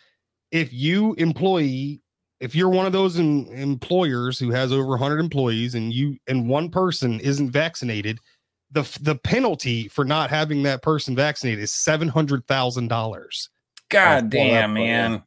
if 0.53 0.73
you 0.73 1.15
employee, 1.15 2.01
if 2.39 2.55
you're 2.55 2.69
one 2.69 2.87
of 2.87 2.93
those 2.93 3.19
em- 3.19 3.47
employers 3.49 4.39
who 4.39 4.51
has 4.51 4.71
over 4.71 4.91
100 4.91 5.19
employees 5.19 5.75
and 5.75 5.93
you 5.93 6.17
and 6.29 6.49
one 6.49 6.69
person 6.71 7.19
isn't 7.21 7.51
vaccinated, 7.51 8.19
the 8.71 8.83
the 9.03 9.17
penalty 9.17 9.89
for 9.89 10.05
not 10.05 10.31
having 10.31 10.63
that 10.63 10.83
person 10.83 11.17
vaccinated 11.17 11.63
is 11.65 11.73
seven 11.73 12.07
hundred 12.09 12.47
thousand 12.47 12.89
dollars, 12.89 13.51
God 13.89 14.31
damn, 14.31 14.75
that- 14.75 14.81
man. 14.81 15.23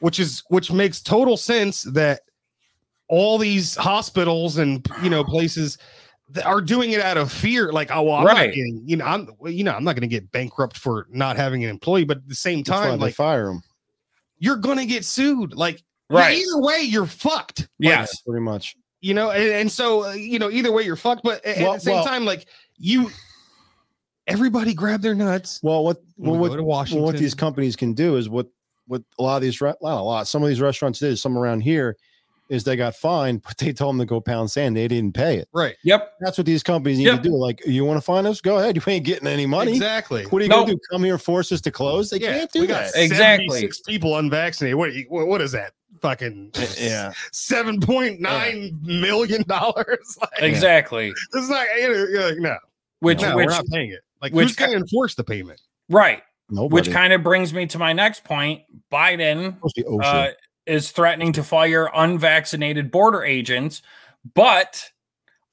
which 0.00 0.20
is 0.20 0.42
which 0.48 0.70
makes 0.70 1.00
total 1.02 1.36
sense 1.36 1.82
that 1.82 2.20
all 3.08 3.36
these 3.38 3.74
hospitals 3.74 4.58
and 4.58 4.86
you 5.02 5.10
know 5.10 5.24
places 5.24 5.76
that 6.30 6.44
are 6.44 6.60
doing 6.60 6.90
it 6.92 7.00
out 7.00 7.16
of 7.16 7.32
fear 7.32 7.72
like 7.72 7.90
oh 7.90 8.02
well, 8.02 8.16
I'm 8.16 8.26
Right. 8.26 8.48
not 8.48 8.54
getting 8.54 8.82
you 8.84 8.96
know 8.96 9.04
I'm 9.06 9.28
you 9.46 9.64
know 9.64 9.72
I'm 9.72 9.84
not 9.84 9.94
going 9.94 10.02
to 10.02 10.14
get 10.14 10.30
bankrupt 10.30 10.76
for 10.76 11.06
not 11.10 11.36
having 11.36 11.64
an 11.64 11.70
employee 11.70 12.04
but 12.04 12.18
at 12.18 12.28
the 12.28 12.34
same 12.34 12.62
time 12.64 12.98
they 12.98 13.06
like 13.06 13.14
fire 13.14 13.46
them. 13.46 13.62
You're 14.38 14.56
going 14.56 14.78
to 14.78 14.86
get 14.86 15.04
sued 15.04 15.54
like 15.54 15.82
Right. 16.10 16.38
either 16.38 16.58
way 16.60 16.80
you're 16.82 17.04
fucked 17.06 17.60
Like, 17.60 17.68
Yes. 17.80 18.22
pretty 18.22 18.40
much. 18.42 18.76
you 19.00 19.12
know 19.14 19.30
and, 19.30 19.50
and 19.52 19.70
so 19.72 20.06
uh, 20.06 20.12
you 20.12 20.38
know 20.38 20.50
either 20.50 20.72
way 20.72 20.82
you're 20.82 20.96
fucked 20.96 21.22
but 21.22 21.44
at, 21.44 21.58
Well- 21.58 21.74
the 21.74 21.80
same 21.80 21.94
well- 21.96 22.04
time 22.06 22.24
like 22.24 22.46
you 22.78 23.10
everybody 24.26 24.74
grab 24.74 25.02
their 25.02 25.14
nuts 25.14 25.60
Well, 25.62 25.84
what 25.84 25.98
well, 26.16 26.36
what 26.38 26.50
well, 26.62 27.02
what 27.02 27.16
these 27.16 27.34
companies 27.34 27.76
can 27.76 27.92
do 27.94 28.16
is 28.16 28.28
what 28.28 28.46
what 28.86 29.02
a 29.18 29.22
lot 29.22 29.36
of 29.36 29.42
these 29.42 29.60
re- 29.60 29.74
not 29.82 30.00
a 30.00 30.02
lot 30.02 30.26
some 30.26 30.42
of 30.42 30.48
these 30.48 30.60
restaurants 30.60 30.98
did 30.98 31.18
some 31.18 31.36
around 31.36 31.60
here 31.60 31.96
is 32.48 32.64
they 32.64 32.76
got 32.76 32.94
fined 32.94 33.42
but 33.42 33.56
they 33.58 33.72
told 33.72 33.94
them 33.94 33.98
to 34.00 34.06
go 34.06 34.20
pound 34.20 34.50
sand 34.50 34.76
they 34.76 34.88
didn't 34.88 35.12
pay 35.14 35.36
it 35.36 35.48
right 35.52 35.76
Yep. 35.84 36.14
that's 36.20 36.38
what 36.38 36.46
these 36.46 36.62
companies 36.62 36.98
need 36.98 37.04
Yep. 37.06 37.22
to 37.22 37.28
do 37.28 37.34
like 37.36 37.64
you 37.66 37.84
want 37.84 37.96
to 37.98 38.00
find 38.02 38.26
us 38.26 38.40
go 38.40 38.58
ahead 38.58 38.76
you 38.76 38.82
ain't 38.86 39.04
getting 39.04 39.28
any 39.28 39.46
money 39.46 39.72
exactly 39.72 40.24
what 40.26 40.40
are 40.40 40.44
you 40.44 40.48
No. 40.48 40.60
gonna 40.62 40.72
do 40.72 40.78
come 40.90 41.04
here 41.04 41.18
force 41.18 41.52
us 41.52 41.60
to 41.62 41.70
close 41.70 42.10
they 42.10 42.18
can't 42.18 42.50
do 42.52 42.60
we 42.62 42.66
got 42.66 42.92
that 42.92 43.02
Exactly. 43.02 43.46
76 43.48 43.80
people 43.82 44.18
unvaccinated. 44.18 44.76
What, 44.76 44.90
what 45.08 45.26
what 45.26 45.40
is 45.40 45.52
that? 45.52 45.72
Fucking 46.00 46.52
yeah 46.80 47.12
seven 47.32 47.80
point 47.80 48.20
nine 48.20 48.78
million 48.82 49.42
dollars. 49.48 49.98
Like, 50.20 50.42
Exactly. 50.42 51.12
It's 51.34 51.48
not 51.48 51.66
you're 51.78 52.28
like, 52.30 52.38
no, 52.38 52.56
Which 53.00 53.20
no, 53.22 53.34
we're 53.34 53.46
not 53.46 53.64
paying 53.72 53.90
it. 53.92 54.00
Like 54.22 54.32
which 54.32 54.48
who's 54.48 54.56
going 54.56 54.70
to 54.72 54.76
enforce 54.76 55.14
the 55.14 55.24
payment? 55.24 55.60
right. 55.88 56.22
nobody 56.50 56.74
Which 56.74 56.90
kind 56.92 57.12
of 57.12 57.22
brings 57.22 57.52
me 57.52 57.66
to 57.66 57.78
my 57.78 57.92
next 57.92 58.24
point. 58.24 58.62
Biden 58.92 59.56
Mostly 59.62 59.84
OSHA. 59.84 60.02
uh, 60.04 60.30
is 60.68 60.90
threatening 60.90 61.32
to 61.32 61.42
fire 61.42 61.90
unvaccinated 61.94 62.90
border 62.90 63.24
agents, 63.24 63.82
but 64.34 64.90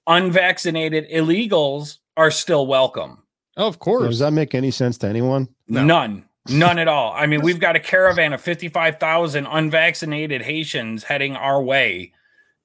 unvaccinated 0.08 1.10
illegals 1.10 1.98
are 2.18 2.32
still 2.32 2.68
welcome. 2.68 3.24
Oh, 3.58 3.68
of 3.68 3.76
Yeah, 3.76 3.80
course. 3.80 4.04
does 4.06 4.20
that 4.20 4.32
make 4.32 4.54
any 4.54 4.72
sense 4.72 4.98
to 5.00 5.08
anyone 5.08 5.48
No. 5.68 5.84
None. 5.84 6.26
None 6.50 6.78
at 6.78 6.88
all. 6.88 7.12
I 7.14 7.26
mean, 7.26 7.42
we've 7.42 7.60
got 7.60 7.76
a 7.76 7.80
caravan 7.80 8.32
of 8.34 8.40
55,000 8.42 9.48
unvaccinated 9.48 10.44
Haitians 10.44 11.04
heading 11.04 11.36
our 11.36 11.60
way, 11.62 12.12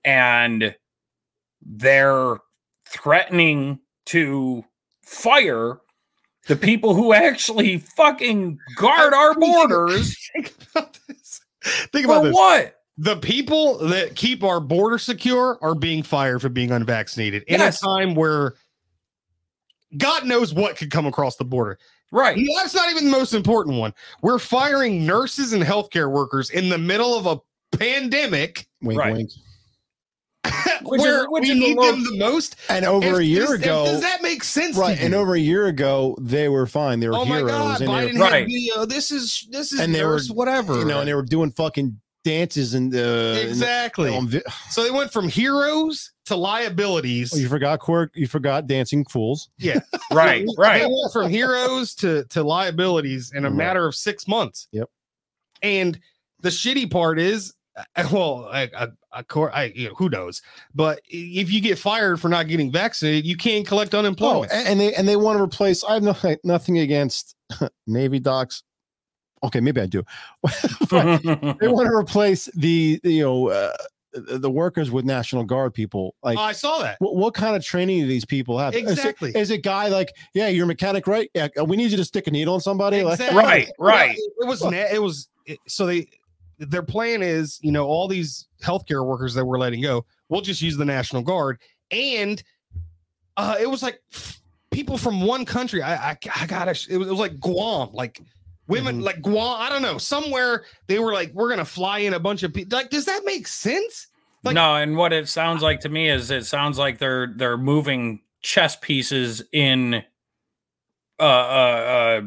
and 0.04 0.74
they're 1.62 2.36
threatening 2.86 3.78
to 4.06 4.64
fire 5.02 5.78
the 6.46 6.56
people 6.56 6.94
who 6.94 7.12
actually 7.14 7.78
fucking 7.78 8.58
guard 8.76 9.14
our 9.14 9.34
borders. 9.34 10.14
Think 11.64 12.04
about 12.06 12.22
this. 12.24 12.32
For 12.34 12.56
this. 12.56 12.64
what? 12.66 12.76
The 12.98 13.16
people 13.16 13.78
that 13.88 14.14
keep 14.14 14.42
our 14.44 14.60
border 14.60 14.98
secure 14.98 15.58
are 15.62 15.74
being 15.74 16.02
fired 16.02 16.40
for 16.42 16.48
being 16.50 16.70
unvaccinated 16.70 17.44
in 17.44 17.60
Yes. 17.60 17.82
a 17.82 17.86
time 17.86 18.14
where 18.14 18.54
God 19.96 20.26
knows 20.26 20.52
what 20.54 20.76
could 20.76 20.90
come 20.90 21.06
across 21.06 21.36
the 21.36 21.44
border. 21.44 21.78
Right. 22.12 22.38
That's 22.56 22.74
not 22.74 22.90
even 22.90 23.04
the 23.04 23.10
most 23.10 23.34
important 23.34 23.76
one. 23.78 23.94
We're 24.22 24.38
firing 24.38 25.06
nurses 25.06 25.52
and 25.52 25.62
healthcare 25.62 26.10
workers 26.10 26.50
in 26.50 26.68
the 26.68 26.78
middle 26.78 27.14
of 27.16 27.26
a 27.26 27.76
pandemic 27.76 28.66
wink 28.82 28.98
Right. 28.98 29.12
wink 29.12 29.30
Which 30.82 31.00
is- 31.00 31.04
where 31.06 31.28
which 31.30 31.42
we 31.42 31.50
is 31.50 31.58
need 31.58 31.76
low- 31.76 31.92
them 31.92 32.02
the 32.04 32.16
most. 32.18 32.56
and 32.68 32.84
over 32.84 33.20
a 33.20 33.22
year 33.24 33.42
does- 33.42 33.54
if- 33.54 33.62
ago 33.62 33.84
does 33.86 34.00
that 34.00 34.22
make 34.22 34.42
sense? 34.42 34.76
right 34.76 34.96
to 34.96 35.04
and 35.04 35.14
over 35.14 35.34
a 35.34 35.38
year 35.40 35.66
ago 35.66 36.16
they 36.20 36.48
were 36.48 36.66
fine 36.66 37.00
they 37.00 37.08
were 37.08 37.14
oh 37.14 37.24
my 37.24 37.36
heroes 37.36 37.50
god, 37.50 37.80
and 37.82 37.90
they 37.90 38.18
were 38.18 38.24
Right. 38.24 38.46
video. 38.46 38.84
This 38.86 39.10
is 39.10 39.46
this 39.50 39.72
is 39.72 39.80
And 39.80 39.94
they 39.94 40.04
were, 40.04 40.20
whatever. 40.32 40.78
you 40.78 40.84
know, 40.86 41.00
and 41.00 41.08
they 41.08 41.14
were 41.14 41.22
doing 41.22 41.50
fucking 41.52 42.00
dances 42.24 42.74
and 42.74 42.94
uh, 42.94 43.36
exactly. 43.40 44.14
And, 44.14 44.28
vi- 44.28 44.42
so 44.70 44.82
they 44.84 44.90
went 44.90 45.10
from 45.12 45.28
heroes 45.28 46.12
to 46.26 46.36
liabilities. 46.36 47.32
oh, 47.34 47.38
you 47.38 47.48
forgot 47.48 47.80
quirk. 47.80 48.10
You 48.14 48.26
forgot 48.26 48.66
dancing 48.66 49.04
fools. 49.06 49.48
Yeah. 49.58 49.80
right. 50.12 50.44
Right. 50.58 50.80
They 50.80 50.86
went 50.86 51.12
from 51.12 51.30
heroes 51.30 51.94
to 51.96 52.24
to 52.30 52.42
liabilities 52.42 53.32
in 53.34 53.44
a 53.44 53.48
Right. 53.48 53.56
matter 53.56 53.86
of 53.86 53.94
six 53.94 54.26
months. 54.28 54.68
Yep. 54.72 54.88
And 55.62 55.98
the 56.40 56.48
shitty 56.50 56.90
part 56.90 57.18
is, 57.18 57.52
well, 58.12 58.48
I, 58.50 58.68
I, 58.76 58.88
I, 59.12 59.22
cor- 59.22 59.54
I 59.54 59.72
you 59.74 59.88
know, 59.88 59.94
who 59.94 60.08
knows? 60.08 60.42
But 60.74 61.00
if 61.08 61.50
you 61.52 61.60
get 61.60 61.78
fired 61.78 62.20
for 62.20 62.28
not 62.28 62.48
getting 62.48 62.70
vaccinated, 62.72 63.24
you 63.26 63.36
can't 63.36 63.66
collect 63.66 63.94
Oh, 63.94 63.98
unemployment. 64.00 64.52
and, 64.52 64.66
and 64.68 64.80
they 64.80 64.94
and 64.94 65.08
they 65.08 65.16
want 65.16 65.38
to 65.38 65.42
replace. 65.42 65.82
I 65.84 65.94
have 65.94 66.02
no, 66.02 66.14
nothing 66.44 66.78
against 66.78 67.34
Navy 67.86 68.18
docs. 68.18 68.62
Okay, 69.42 69.60
maybe 69.60 69.80
I 69.80 69.86
do. 69.86 70.02
They 70.90 71.68
want 71.68 71.88
to 71.88 71.94
replace 71.94 72.46
the, 72.54 73.00
the, 73.02 73.12
you 73.12 73.22
know 73.24 73.48
uh, 73.48 73.72
the 74.12 74.38
the 74.38 74.50
workers 74.50 74.90
with 74.90 75.04
National 75.04 75.44
Guard 75.44 75.72
people. 75.72 76.14
Like, 76.22 76.36
Oh, 76.38 76.42
I 76.42 76.52
saw 76.52 76.78
that. 76.82 76.96
what, 77.00 77.16
what 77.16 77.34
kind 77.34 77.56
of 77.56 77.64
training 77.64 78.00
do 78.02 78.06
these 78.06 78.24
people 78.24 78.58
have? 78.58 78.74
Is 78.74 78.82
it- 78.82 78.88
Exactly. 78.90 79.32
Is 79.34 79.50
it 79.50 79.58
guy 79.62 79.88
like, 79.88 80.12
yeah, 80.34 80.48
you're 80.48 80.64
a 80.64 80.66
mechanic, 80.66 81.06
right? 81.06 81.30
Yeah, 81.34 81.48
we 81.64 81.76
need 81.76 81.90
you 81.90 81.96
to 81.96 82.04
stick 82.04 82.26
a 82.26 82.30
needle 82.30 82.54
in 82.54 82.60
somebody. 82.60 83.02
Like, 83.02 83.20
Right, 83.20 83.68
right. 83.78 84.16
It, 84.16 84.32
it 84.40 84.46
was 84.46 84.62
it 84.62 85.00
was 85.00 85.28
it- 85.46 85.58
so 85.66 85.86
they 85.86 86.08
their 86.60 86.82
plan 86.82 87.22
is 87.22 87.58
you 87.62 87.72
know 87.72 87.86
all 87.86 88.06
these 88.08 88.46
healthcare 88.62 89.04
workers 89.04 89.34
that 89.34 89.44
we're 89.44 89.58
letting 89.58 89.82
go, 89.82 90.04
we'll 90.28 90.40
just 90.42 90.62
use 90.62 90.76
the 90.76 90.84
National 90.84 91.22
Guard, 91.22 91.58
and 91.90 92.42
uh, 93.36 93.56
it 93.60 93.68
was 93.68 93.82
like 93.82 94.00
people 94.70 94.96
from 94.98 95.22
one 95.22 95.44
country. 95.44 95.82
I 95.82 96.10
I, 96.10 96.18
I 96.36 96.46
gotta. 96.46 96.70
It 96.88 96.96
was, 96.98 97.08
it 97.08 97.10
was 97.10 97.18
like 97.18 97.40
Guam, 97.40 97.90
like 97.92 98.20
women, 98.68 99.00
Mhm. 99.00 99.04
like 99.04 99.22
Guam. 99.22 99.56
I 99.60 99.68
don't 99.68 99.82
know. 99.82 99.98
Somewhere 99.98 100.64
they 100.86 100.98
were 100.98 101.12
like, 101.12 101.32
we're 101.34 101.48
gonna 101.50 101.64
fly 101.64 102.00
in 102.00 102.14
a 102.14 102.20
bunch 102.20 102.42
of 102.42 102.52
people. 102.54 102.76
Like, 102.76 102.90
does 102.90 103.06
that 103.06 103.22
make 103.24 103.46
sense? 103.48 104.06
Like- 104.44 104.54
no, 104.54 104.76
and 104.76 104.96
what 104.96 105.12
it 105.12 105.28
sounds 105.28 105.62
like 105.62 105.80
to 105.80 105.88
me 105.88 106.08
is 106.08 106.30
it 106.30 106.46
sounds 106.46 106.78
like 106.78 106.98
they're 106.98 107.32
they're 107.36 107.58
moving 107.58 108.20
chess 108.42 108.76
pieces 108.76 109.42
in. 109.52 110.02
Uh, 111.18 111.22
uh, 111.22 112.20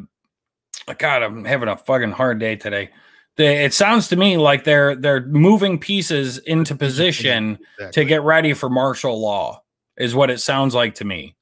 uh, 0.88 0.94
God, 1.00 1.24
I'm 1.24 1.46
having 1.46 1.68
a 1.70 1.76
fucking 1.78 2.12
hard 2.12 2.40
day 2.40 2.56
today. 2.56 2.90
They, 3.36 3.66
it 3.66 3.74
sounds 3.74 4.08
to 4.10 4.16
me 4.16 4.38
like 4.38 4.64
they're 4.64 4.96
they're 4.96 5.26
moving 5.26 5.80
pieces 5.80 6.38
into 6.40 6.76
position 6.76 7.58
to 7.92 8.06
get 8.06 8.22
ready 8.22 8.54
for 8.54 8.70
martial 8.70 9.20
law. 9.20 9.62
Is 9.98 10.16
what 10.16 10.30
it 10.30 10.40
sounds 10.40 10.74
like 10.74 10.96
to 10.96 11.06
me. 11.06 11.36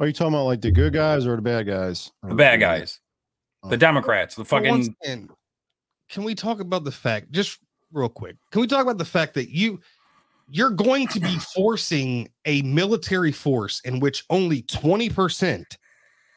Are 0.00 0.06
you 0.06 0.12
talking 0.12 0.34
about 0.34 0.44
like 0.44 0.60
the 0.60 0.70
good 0.70 0.92
guys 0.92 1.26
or 1.26 1.36
the 1.36 1.42
bad 1.42 1.66
guys? 1.66 2.10
The 2.22 2.34
bad 2.34 2.60
guys, 2.60 3.00
oh. 3.62 3.68
the 3.68 3.76
Democrats, 3.76 4.34
the 4.34 4.42
But 4.42 4.48
fucking 4.48 4.96
again, 5.02 5.28
can 6.08 6.24
we 6.24 6.34
talk 6.34 6.60
about 6.60 6.84
the 6.84 6.92
fact, 6.92 7.30
just 7.30 7.58
real 7.92 8.08
quick? 8.08 8.36
Can 8.50 8.60
we 8.60 8.66
talk 8.66 8.82
about 8.82 8.98
the 8.98 9.04
fact 9.04 9.34
that 9.34 9.50
you 9.50 9.80
you're 10.50 10.70
going 10.70 11.06
to 11.08 11.20
be 11.20 11.38
forcing 11.54 12.28
a 12.44 12.62
military 12.62 13.32
force 13.32 13.80
in 13.84 14.00
which 14.00 14.24
only 14.28 14.62
20% 14.64 15.64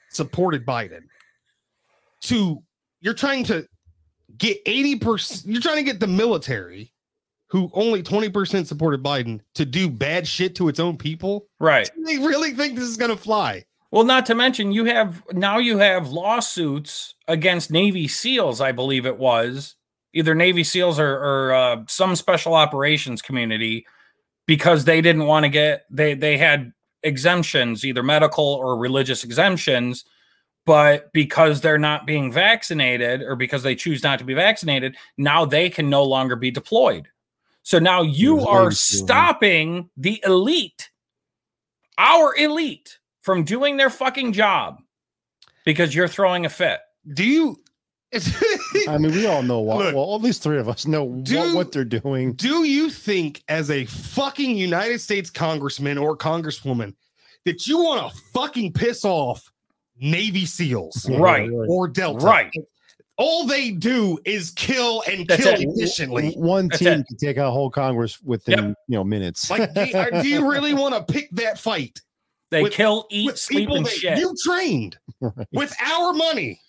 supported 0.10 0.66
Biden 0.66 1.02
to 2.22 2.64
you're 3.02 3.14
trying 3.14 3.44
to 3.46 3.68
get 4.38 4.64
80% 4.66 5.44
you're 5.46 5.62
trying 5.62 5.78
to 5.78 5.84
get 5.84 6.00
the 6.00 6.08
military 6.08 6.92
who 7.48 7.70
only 7.74 8.02
20% 8.02 8.66
supported 8.66 9.04
Biden 9.04 9.40
to 9.54 9.66
do 9.66 9.90
bad 9.90 10.28
shit 10.28 10.56
to 10.56 10.68
its 10.68 10.80
own 10.80 10.98
people. 10.98 11.48
right. 11.60 11.90
They 12.06 12.18
really 12.18 12.52
think 12.52 12.76
this 12.76 12.88
is 12.88 12.98
going 12.98 13.12
to 13.12 13.18
fly. 13.18 13.66
Well, 13.92 14.04
not 14.04 14.26
to 14.26 14.36
mention 14.36 14.72
you 14.72 14.86
have 14.86 15.24
now 15.32 15.58
you 15.58 15.78
have 15.78 16.10
lawsuits 16.10 17.14
against 17.28 17.72
Navy 17.72 18.08
SEALs, 18.08 18.60
I 18.60 18.72
believe 18.72 19.06
it 19.06 19.18
was 19.18 19.76
either 20.16 20.34
Navy 20.34 20.64
SEALs 20.64 21.00
or, 21.00 21.14
or 21.14 21.54
uh, 21.54 21.84
some 21.88 22.16
special 22.16 22.56
operations 22.56 23.22
community 23.22 23.86
because 24.48 24.86
they 24.86 25.02
didn't 25.02 25.26
want 25.26 25.44
to 25.44 25.50
get 25.50 25.84
they 25.92 26.16
they 26.16 26.38
had 26.38 26.72
exemptions, 27.04 27.86
either 27.86 28.02
medical 28.02 28.46
or 28.46 28.78
religious 28.78 29.24
exemptions, 29.24 30.06
but 30.66 31.12
because 31.14 31.62
they're 31.62 31.78
not 31.78 32.06
being 32.08 32.32
vaccinated 32.32 33.22
or 33.22 33.36
because 33.36 33.64
they 33.64 33.76
choose 33.76 34.04
not 34.04 34.20
to 34.20 34.26
be 34.26 34.34
vaccinated, 34.34 34.96
now 35.18 35.46
they 35.46 35.70
can 35.70 35.90
no 35.90 36.04
longer 36.04 36.36
be 36.36 36.52
deployed. 36.52 37.08
So 37.64 37.80
now 37.80 38.02
you 38.02 38.38
Yes, 38.38 38.46
are 38.48 38.64
Navy 38.64 38.76
SEAL, 38.76 39.00
huh? 39.02 39.06
stopping 39.06 39.90
the 39.98 40.22
elite, 40.26 40.90
our 41.98 42.36
elite, 42.36 43.00
from 43.22 43.44
doing 43.44 43.78
their 43.78 43.90
fucking 43.90 44.34
job 44.34 44.82
because 45.66 45.96
you're 45.96 46.08
throwing 46.08 46.46
a 46.46 46.50
fit. 46.50 46.80
Do 47.14 47.24
you 47.24 47.58
I 48.88 48.98
mean, 48.98 49.12
we 49.12 49.26
all 49.26 49.44
know 49.44 49.60
why. 49.62 49.78
Look, 49.78 49.96
well, 49.96 50.16
at 50.16 50.22
least 50.22 50.42
three 50.44 50.60
of 50.60 50.70
us 50.70 50.86
know 50.86 51.10
do- 51.24 51.38
what, 51.40 51.56
what 51.56 51.72
they're 51.72 51.84
doing. 51.84 52.34
Do 52.34 52.64
you 52.64 52.90
think, 52.90 53.44
as 53.50 53.70
a 53.70 53.86
fucking 53.86 54.58
United 54.58 55.00
States 55.02 55.30
congressman 55.30 55.98
or 55.98 56.16
congresswoman, 56.16 56.94
that 57.46 57.68
you 57.68 57.78
want 57.84 58.12
to 58.12 58.18
fucking 58.34 58.74
piss 58.74 59.04
off 59.06 59.52
Navy 60.00 60.46
SEALs 60.46 61.10
Right. 61.10 61.50
or 61.50 61.88
Delta? 61.88 62.26
Right. 62.26 62.52
All 63.18 63.46
they 63.48 63.72
do 63.72 64.20
is 64.26 64.52
kill 64.52 65.02
and 65.08 65.26
That's 65.28 65.44
kill 65.44 65.54
it. 65.54 65.62
efficiently. 65.70 66.34
One 66.34 66.68
That's 66.68 66.80
team 66.80 66.88
it. 67.00 67.08
can 67.08 67.18
take 67.18 67.38
out 67.38 67.48
a 67.48 67.52
whole 67.52 67.70
Congress 67.70 68.22
within 68.22 68.76
you 68.88 68.98
know 68.98 69.04
minutes. 69.06 69.50
Like, 69.50 69.74
do, 69.74 69.86
do 70.22 70.28
you 70.28 70.50
really 70.52 70.74
want 70.74 70.96
to 70.96 71.14
pick 71.14 71.30
that 71.32 71.58
fight 71.58 72.02
They 72.50 72.64
With- 72.64 72.74
kill, 72.74 73.08
eat, 73.10 73.28
with 73.28 73.40
sleep, 73.40 73.60
people 73.60 73.78
and 73.78 73.86
that 73.86 73.94
shit. 73.94 74.18
you 74.20 74.36
trained 74.44 74.98
Right. 75.22 75.48
with 75.54 75.74
our 75.82 76.12
money? 76.14 76.60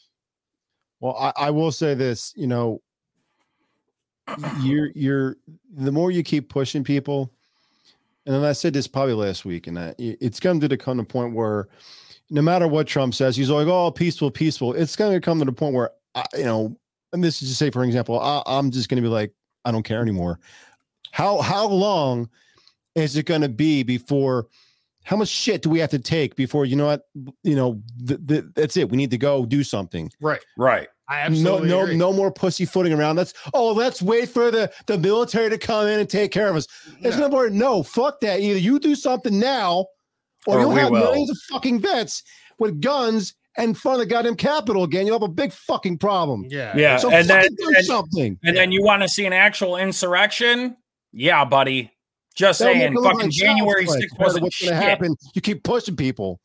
Well, 1.01 1.17
I, 1.17 1.33
I 1.37 1.51
will 1.51 1.73
say 1.73 1.95
this, 1.95 2.33
you 2.37 2.47
know, 2.47 2.81
you're 4.61 4.91
you're 4.95 5.37
the 5.77 5.93
more 5.93 6.11
you 6.11 6.23
keep 6.23 6.49
pushing 6.49 6.83
people, 6.85 7.31
and 8.25 8.35
then 8.35 8.45
I 8.45 8.53
said 8.53 8.73
this 8.73 8.87
probably 8.89 9.15
last 9.15 9.45
week, 9.45 9.67
and 9.67 9.79
I, 9.79 9.95
it's 9.99 10.41
come 10.41 10.59
to 10.61 10.69
the 10.69 10.77
kind 10.77 10.99
of 11.01 11.09
point 11.09 11.35
where 11.35 11.69
no 12.31 12.43
matter 12.43 12.67
what 12.69 12.87
Trump 12.87 13.15
says, 13.15 13.37
he's 13.37 13.51
like, 13.51 13.67
"Oh, 13.67 13.91
peaceful, 13.91 14.31
peaceful." 14.31 14.75
It's 14.75 14.97
going 14.97 15.13
to 15.13 15.21
come 15.21 15.39
to 15.39 15.45
the 15.45 15.53
point 15.53 15.75
where 15.75 15.91
I, 16.15 16.25
you 16.37 16.45
know, 16.45 16.77
and 17.13 17.23
this 17.23 17.41
is 17.43 17.49
just 17.49 17.59
say, 17.59 17.71
for 17.71 17.85
example, 17.85 18.19
I, 18.21 18.43
I'm 18.47 18.71
just 18.71 18.89
going 18.89 18.97
to 19.03 19.09
be 19.09 19.13
like, 19.13 19.33
I 19.65 19.73
don't 19.73 19.83
care 19.85 20.03
anymore. 20.03 20.41
How 21.13 21.41
how 21.41 21.67
long 21.69 22.29
is 22.95 23.17
it 23.17 23.27
going 23.27 23.43
to 23.43 23.49
be 23.49 23.83
before? 23.83 24.47
How 25.05 25.17
much 25.17 25.29
shit 25.29 25.63
do 25.63 25.71
we 25.71 25.79
have 25.79 25.91
to 25.91 26.01
take 26.01 26.35
before 26.35 26.65
you 26.65 26.75
know 26.75 26.87
what? 26.87 27.03
You 27.45 27.55
know, 27.55 27.81
th- 28.09 28.19
th- 28.27 28.45
that's 28.57 28.77
it. 28.77 28.89
We 28.91 28.97
need 28.97 29.13
to 29.13 29.19
go 29.19 29.47
do 29.47 29.63
something 29.63 30.11
Right. 30.21 30.41
right. 30.59 30.89
I 31.09 31.21
no, 31.21 31.27
absolutely 31.27 31.69
no, 31.69 31.81
agree. 31.83 31.97
no 31.97 32.13
more 32.13 32.33
pussyfooting 32.33 32.93
around. 32.93 33.15
Let's 33.15 33.33
oh, 33.55 33.71
let's 33.73 34.03
wait 34.03 34.29
for 34.29 34.51
the 34.51 34.73
the 34.87 34.99
military 34.99 35.49
to 35.51 35.59
come 35.59 35.87
in 35.87 36.01
and 36.01 36.11
take 36.11 36.33
care 36.33 36.49
of 36.49 36.57
us. 36.57 36.67
It's 37.03 37.17
No. 37.17 37.27
no 37.27 37.29
more. 37.29 37.49
No, 37.51 37.83
fuck 37.85 38.19
that. 38.23 38.41
Either 38.41 38.59
you 38.59 38.81
do 38.81 38.97
something 38.97 39.39
now, 39.39 39.87
or, 40.47 40.59
Or 40.59 40.61
you'll 40.61 40.71
have 40.73 40.91
will. 40.91 41.01
millions 41.01 41.31
of 41.31 41.39
fucking 41.51 41.81
vets 41.81 42.23
with 42.59 42.81
guns 42.81 43.35
and 43.59 43.77
front 43.77 44.01
of 44.01 44.09
the 44.09 44.13
goddamn 44.15 44.37
Capitol 44.37 44.85
again. 44.85 45.07
You'll 45.07 45.19
have 45.19 45.29
a 45.29 45.33
big 45.33 45.53
fucking 45.53 45.99
problem. 45.99 46.45
Yeah. 46.49 46.77
Yeah. 46.77 46.97
So 46.99 47.11
and 47.11 47.29
then 47.29 47.43
fucking 47.43 47.57
do 47.57 47.75
and, 47.77 47.85
something. 47.87 48.39
and 48.45 48.57
then 48.57 48.73
you 48.73 48.83
want 48.85 49.03
to 49.03 49.09
see 49.09 49.25
an 49.27 49.33
actual 49.33 49.77
insurrection? 49.77 50.77
Yeah, 51.13 51.45
buddy. 51.45 51.93
Just 52.35 52.59
That'll 52.59 52.75
saying, 52.75 52.93
make 52.93 52.99
it 52.99 53.03
look 53.03 53.13
fucking 53.15 53.31
January 53.31 53.87
6th 53.87 54.19
wasn't 54.19 54.43
what's 54.43 54.61
going 54.61 54.75
to 54.75 54.77
happen. 54.77 55.17
You 55.35 55.41
keep 55.41 55.63
pushing 55.63 55.97
people. 55.97 56.39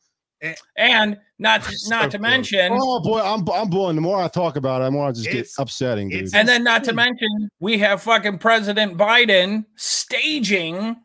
And 0.76 1.18
not 1.38 1.62
to, 1.64 1.76
So 1.76 1.94
not 1.94 2.10
to 2.12 2.18
mention, 2.18 2.72
Oh 2.72 3.00
boy, 3.00 3.20
I'm 3.20 3.48
I'm 3.50 3.68
blowing. 3.68 3.94
The 3.94 4.02
more 4.02 4.20
I 4.20 4.26
talk 4.26 4.56
about 4.56 4.80
it, 4.82 4.86
the 4.86 4.90
more 4.90 5.06
I 5.06 5.12
just 5.12 5.30
get 5.30 5.46
upsetting, 5.58 6.08
dude. 6.08 6.34
and 6.34 6.48
then 6.48 6.64
not 6.64 6.82
to 6.84 6.92
mention, 6.92 7.48
we 7.60 7.78
have 7.78 8.02
fucking 8.02 8.38
President 8.38 8.98
Biden 8.98 9.64
staging 9.76 10.96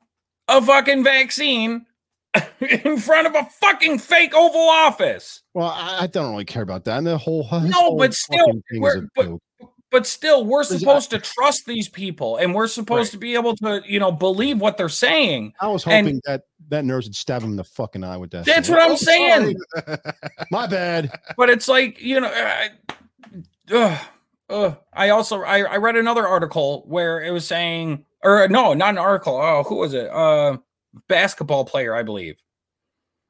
a 0.48 0.60
fucking 0.62 1.04
vaccine 1.04 1.86
in 2.84 2.98
front 2.98 3.28
of 3.28 3.36
a 3.36 3.46
fucking 3.62 4.00
fake 4.00 4.34
Oval 4.36 4.70
Office. 4.70 5.42
well, 5.54 5.68
I, 5.70 6.00
I 6.02 6.08
don't 6.08 6.32
really 6.32 6.46
care 6.46 6.64
about 6.64 6.86
that. 6.86 6.98
And 6.98 7.08
the 7.08 7.18
whole 7.18 7.48
No, 7.52 7.96
but 7.96 8.14
still, 8.14 8.38
fucking 8.46 8.64
thing 8.72 8.78
is 8.78 8.96
we're- 8.96 9.08
but- 9.16 9.40
But 9.90 10.06
still, 10.06 10.44
we're 10.46 10.66
supposed 10.66 11.12
to 11.12 11.20
trust 11.20 11.66
these 11.66 11.88
people, 11.88 12.36
and 12.36 12.54
we're 12.54 12.68
supposed 12.68 13.08
Right. 13.08 13.12
to 13.12 13.18
be 13.20 13.34
able 13.36 13.56
to, 13.56 13.82
you 13.86 14.02
know, 14.02 14.12
believe 14.12 14.60
what 14.60 14.76
they're 14.76 14.90
saying. 14.90 15.54
I 15.62 15.68
was 15.70 15.86
And- 15.88 16.06
hoping 16.06 16.22
that 16.26 16.42
that 16.70 16.84
nurse 16.84 17.06
would 17.06 17.16
stab 17.16 17.42
him 17.42 17.52
in 17.52 17.56
the 17.56 17.64
fucking 17.64 18.04
eye 18.04 18.18
with 18.18 18.32
that. 18.32 18.44
That's 18.44 18.68
thing. 18.68 18.76
what 18.76 18.84
I'm 18.84 18.92
Oh, 18.92 18.96
saying. 18.98 19.56
My 20.52 20.68
bad. 20.68 21.18
but 21.38 21.50
it's 21.50 21.70
like 21.70 22.02
you 22.02 22.20
know 22.20 22.28
I, 22.28 22.70
ugh, 23.72 23.98
ugh. 24.50 24.78
I 24.92 25.10
also 25.10 25.42
I, 25.44 25.60
I 25.62 25.78
read 25.78 25.96
another 25.96 26.28
article 26.28 26.84
where 26.88 27.24
it 27.24 27.32
was 27.32 27.48
saying 27.48 28.04
or 28.24 28.48
no 28.50 28.74
not 28.74 28.90
an 28.90 28.98
article 28.98 29.38
oh 29.42 29.64
who 29.64 29.76
was 29.76 29.94
it 29.94 30.10
uh 30.10 30.58
basketball 31.08 31.66
player 31.66 31.94
i 31.96 32.04
believe 32.04 32.42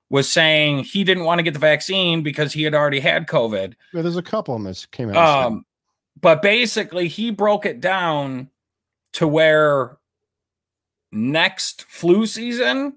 was 0.10 0.32
saying 0.32 0.84
he 0.84 1.04
didn't 1.04 1.26
want 1.26 1.40
to 1.40 1.44
get 1.44 1.54
the 1.54 1.60
vaccine 1.60 2.24
because 2.24 2.54
he 2.54 2.64
had 2.64 2.74
already 2.74 3.00
had 3.00 3.28
covid 3.28 3.74
Yeah, 3.94 4.02
there's 4.02 4.18
a 4.18 4.22
couple 4.24 4.56
of 4.56 4.62
them 4.64 4.72
that 4.72 4.88
came 4.92 5.10
out. 5.10 5.46
um 5.46 5.66
but 6.20 6.42
basically 6.42 7.08
he 7.08 7.30
broke 7.32 7.66
it 7.66 7.80
down 7.82 8.50
to 9.14 9.28
where 9.28 9.98
next 11.12 11.84
flu 11.84 12.26
season 12.26 12.94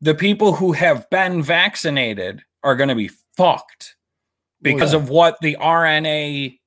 the 0.00 0.14
people 0.14 0.52
who 0.54 0.72
have 0.72 1.08
been 1.10 1.42
vaccinated 1.42 2.42
are 2.62 2.76
going 2.76 2.88
to 2.88 2.94
be 2.94 3.10
fucked 3.36 3.96
because 4.62 4.92
yeah. 4.92 4.98
of 4.98 5.08
what 5.08 5.36
the 5.40 5.56
RNA 5.60 6.58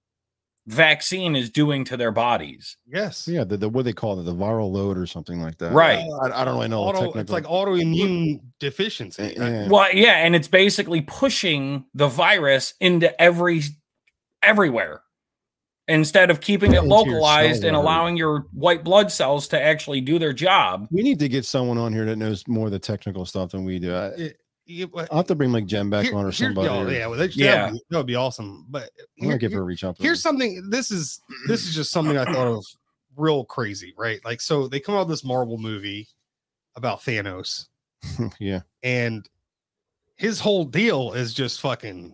vaccine 0.70 1.36
is 1.36 1.50
doing 1.50 1.84
to 1.86 1.98
their 1.98 2.12
bodies. 2.12 2.78
Yes. 2.88 3.28
yeah, 3.28 3.44
the, 3.44 3.58
the 3.58 3.70
what 3.70 3.86
they 3.86 3.94
call 3.94 4.20
it, 4.20 4.24
the 4.24 4.34
viral 4.34 4.72
load 4.72 4.98
or 4.98 5.08
something 5.08 5.42
like 5.42 5.58
that. 5.58 5.72
Right. 5.72 6.00
I, 6.24 6.42
I 6.42 6.46
don't 6.46 6.56
really 6.56 6.68
know. 6.68 6.92
the 6.92 7.00
Auto, 7.00 7.20
it's 7.20 7.32
like 7.32 7.46
autoimmune 7.46 8.40
deficiency. 8.60 9.34
Yeah. 9.36 9.68
Well, 9.68 9.92
yeah, 9.94 10.18
and 10.26 10.36
it's 10.36 10.48
basically 10.48 11.02
pushing 11.02 11.86
the 11.94 12.08
virus 12.08 12.76
into 12.80 13.20
every 13.20 13.62
everywhere 14.44 15.02
instead 15.88 16.30
of 16.30 16.40
keeping 16.40 16.74
it 16.74 16.84
localized 16.84 17.64
and 17.64 17.76
allowing 17.76 18.16
your 18.16 18.46
white 18.54 18.84
blood 18.84 19.12
cells 19.12 19.48
to 19.48 19.60
actually 19.60 20.02
do 20.02 20.20
their 20.20 20.34
job. 20.34 20.88
we 20.92 21.02
need 21.02 21.18
to 21.18 21.28
get 21.28 21.46
someone 21.46 21.80
on 21.80 21.92
here 21.92 22.06
that 22.06 22.16
knows 22.16 22.48
more 22.48 22.68
of 22.68 22.72
the 22.72 22.78
technical 22.78 23.26
stuff 23.26 23.52
than 23.52 23.66
we 23.66 23.80
do. 23.80 23.94
I, 23.94 24.06
It- 24.10 24.38
it- 24.70 24.90
I'll 25.12 25.18
have 25.18 25.28
to 25.28 25.36
bring 25.36 25.52
like 25.52 25.66
Jen 25.66 25.90
back 25.90 26.06
here- 26.06 26.16
on 26.16 26.24
or 26.26 26.32
somebody. 26.32 26.68
yo, 26.68 26.84
or- 26.86 26.92
yeah, 26.92 27.08
well, 27.08 27.18
that, 27.20 27.36
Yeah. 27.36 27.56
That, 27.56 27.66
would 27.66 27.74
be, 27.74 27.82
that 27.90 27.98
would 27.98 28.06
be 28.08 28.16
awesome. 28.16 28.66
But 28.70 28.90
I'm 29.20 29.28
gonna 29.28 29.38
give 29.40 29.52
her 29.54 29.60
a 29.62 29.64
reach 29.64 29.84
out. 29.84 29.98
here's 30.00 30.22
something 30.22 30.70
this 30.70 30.92
is 30.92 31.20
this 31.48 31.68
is 31.68 31.74
just 31.76 31.92
something 31.92 32.18
i 32.18 32.24
thought 32.26 32.48
of 32.48 32.64
real 33.18 33.44
crazy 33.44 33.94
right 33.98 34.24
like 34.24 34.40
so 34.40 34.68
they 34.68 34.80
come 34.80 34.94
out 34.96 35.00
with 35.08 35.10
this 35.10 35.24
marvel 35.26 35.58
movie 35.58 36.08
about 36.76 37.02
thanos 37.02 37.66
yeah. 38.40 38.62
and 38.84 39.28
his 40.16 40.40
whole 40.40 40.64
deal 40.64 41.12
is 41.14 41.34
just 41.34 41.60
fucking 41.60 42.14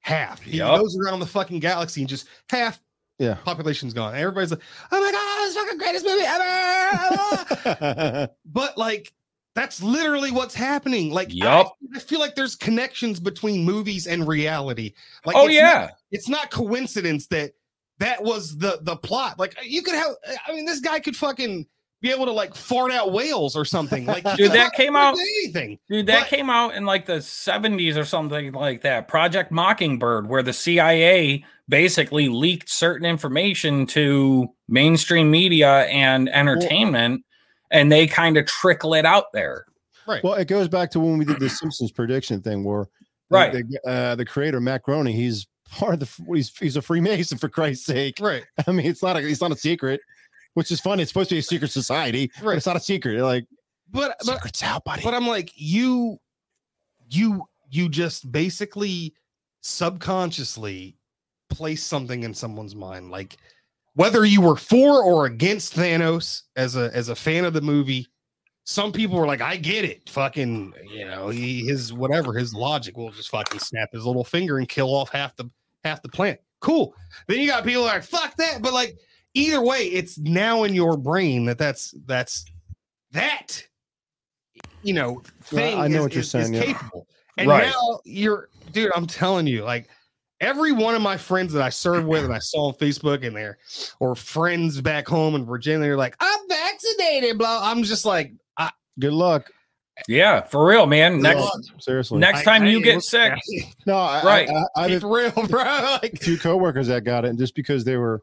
half 0.00 0.40
he 0.40 0.56
Yup. 0.58 0.80
goes 0.80 0.96
around 0.96 1.18
the 1.20 1.26
fucking 1.26 1.58
galaxy 1.58 2.00
and 2.00 2.08
just 2.08 2.28
half 2.48 2.80
Yeah. 3.18 3.34
population's 3.44 3.92
gone 3.92 4.14
everybody's 4.14 4.50
like 4.52 4.62
oh 4.90 4.98
my 5.00 5.12
god 5.12 5.46
it's 5.46 5.54
fucking 5.56 5.78
greatest 5.78 6.06
movie 6.06 6.24
ever 6.24 6.48
but 8.46 8.78
like 8.78 9.12
That's 9.58 9.82
literally 9.82 10.30
what's 10.30 10.54
happening. 10.54 11.10
Like, 11.10 11.30
I- 11.42 11.66
I, 11.94 11.98
feel 11.98 12.20
like 12.20 12.34
there's 12.34 12.54
connections 12.54 13.18
between 13.18 13.64
movies 13.64 14.06
and 14.06 14.26
reality. 14.26 14.92
Like, 15.24 15.36
oh 15.36 15.46
it's 15.46 15.54
yeah. 15.54 15.72
not- 15.72 15.90
it's 16.10 16.28
not 16.28 16.50
coincidence 16.50 17.26
that 17.28 17.52
that 17.98 18.22
was 18.22 18.56
the 18.56 18.78
the 18.82 18.96
plot. 18.96 19.38
Like, 19.38 19.56
uh, 19.58 19.62
you 19.64 19.82
could 19.82 19.94
have. 19.94 20.12
Uh, 20.26 20.34
I 20.46 20.52
mean, 20.52 20.64
this 20.64 20.80
guy 20.80 21.00
could 21.00 21.16
fucking 21.16 21.66
be 22.00 22.12
able 22.12 22.26
to 22.26 22.32
like 22.32 22.54
fart 22.54 22.92
out 22.92 23.12
whales 23.12 23.56
or 23.56 23.64
something. 23.64 24.06
Like, 24.06 24.22
Dude, 24.36 24.52
that 24.52 24.72
came 24.74 24.94
out- 24.94 25.14
Anything. 25.18 25.80
Dude, 25.90 26.06
that 26.06 26.20
But- 26.20 26.28
came 26.28 26.48
out 26.48 26.74
in 26.74 26.84
like 26.86 27.06
the 27.06 27.20
70s 27.20 27.96
or 27.96 28.04
something 28.04 28.52
like 28.52 28.82
that. 28.82 29.08
Project 29.08 29.50
Mockingbird, 29.50 30.28
where 30.28 30.44
the 30.44 30.52
CIA 30.52 31.44
basically 31.68 32.28
leaked 32.28 32.70
certain 32.70 33.04
information 33.04 33.86
to 33.86 34.46
mainstream 34.68 35.30
media 35.30 35.80
and 35.86 36.28
entertainment, 36.28 37.24
and 37.70 37.90
they 37.92 38.06
kind 38.06 38.36
of 38.36 38.46
trickle 38.46 38.94
it 38.94 39.04
out 39.04 39.32
there. 39.32 39.66
Right. 40.06 40.22
Well, 40.24 40.34
it 40.34 40.48
goes 40.48 40.68
back 40.68 40.90
to 40.92 41.00
when 41.00 41.18
we 41.18 41.24
did 41.24 41.38
the 41.40 41.48
Simpsons 41.50 41.92
prediction 41.92 42.40
thing, 42.40 42.64
where 42.64 42.86
Right. 43.30 43.52
the, 43.52 43.80
uh, 43.90 44.14
the 44.14 44.24
creator 44.24 44.58
Matt 44.60 44.82
Groening, 44.84 45.14
he's 45.14 45.46
part 45.70 45.92
of 45.94 46.00
the 46.00 46.34
he's 46.34 46.56
he's 46.56 46.76
a 46.76 46.82
Freemason 46.82 47.36
for 47.36 47.48
Christ's 47.50 47.84
sake. 47.84 48.18
right. 48.20 48.42
I 48.66 48.72
mean, 48.72 48.86
it's 48.86 49.02
not 49.02 49.16
a 49.16 49.26
it's 49.26 49.42
not 49.42 49.52
a 49.52 49.56
secret, 49.56 50.00
which 50.54 50.70
is 50.70 50.80
funny. 50.80 51.02
It's 51.02 51.10
supposed 51.10 51.28
to 51.28 51.34
be 51.34 51.40
a 51.40 51.42
secret 51.42 51.70
society, 51.70 52.30
but 52.38 52.44
Right. 52.46 52.56
it's 52.56 52.66
not 52.66 52.76
a 52.76 52.80
secret. 52.80 53.12
They're 53.12 53.22
like 53.22 53.44
But 53.90 54.16
but 54.24 54.62
out, 54.62 54.84
buddy. 54.84 55.02
but 55.02 55.12
I'm 55.12 55.26
like 55.26 55.52
you 55.56 56.18
you 57.10 57.46
you 57.70 57.90
just 57.90 58.32
basically 58.32 59.12
subconsciously 59.60 60.96
place 61.50 61.82
something 61.82 62.22
in 62.24 62.32
someone's 62.34 62.74
mind 62.74 63.10
like 63.10 63.36
whether 63.98 64.24
you 64.24 64.40
were 64.40 64.54
for 64.56 65.02
or 65.02 65.26
against 65.26 65.74
Thanos 65.74 66.42
as 66.54 66.76
a 66.76 66.90
as 66.94 67.08
a 67.08 67.16
fan 67.16 67.44
of 67.44 67.52
the 67.52 67.60
movie 67.60 68.06
some 68.64 68.92
people 68.92 69.18
were 69.18 69.26
like 69.26 69.40
I 69.40 69.56
get 69.56 69.84
it. 69.86 70.10
Fucking 70.10 70.74
you 70.92 71.06
know 71.06 71.30
he, 71.30 71.64
his 71.66 71.90
whatever 71.92 72.34
his 72.34 72.52
logic 72.52 72.96
will 72.98 73.10
just 73.10 73.30
fucking 73.30 73.60
snap 73.60 73.88
his 73.92 74.04
little 74.04 74.24
finger 74.24 74.58
and 74.58 74.68
kill 74.68 74.94
off 74.94 75.08
half 75.10 75.34
the 75.36 75.50
half 75.84 76.02
the 76.02 76.08
planet. 76.10 76.42
Cool. 76.60 76.94
Then 77.28 77.40
you 77.40 77.46
got 77.48 77.64
people 77.64 77.82
like 77.84 78.02
fuck 78.02 78.36
that. 78.36 78.60
But 78.60 78.74
like 78.74 78.98
either 79.34 79.62
way 79.62 79.84
it's 79.86 80.18
now 80.18 80.64
in 80.64 80.74
your 80.74 80.96
brain 80.98 81.46
that 81.46 81.56
that's 81.56 81.94
that's 82.04 82.44
that 83.12 83.62
you 84.82 84.92
know 84.92 85.12
Well, 85.12 85.22
thing 85.62 85.78
I 85.78 85.88
know 85.88 86.00
is- 86.00 86.02
what 86.02 86.12
you're 86.12 86.20
is- 86.20 86.26
is 86.26 86.30
saying, 86.32 86.52
yeah. 86.54 86.62
capable. 86.64 87.06
And 87.38 87.48
Right. 87.48 87.66
now 87.68 88.00
you're 88.04 88.48
dude 88.72 88.92
i'm 88.94 89.06
telling 89.06 89.46
you 89.46 89.64
like 89.64 89.88
every 90.40 90.72
one 90.72 90.94
of 90.94 91.02
my 91.02 91.16
friends 91.16 91.52
that 91.52 91.62
i 91.62 91.68
serve 91.68 92.04
with 92.06 92.24
and 92.24 92.32
i 92.32 92.38
saw 92.38 92.68
on 92.68 92.74
facebook 92.74 93.26
and 93.26 93.34
they're 93.34 93.58
or 93.98 94.14
friends 94.14 94.80
back 94.80 95.06
home 95.08 95.34
in 95.34 95.44
virginia 95.44 95.80
they're 95.80 95.96
like 95.96 96.14
i'm 96.20 96.48
vaccinated 96.48 97.36
blah 97.38 97.60
i'm 97.64 97.82
just 97.82 98.04
like 98.04 98.32
I, 98.56 98.70
Good 99.00 99.12
luck. 99.12 99.50
Yeah, 100.06 100.42
for 100.42 100.64
real, 100.64 100.86
man. 100.86 101.14
Good 101.16 101.22
Next 101.22 101.40
luck. 101.40 101.60
Seriously. 101.80 102.18
next 102.20 102.40
I- 102.40 102.44
time 102.44 102.62
I 102.64 102.68
you 102.68 102.76
ain't 102.76 102.84
get 102.84 103.02
sick, 103.02 103.32
no, 103.86 103.96
I, 103.96 104.22
Right. 104.22 104.48
I, 104.48 104.52
I, 104.54 104.64
I 104.76 104.88
keep 104.88 104.92
have 104.94 105.04
it 105.04 105.06
real 105.08 105.46
bro 105.48 105.62
like 106.02 106.18
two 106.20 106.38
coworkers 106.38 106.86
that 106.86 107.02
got 107.02 107.24
it, 107.24 107.28
and 107.30 107.38
just 107.38 107.54
because 107.56 107.82
they 107.84 107.96
were, 107.96 108.22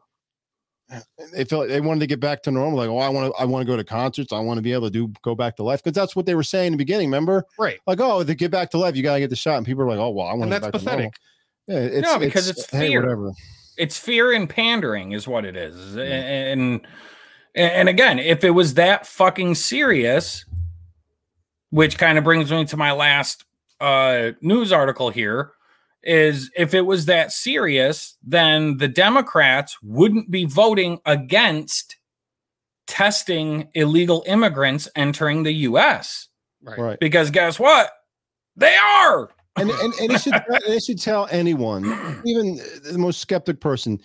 they 1.34 1.44
felt 1.44 1.62
like 1.62 1.68
they 1.68 1.80
wanted 1.82 2.00
to 2.00 2.06
get 2.06 2.18
back 2.20 2.42
to 2.44 2.50
normal. 2.50 2.78
Like, 2.78 2.88
oh, 2.88 2.98
I 2.98 3.08
want 3.10 3.30
to, 3.34 3.38
I 3.40 3.44
want 3.44 3.60
to 3.62 3.66
go 3.66 3.76
to 3.76 3.84
concerts. 3.84 4.32
I 4.32 4.38
want 4.38 4.56
to 4.56 4.62
be 4.62 4.72
able 4.72 4.86
to 4.86 4.90
do 4.90 5.12
go 5.22 5.34
back 5.34 5.56
to 5.56 5.62
life 5.64 5.82
because 5.82 5.94
that's 5.94 6.14
what 6.16 6.24
they 6.24 6.34
were 6.34 6.42
saying 6.42 6.68
in 6.68 6.72
the 6.72 6.78
beginning. 6.78 7.08
Remember, 7.08 7.44
right 7.58 7.78
like, 7.86 8.00
oh, 8.00 8.22
to 8.24 8.34
get 8.34 8.50
back 8.50 8.70
to 8.70 8.78
life, 8.78 8.96
you 8.96 9.02
gotta 9.02 9.20
get 9.20 9.30
the 9.30 9.36
shot, 9.36 9.56
and 9.56 9.66
people 9.66 9.82
are 9.82 9.88
like, 9.88 9.98
oh, 9.98 10.10
well, 10.10 10.26
I 10.26 10.32
want 10.34 10.50
to 10.50 10.58
that's 10.58 10.66
back 10.66 10.72
to 10.80 10.84
normal. 10.84 11.10
pathetic 11.10 11.20
Yeah, 11.66 11.78
it's, 11.78 12.06
No, 12.06 12.18
because 12.18 12.48
it's 12.48 12.68
hey, 12.70 12.88
fear. 12.88 13.02
whatever. 13.02 13.32
it's 13.76 13.98
fear 13.98 14.32
and 14.32 14.48
pandering 14.48 15.12
is 15.12 15.26
what 15.26 15.44
it 15.44 15.56
is. 15.56 15.96
And 15.96 16.80
and 17.54 17.88
again, 17.88 18.18
if 18.18 18.44
it 18.44 18.50
was 18.50 18.74
that 18.74 19.06
fucking 19.06 19.54
serious, 19.54 20.44
which 21.70 21.98
kind 21.98 22.18
of 22.18 22.24
brings 22.24 22.50
me 22.50 22.64
to 22.66 22.76
my 22.76 22.92
last 22.92 23.44
uh 23.80 24.30
news 24.40 24.72
article 24.72 25.10
here 25.10 25.52
is 26.02 26.50
if 26.56 26.72
it 26.72 26.82
was 26.82 27.06
that 27.06 27.32
serious, 27.32 28.16
then 28.22 28.76
the 28.76 28.86
Democrats 28.88 29.76
wouldn't 29.82 30.30
be 30.30 30.44
voting 30.44 31.00
against 31.04 31.96
testing 32.86 33.68
illegal 33.74 34.22
immigrants 34.28 34.88
entering 34.94 35.42
the 35.42 35.52
US. 35.52 36.28
right, 36.62 36.78
Right. 36.78 37.00
Because 37.00 37.32
guess 37.32 37.58
what? 37.58 37.90
They 38.54 38.76
are. 38.76 39.30
And 39.56 39.70
and, 39.70 39.94
and 40.00 40.12
it 40.12 40.20
should 40.20 40.34
it 40.48 40.84
should 40.84 41.00
tell 41.00 41.28
anyone, 41.30 41.84
even 42.24 42.56
the 42.90 42.98
most 42.98 43.20
skeptic 43.20 43.60
person, 43.60 44.00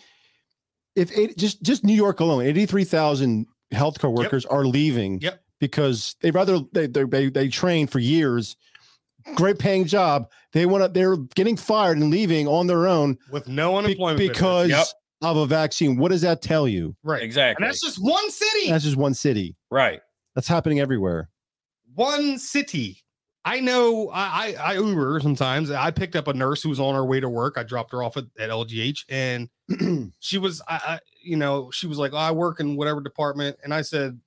if 0.96 1.12
it, 1.18 1.38
just 1.38 1.62
just 1.62 1.84
New 1.84 1.94
York 1.96 2.20
alone, 2.20 2.44
eighty 2.44 2.66
three 2.66 2.84
thousand 2.84 3.46
healthcare 3.74 4.12
workers 4.14 4.46
are 4.46 4.66
leaving 4.66 5.20
Yep. 5.22 5.42
because 5.60 6.16
they 6.22 6.32
rather 6.32 6.60
they 6.74 6.88
they 6.88 7.04
they, 7.04 7.30
they 7.30 7.48
train 7.48 7.88
for 7.88 8.00
years, 8.00 8.56
great 9.36 9.60
paying 9.60 9.86
job. 9.86 10.30
They 10.54 10.66
want 10.66 10.84
to 10.84 10.90
they're 10.90 11.16
getting 11.36 11.56
fired 11.58 11.98
and 11.98 12.10
leaving 12.12 12.48
on 12.48 12.68
their 12.68 12.88
own 12.88 13.18
with 13.32 13.48
no 13.48 13.78
unemployment 13.78 14.18
benefits. 14.18 14.38
because 14.40 14.70
Yep. 14.70 14.86
of 15.22 15.38
a 15.38 15.46
vaccine. 15.46 15.96
What 15.98 16.12
does 16.12 16.22
that 16.22 16.42
tell 16.42 16.68
you? 16.68 16.96
right 17.04 17.22
Exactly. 17.24 17.64
and 17.64 17.70
that's 17.72 17.82
just 17.82 17.98
one 18.04 18.30
city 18.32 18.70
That's 18.70 18.84
just 18.84 18.98
one 18.98 19.14
city. 19.14 19.56
right. 19.70 20.02
That's 20.36 20.48
happening 20.48 20.80
everywhere. 20.80 21.30
one 21.94 22.38
city. 22.40 23.04
I 23.44 23.60
know 23.60 24.10
I, 24.10 24.56
I 24.60 24.72
I 24.72 24.74
Uber 24.76 25.20
sometimes. 25.22 25.72
I 25.72 25.90
picked 25.92 26.16
up 26.16 26.28
a 26.28 26.34
nurse 26.34 26.62
who 26.62 26.70
was 26.70 26.80
on 26.80 26.94
her 26.96 27.06
way 27.06 27.20
to 27.20 27.28
work. 27.30 27.56
I 27.58 27.64
dropped 27.64 27.92
her 27.92 28.04
off 28.04 28.16
at, 28.18 28.26
at 28.38 28.50
LGH 28.52 29.06
and 29.10 29.50
she 30.20 30.38
was 30.38 30.62
I, 30.68 30.76
I 30.76 31.00
you 31.24 31.38
know, 31.38 31.70
she 31.72 31.88
was 31.88 31.98
like, 31.98 32.14
oh, 32.14 32.18
I 32.18 32.32
work 32.32 32.60
in 32.60 32.76
whatever 32.76 33.02
department. 33.02 33.58
And 33.64 33.74
I 33.74 33.82
said, 33.82 34.20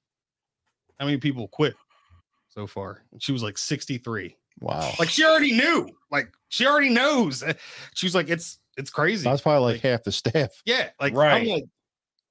How 0.99 1.07
many 1.07 1.19
people 1.19 1.49
quit 1.49 1.75
so 2.49 2.67
far? 2.67 3.03
And 3.12 3.23
she 3.23 3.33
was 3.33 3.43
like 3.43 3.57
63. 3.59 4.37
Wow. 4.61 4.93
Like 4.99 5.09
she 5.09 5.25
already 5.25 5.53
knew. 5.53 5.89
Like 6.11 6.33
she 6.49 6.67
already 6.67 6.91
knows. 6.91 7.43
She 7.95 8.07
was 8.07 8.15
like, 8.15 8.29
It's 8.29 8.59
it's 8.77 8.91
crazy. 8.91 9.23
That's 9.23 9.43
probably 9.43 9.75
like 9.75 9.83
half 9.83 10.03
the 10.03 10.11
staff. 10.12 10.51
yeah, 10.65 10.89
like 11.01 11.12
I'm 11.12 11.19
Right. 11.19 11.47
like, 11.47 11.65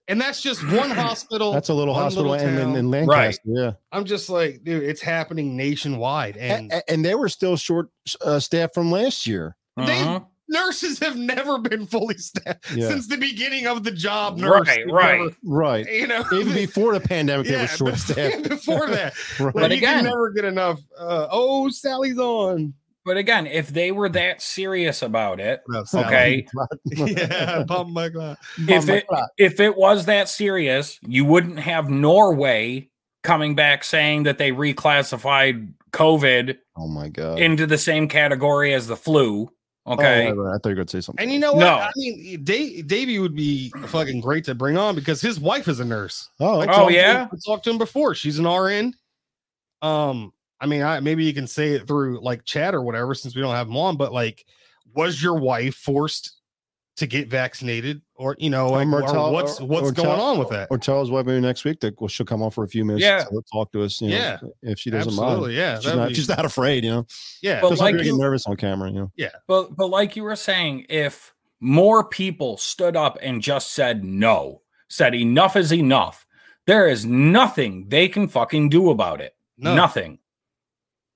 and 0.07 0.19
that's 0.19 0.41
just 0.41 0.61
one 0.71 0.89
hospital. 0.91 1.51
That's 1.53 1.69
a 1.69 1.73
little 1.73 1.93
hospital 1.93 2.31
little 2.31 2.47
in, 2.47 2.55
in, 2.55 2.65
town. 2.67 2.75
in 2.75 2.91
Right. 2.91 3.07
Lancaster. 3.07 3.41
Yeah. 3.45 3.71
I'm 3.91 4.05
just 4.05 4.29
like, 4.29 4.63
dude, 4.63 4.83
it's 4.83 5.01
happening 5.01 5.55
nationwide. 5.57 6.37
And 6.37 6.71
And, 6.71 6.83
and 6.89 7.05
they 7.05 7.15
were 7.15 7.29
still 7.29 7.55
short 7.55 7.89
uh, 8.21 8.39
staff 8.39 8.73
from 8.73 8.91
last 8.91 9.25
year. 9.27 9.55
They- 9.77 9.83
Mhm. 9.83 10.25
nurses 10.49 10.99
have 10.99 11.15
never 11.15 11.57
been 11.57 11.85
fully 11.87 12.17
staffed 12.17 12.71
Yeah. 12.75 12.89
since 12.89 13.07
the 13.07 13.17
beginning 13.17 13.65
of 13.65 13.83
the 13.83 13.91
job. 13.91 14.39
Right, 14.41 14.49
Nurse, 14.59 14.67
they've 14.75 14.85
right. 14.87 15.19
never- 15.19 15.35
Right. 15.43 15.91
you 15.91 16.05
know, 16.05 16.23
Even 16.33 16.53
before 16.53 16.93
the 16.93 16.99
pandemic, 16.99 17.47
they 17.47 17.57
were 17.57 17.65
short 17.67 17.95
staffed. 17.97 18.49
Before 18.49 18.87
that, 18.87 19.13
Right. 19.39 19.55
like, 19.55 19.63
But 19.63 19.71
you 19.71 19.81
can 19.81 20.03
never 20.03 20.31
get 20.31 20.45
enough. 20.45 20.79
Uh, 20.97 21.27
oh, 21.31 21.69
Sally's 21.69 22.19
on. 22.19 22.73
But 23.05 23.17
again, 23.17 23.47
if 23.47 23.67
they 23.69 23.91
were 23.91 24.09
that 24.09 24.41
serious 24.41 25.01
about 25.01 25.39
it, 25.39 25.61
No, 25.67 25.83
okay, 25.93 26.45
yeah, 26.85 27.63
pump 27.67 27.89
my 27.89 28.09
glass. 28.09 28.37
if 28.67 28.87
it 28.89 29.05
if 29.37 29.59
it 29.59 29.75
was 29.75 30.05
that 30.05 30.29
serious, 30.29 30.99
you 31.01 31.25
wouldn't 31.25 31.59
have 31.59 31.89
Norway 31.89 32.89
coming 33.23 33.55
back 33.55 33.83
saying 33.83 34.23
that 34.23 34.37
they 34.37 34.51
reclassified 34.51 35.71
COVID 35.91 36.57
Oh 36.75 36.87
my 36.87 37.09
god. 37.09 37.39
into 37.39 37.65
the 37.67 37.77
same 37.77 38.07
category 38.07 38.73
as 38.73 38.87
the 38.87 38.95
flu. 38.97 39.49
Okay. 39.85 40.27
Oh, 40.29 40.35
right, 40.35 40.37
right. 40.37 40.49
I 40.49 40.57
thought 40.57 40.65
you 40.65 40.71
were 40.71 40.75
going 40.75 40.87
to 40.87 40.97
say 41.01 41.05
something. 41.05 41.21
And 41.23 41.31
you 41.33 41.39
know 41.39 41.51
what? 41.53 41.59
No. 41.59 41.73
I 41.75 41.91
mean, 41.97 42.41
Dave, 42.45 42.87
Davey 42.87 43.19
would 43.19 43.35
be 43.35 43.69
fucking 43.87 44.21
great 44.21 44.45
to 44.45 44.55
bring 44.55 44.77
on 44.77 44.95
because 44.95 45.19
his 45.19 45.41
wife 45.41 45.67
is 45.67 45.81
a 45.81 45.85
nurse. 45.85 46.29
oh, 46.39 46.61
I. 46.61 46.63
Oh, 46.63 46.67
talked 46.67 46.89
to 46.89 46.95
yeah? 46.95 47.21
him- 47.23 47.29
I 47.33 47.37
talked 47.45 47.63
to 47.65 47.69
him 47.69 47.77
before. 47.77 48.15
She's 48.15 48.39
an 48.39 48.47
RN. 48.47 48.93
Um, 49.81 50.31
I 50.63 50.65
mean, 50.65 50.81
I 50.81 50.99
maybe 51.01 51.25
you 51.25 51.33
can 51.33 51.45
say 51.47 51.73
it 51.73 51.87
through 51.87 52.21
like 52.23 52.45
chat 52.45 52.73
or 52.73 52.81
whatever, 52.81 53.13
since 53.13 53.35
we 53.35 53.41
don't 53.41 53.53
have 53.53 53.67
him 53.67 53.77
on. 53.77 53.97
But 53.97 54.13
like, 54.13 54.45
was 54.95 55.21
your 55.21 55.37
wife 55.37 55.75
forced 55.75 56.31
to 56.95 57.07
get 57.07 57.27
vaccinated, 57.27 58.01
or 58.15 58.35
you 58.39 58.49
know, 58.51 58.69
like, 58.69 58.83
Um, 58.85 58.93
or 58.95 59.03
or 59.03 59.07
tell- 59.11 59.33
what's 59.33 59.59
or- 59.59 59.65
what's 59.67 59.89
or 59.89 59.91
going 59.91 60.07
tell- 60.09 60.21
on 60.21 60.37
with 60.39 60.49
that? 60.49 60.67
Or 60.71 60.77
tell 60.77 61.01
us 61.01 61.09
why 61.09 61.23
maybe 61.23 61.41
next 61.41 61.65
week 61.65 61.79
that 61.81 61.99
well, 61.99 62.07
she'll 62.07 62.25
come 62.25 62.41
on 62.43 62.51
for 62.51 62.63
a 62.63 62.67
few 62.67 62.85
minutes. 62.85 63.03
Yeah. 63.03 63.23
to 63.23 63.41
talk 63.51 63.71
to 63.73 63.83
us. 63.83 63.99
You 63.99 64.09
know, 64.09 64.15
Yeah. 64.15 64.37
if 64.61 64.79
she 64.79 64.89
doesn't 64.91 65.09
Absolutely, 65.11 65.41
mind. 65.41 65.53
yeah. 65.57 65.79
She's 65.79 65.95
not, 65.95 66.07
be- 66.09 66.13
she's 66.13 66.29
not 66.29 66.45
afraid. 66.45 66.83
You 66.83 66.91
know, 66.91 67.07
yeah. 67.41 67.61
But 67.61 67.71
like 67.71 67.79
like 67.79 67.97
get 67.97 68.05
you- 68.05 68.17
nervous 68.17 68.45
on 68.45 68.55
camera. 68.57 68.89
You 68.89 68.95
know, 68.95 69.11
Yeah, 69.17 69.29
But 69.47 69.75
but 69.75 69.87
like 69.87 70.15
you 70.15 70.23
were 70.23 70.35
saying, 70.35 70.85
if 70.87 71.33
more 71.59 72.03
people 72.07 72.57
stood 72.57 72.95
up 72.95 73.17
and 73.21 73.41
just 73.41 73.71
said 73.71 74.03
no, 74.03 74.61
said 74.87 75.15
enough 75.15 75.55
is 75.55 75.73
enough, 75.73 76.27
there 76.67 76.87
is 76.87 77.05
nothing 77.07 77.89
they 77.89 78.07
can 78.07 78.27
fucking 78.27 78.69
do 78.69 78.91
about 78.91 79.19
it. 79.19 79.35
no, 79.57 79.73
Nothing. 79.75 80.19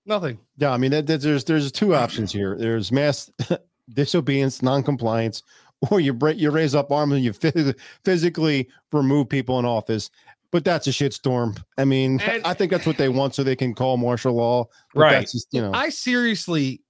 Nothing. 0.08 0.40
yeah. 0.58 0.72
I 0.72 0.78
mean, 0.78 0.92
that, 0.92 1.08
that- 1.08 1.22
there's 1.22 1.44
there's 1.44 1.72
two 1.72 1.94
options 1.96 2.32
here. 2.32 2.56
There's 2.58 2.92
mass 2.92 3.30
disobedience, 3.94 4.62
non-compliance, 4.62 5.44
or 5.92 6.00
you 6.00 6.14
break 6.14 6.38
you 6.40 6.50
raise 6.52 6.76
up 6.76 6.92
arms 6.92 7.14
and 7.14 7.24
you 7.24 7.34
phys- 7.34 7.76
physically 8.06 8.70
remove 8.92 9.30
people 9.30 9.60
in 9.60 9.66
office. 9.66 10.10
But 10.52 10.64
that's 10.64 10.88
a 10.88 10.92
shitstorm. 10.92 11.62
I 11.78 11.84
mean, 11.86 12.22
And- 12.22 12.46
I 12.46 12.54
think 12.54 12.72
that's 12.72 12.86
what 12.86 12.98
they 12.98 13.10
want, 13.10 13.36
so 13.36 13.44
they 13.44 13.56
can 13.56 13.74
call 13.74 13.98
martial 13.98 14.34
law. 14.34 14.70
But 14.94 15.02
Right. 15.02 15.22
Just, 15.22 15.48
you 15.52 15.62
know. 15.62 15.72
I 15.74 15.90
seriously, 15.90 16.82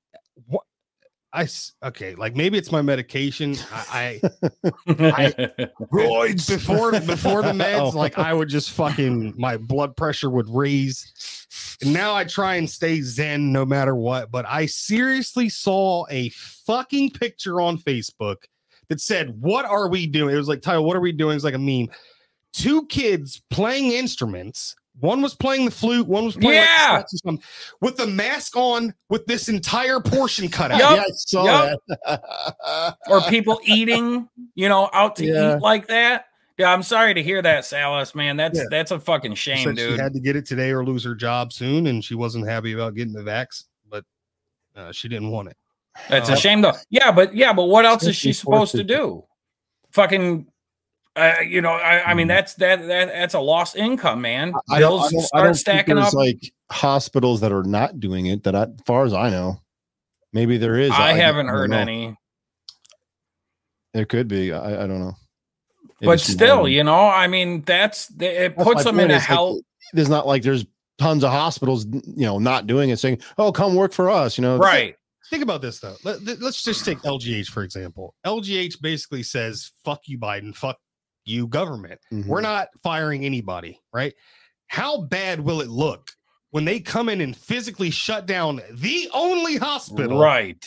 I 1.33 1.47
okay, 1.83 2.15
like 2.15 2.35
maybe 2.35 2.57
it's 2.57 2.71
my 2.71 2.81
medication. 2.81 3.55
I, 3.71 4.21
I 4.23 4.23
Roids. 5.91 6.47
before 6.49 6.91
before 6.93 7.41
the 7.41 7.51
meds, 7.51 7.93
Oh. 7.93 7.97
like 7.97 8.17
I 8.17 8.33
would 8.33 8.49
just 8.49 8.71
fucking 8.71 9.33
my 9.37 9.57
blood 9.57 9.95
pressure 9.97 10.29
would 10.29 10.49
raise. 10.49 11.11
And 11.81 11.93
now 11.93 12.15
I 12.15 12.23
try 12.23 12.55
and 12.55 12.69
stay 12.69 13.01
zen 13.01 13.51
no 13.51 13.65
matter 13.65 13.95
what. 13.95 14.31
But 14.31 14.45
I 14.47 14.65
seriously 14.65 15.49
saw 15.49 16.05
a 16.09 16.29
fucking 16.29 17.11
picture 17.11 17.61
on 17.61 17.77
Facebook 17.77 18.37
that 18.89 19.01
said, 19.01 19.39
"What 19.41 19.65
are 19.65 19.89
we 19.89 20.07
doing?" 20.07 20.33
It 20.33 20.37
was 20.37 20.47
like, 20.47 20.61
"Tyler, 20.61 20.81
what 20.81 20.95
are 20.97 21.01
we 21.01 21.11
doing?" 21.11 21.35
It's 21.35 21.43
like 21.43 21.53
a 21.53 21.59
meme. 21.59 21.89
Two 22.53 22.85
kids 22.87 23.41
playing 23.51 23.91
instruments. 23.91 24.75
One 24.99 25.21
was 25.21 25.35
playing 25.35 25.65
the 25.65 25.71
flute. 25.71 26.07
One 26.07 26.25
was 26.25 26.35
playing 26.35 26.55
Yeah. 26.55 26.97
sax 26.97 27.13
or 27.13 27.17
something, 27.17 27.43
with 27.81 27.97
the 27.97 28.07
mask 28.07 28.55
on, 28.57 28.93
with 29.09 29.25
this 29.27 29.47
entire 29.47 29.99
portion 29.99 30.49
cut 30.49 30.71
out. 30.71 30.79
Yup. 30.79 30.95
Yeah, 30.97 31.01
I 31.03 31.05
saw 31.13 31.43
Yup. 31.45 31.79
that. 31.87 32.97
or 33.07 33.21
people 33.29 33.59
eating, 33.63 34.27
you 34.55 34.69
know, 34.69 34.89
out 34.93 35.15
to 35.17 35.25
Yeah. 35.25 35.55
eat 35.57 35.61
like 35.61 35.87
that. 35.87 36.25
Yeah, 36.57 36.73
I'm 36.73 36.81
sorry 36.81 37.13
to 37.13 37.21
hear 37.21 37.41
that, 37.43 37.65
Salas, 37.65 38.15
man. 38.15 38.37
That's 38.37 38.57
Yeah. 38.57 38.65
that's 38.71 38.89
a 38.89 38.99
fucking 38.99 39.35
shame, 39.35 39.63
said 39.65 39.75
dude. 39.75 39.95
She 39.97 40.01
had 40.01 40.13
to 40.13 40.19
get 40.19 40.35
it 40.35 40.47
today 40.47 40.71
or 40.71 40.83
lose 40.83 41.03
her 41.03 41.13
job 41.13 41.53
soon, 41.53 41.85
and 41.85 42.03
she 42.03 42.15
wasn't 42.15 42.47
happy 42.47 42.73
about 42.73 42.95
getting 42.95 43.13
the 43.13 43.21
vax, 43.21 43.65
but 43.87 44.03
uh, 44.75 44.91
she 44.91 45.07
didn't 45.07 45.29
want 45.29 45.49
it. 45.49 45.57
That's 46.09 46.29
Uh, 46.29 46.33
a 46.33 46.37
shame, 46.37 46.61
though. 46.61 46.73
Yeah, 46.89 47.11
but 47.11 47.35
yeah, 47.35 47.53
but 47.53 47.65
what 47.65 47.85
else 47.85 48.03
is 48.03 48.15
she 48.15 48.33
supposed 48.33 48.71
to 48.73 48.83
do? 48.83 49.23
Fucking, 49.91 50.47
uh, 51.17 51.41
you 51.41 51.61
know, 51.61 51.71
I, 51.71 52.11
I 52.11 52.13
mean, 52.13 52.27
Mhm. 52.27 52.29
that's 52.29 52.53
that 52.55 52.87
that 52.87 53.07
that's 53.07 53.33
a 53.33 53.39
lost 53.39 53.75
income, 53.75 54.21
man. 54.21 54.53
I 54.69 54.79
don't, 54.79 55.01
I 55.01 55.09
don't, 55.09 55.25
I 55.33 55.43
don't 55.43 55.53
stacking 55.55 55.97
up. 55.97 56.13
like 56.13 56.51
hospitals 56.71 57.41
that 57.41 57.51
are 57.51 57.63
not 57.63 57.99
doing 57.99 58.27
it. 58.27 58.43
That, 58.43 58.55
I, 58.55 58.63
as 58.63 58.69
far 58.85 59.03
as 59.05 59.13
I 59.13 59.29
know, 59.29 59.61
maybe 60.33 60.57
there 60.57 60.77
is. 60.77 60.91
I 60.91 61.13
haven't 61.13 61.47
heard 61.47 61.71
know. 61.71 61.77
any, 61.77 62.15
There 63.93 64.05
could 64.05 64.27
be. 64.27 64.53
I, 64.53 64.85
don't 64.87 64.99
know. 64.99 65.13
But 66.01 66.19
still, 66.19 66.67
you 66.67 66.83
know, 66.83 67.07
I 67.07 67.27
mean, 67.27 67.63
that's 67.63 68.09
it 68.19 68.55
That's 68.55 68.63
puts 68.63 68.83
them 68.83 68.99
in 68.99 69.09
a 69.09 69.15
is, 69.15 69.19
like, 69.21 69.27
hell. 69.27 69.59
there's 69.93 70.09
not 70.09 70.27
like 70.27 70.43
there's 70.43 70.65
tons 70.99 71.23
of 71.23 71.31
hospitals, 71.31 71.85
you 71.85 72.25
know, 72.25 72.37
not 72.37 72.67
doing 72.67 72.91
it, 72.91 72.97
saying, 72.97 73.19
"Oh, 73.39 73.51
come 73.51 73.73
work 73.75 73.93
for 73.93 74.09
us." 74.09 74.37
You 74.37 74.43
know, 74.43 74.57
Right. 74.57 74.95
Think 75.29 75.43
about 75.43 75.61
this 75.61 75.79
though. 75.79 75.95
Let, 76.05 76.21
us 76.41 76.63
just 76.63 76.85
take 76.85 76.99
LGH 76.99 77.47
for 77.49 77.63
example. 77.63 78.13
LGH 78.25 78.79
basically 78.81 79.23
says, 79.23 79.71
"Fuck 79.83 80.01
you, 80.05 80.17
Biden. 80.17 80.55
Fuck 80.55 80.77
you, 81.27 81.47
government. 81.47 81.99
Mhm. 82.11 82.25
We're 82.25 82.41
not 82.41 82.69
firing 82.83 83.25
anybody." 83.25 83.79
Right? 83.93 84.13
How 84.67 85.01
bad 85.01 85.39
will 85.39 85.61
it 85.61 85.69
look 85.69 86.11
when 86.51 86.65
they 86.65 86.79
come 86.79 87.09
in 87.09 87.21
and 87.21 87.35
physically 87.35 87.89
shut 87.91 88.25
down 88.25 88.61
the 88.71 89.09
only 89.13 89.57
hospital 89.57 90.19
Right. 90.19 90.65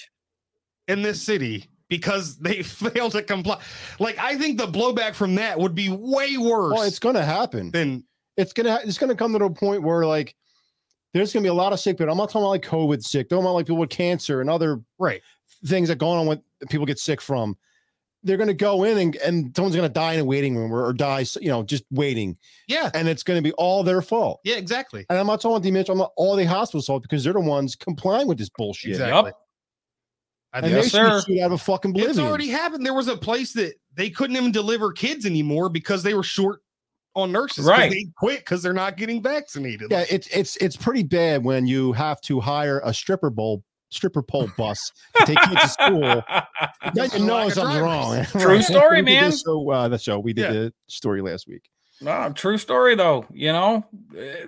in 0.89 1.03
this 1.03 1.23
city 1.23 1.69
because 1.89 2.39
they 2.39 2.63
fail 2.63 3.11
to 3.11 3.23
comply? 3.23 3.61
Like, 3.99 4.19
I 4.19 4.37
think 4.39 4.59
the 4.59 4.67
blowback 4.67 5.15
from 5.15 5.35
that 5.37 5.59
would 5.59 5.75
be 5.75 5.89
way 5.89 6.37
worse 6.37 6.73
Well, 6.75 6.83
it's 6.83 6.99
going 6.99 7.17
to 7.17 7.25
happen. 7.25 7.71
than 7.73 8.05
It's 8.37 8.53
gonna 8.55 8.81
it's 8.85 8.97
gonna 8.97 9.15
come 9.15 9.37
to 9.39 9.45
a 9.45 9.51
point 9.51 9.83
where 9.83 10.07
like 10.07 10.35
there's 11.13 11.33
gonna 11.33 11.43
be 11.43 11.49
a 11.49 11.55
lot 11.55 11.73
of 11.73 11.81
sick 11.81 11.99
people. 11.99 12.11
I'm 12.13 12.17
not 12.17 12.31
talking 12.31 12.43
about 12.43 12.51
like 12.51 12.63
COVID 12.63 13.03
sick. 13.03 13.27
I'm 13.27 13.29
Talking 13.37 13.45
about 13.45 13.55
like 13.55 13.67
people 13.67 13.81
with 13.81 13.91
cancer 13.91 14.41
and 14.41 14.49
other 14.49 14.81
right. 14.99 15.21
things 15.67 15.89
that 15.89 15.99
go 15.99 16.09
on 16.09 16.27
with 16.27 16.39
people 16.71 16.87
get 16.87 16.99
sick 16.99 17.21
from. 17.21 17.59
They're 18.23 18.37
gonna 18.37 18.53
go 18.55 18.85
in 18.85 18.99
and, 18.99 19.16
and 19.16 19.57
someone's 19.57 19.75
gonna 19.77 19.89
die 19.89 20.14
in 20.14 20.21
a 20.21 20.25
waiting 20.25 20.57
room 20.57 20.73
or, 20.73 20.85
or 20.85 20.93
die, 20.93 21.25
you 21.41 21.49
know, 21.49 21.62
just 21.62 21.85
waiting, 21.91 22.37
Yeah. 22.68 22.91
and 22.95 23.09
it's 23.09 23.23
gonna 23.23 23.41
be 23.43 23.53
all 23.53 23.83
their 23.83 24.03
fault. 24.03 24.41
Yeah. 24.45 24.57
Exactly. 24.57 25.07
And 25.09 25.18
I'm 25.18 25.27
not 25.27 25.41
talking 25.41 25.57
about 25.73 25.87
the 25.87 25.93
I'm 25.93 25.99
not 25.99 26.12
all 26.16 26.37
the 26.37 26.45
hospitals 26.45 26.87
fault 26.87 27.03
because 27.03 27.25
they're 27.25 27.33
the 27.33 27.41
ones 27.41 27.75
complying 27.77 28.27
with 28.29 28.37
this 28.39 28.51
bullshit. 28.51 28.91
Exactly. 28.91 29.33
I 30.53 30.59
And 30.59 30.64
think 30.66 30.73
they 30.75 30.81
Yes, 30.83 30.91
should 31.25 31.27
be 31.33 31.39
sir. 31.39 31.45
out 31.45 31.53
of 31.53 31.62
fucking 31.62 31.95
It's 31.97 32.18
already 32.18 32.49
happened. 32.49 32.85
There 32.85 32.93
was 32.95 33.09
a 33.09 33.16
place 33.16 33.53
that 33.53 33.75
they 33.95 34.11
couldn't 34.11 34.37
even 34.37 34.51
deliver 34.53 34.93
kids 34.93 35.25
anymore 35.25 35.68
because 35.68 36.03
they 36.03 36.12
were 36.14 36.23
short 36.25 36.61
on 37.14 37.31
nurses. 37.33 37.64
Right. 37.66 37.91
They 37.91 38.07
quit 38.16 38.41
because 38.41 38.62
they're 38.62 38.73
not 38.73 38.97
getting 38.97 39.23
vaccinated. 39.23 39.91
yeah, 39.91 40.05
it's 40.11 40.27
it's 40.29 40.57
it's 40.57 40.77
pretty 40.77 41.05
bad 41.05 41.43
when 41.45 41.66
you 41.66 41.93
have 41.93 42.21
to 42.23 42.41
hire 42.41 42.81
a 42.85 42.93
stripper 42.93 43.31
bowl 43.31 43.62
stripper 43.91 44.22
pole 44.22 44.49
bus 44.57 44.93
to 45.16 45.26
take 45.26 45.38
kids 45.43 45.61
to 45.62 45.68
school. 45.68 46.01
Now 46.01 47.09
For 47.09 47.16
you 47.18 47.24
know 47.26 47.34
lack 47.34 47.47
of 47.49 47.53
something's 47.55 47.80
wrong. 47.82 48.24
True 48.38 48.62
story, 48.62 49.03
We 49.03 49.11
did 49.11 49.20
man. 49.20 49.30
this 49.30 49.43
show, 49.43 49.70
uh, 49.70 49.88
the 49.88 49.99
show 49.99 50.18
we 50.18 50.32
did 50.32 50.43
Yeah. 50.43 50.53
the 50.53 50.72
story 50.88 51.20
last 51.22 51.47
week. 51.49 51.62
No, 52.01 52.32
true 52.34 52.57
story 52.57 52.95
though. 52.95 53.26
You 53.30 53.53
know, 53.53 53.84
Uh, 54.18 54.47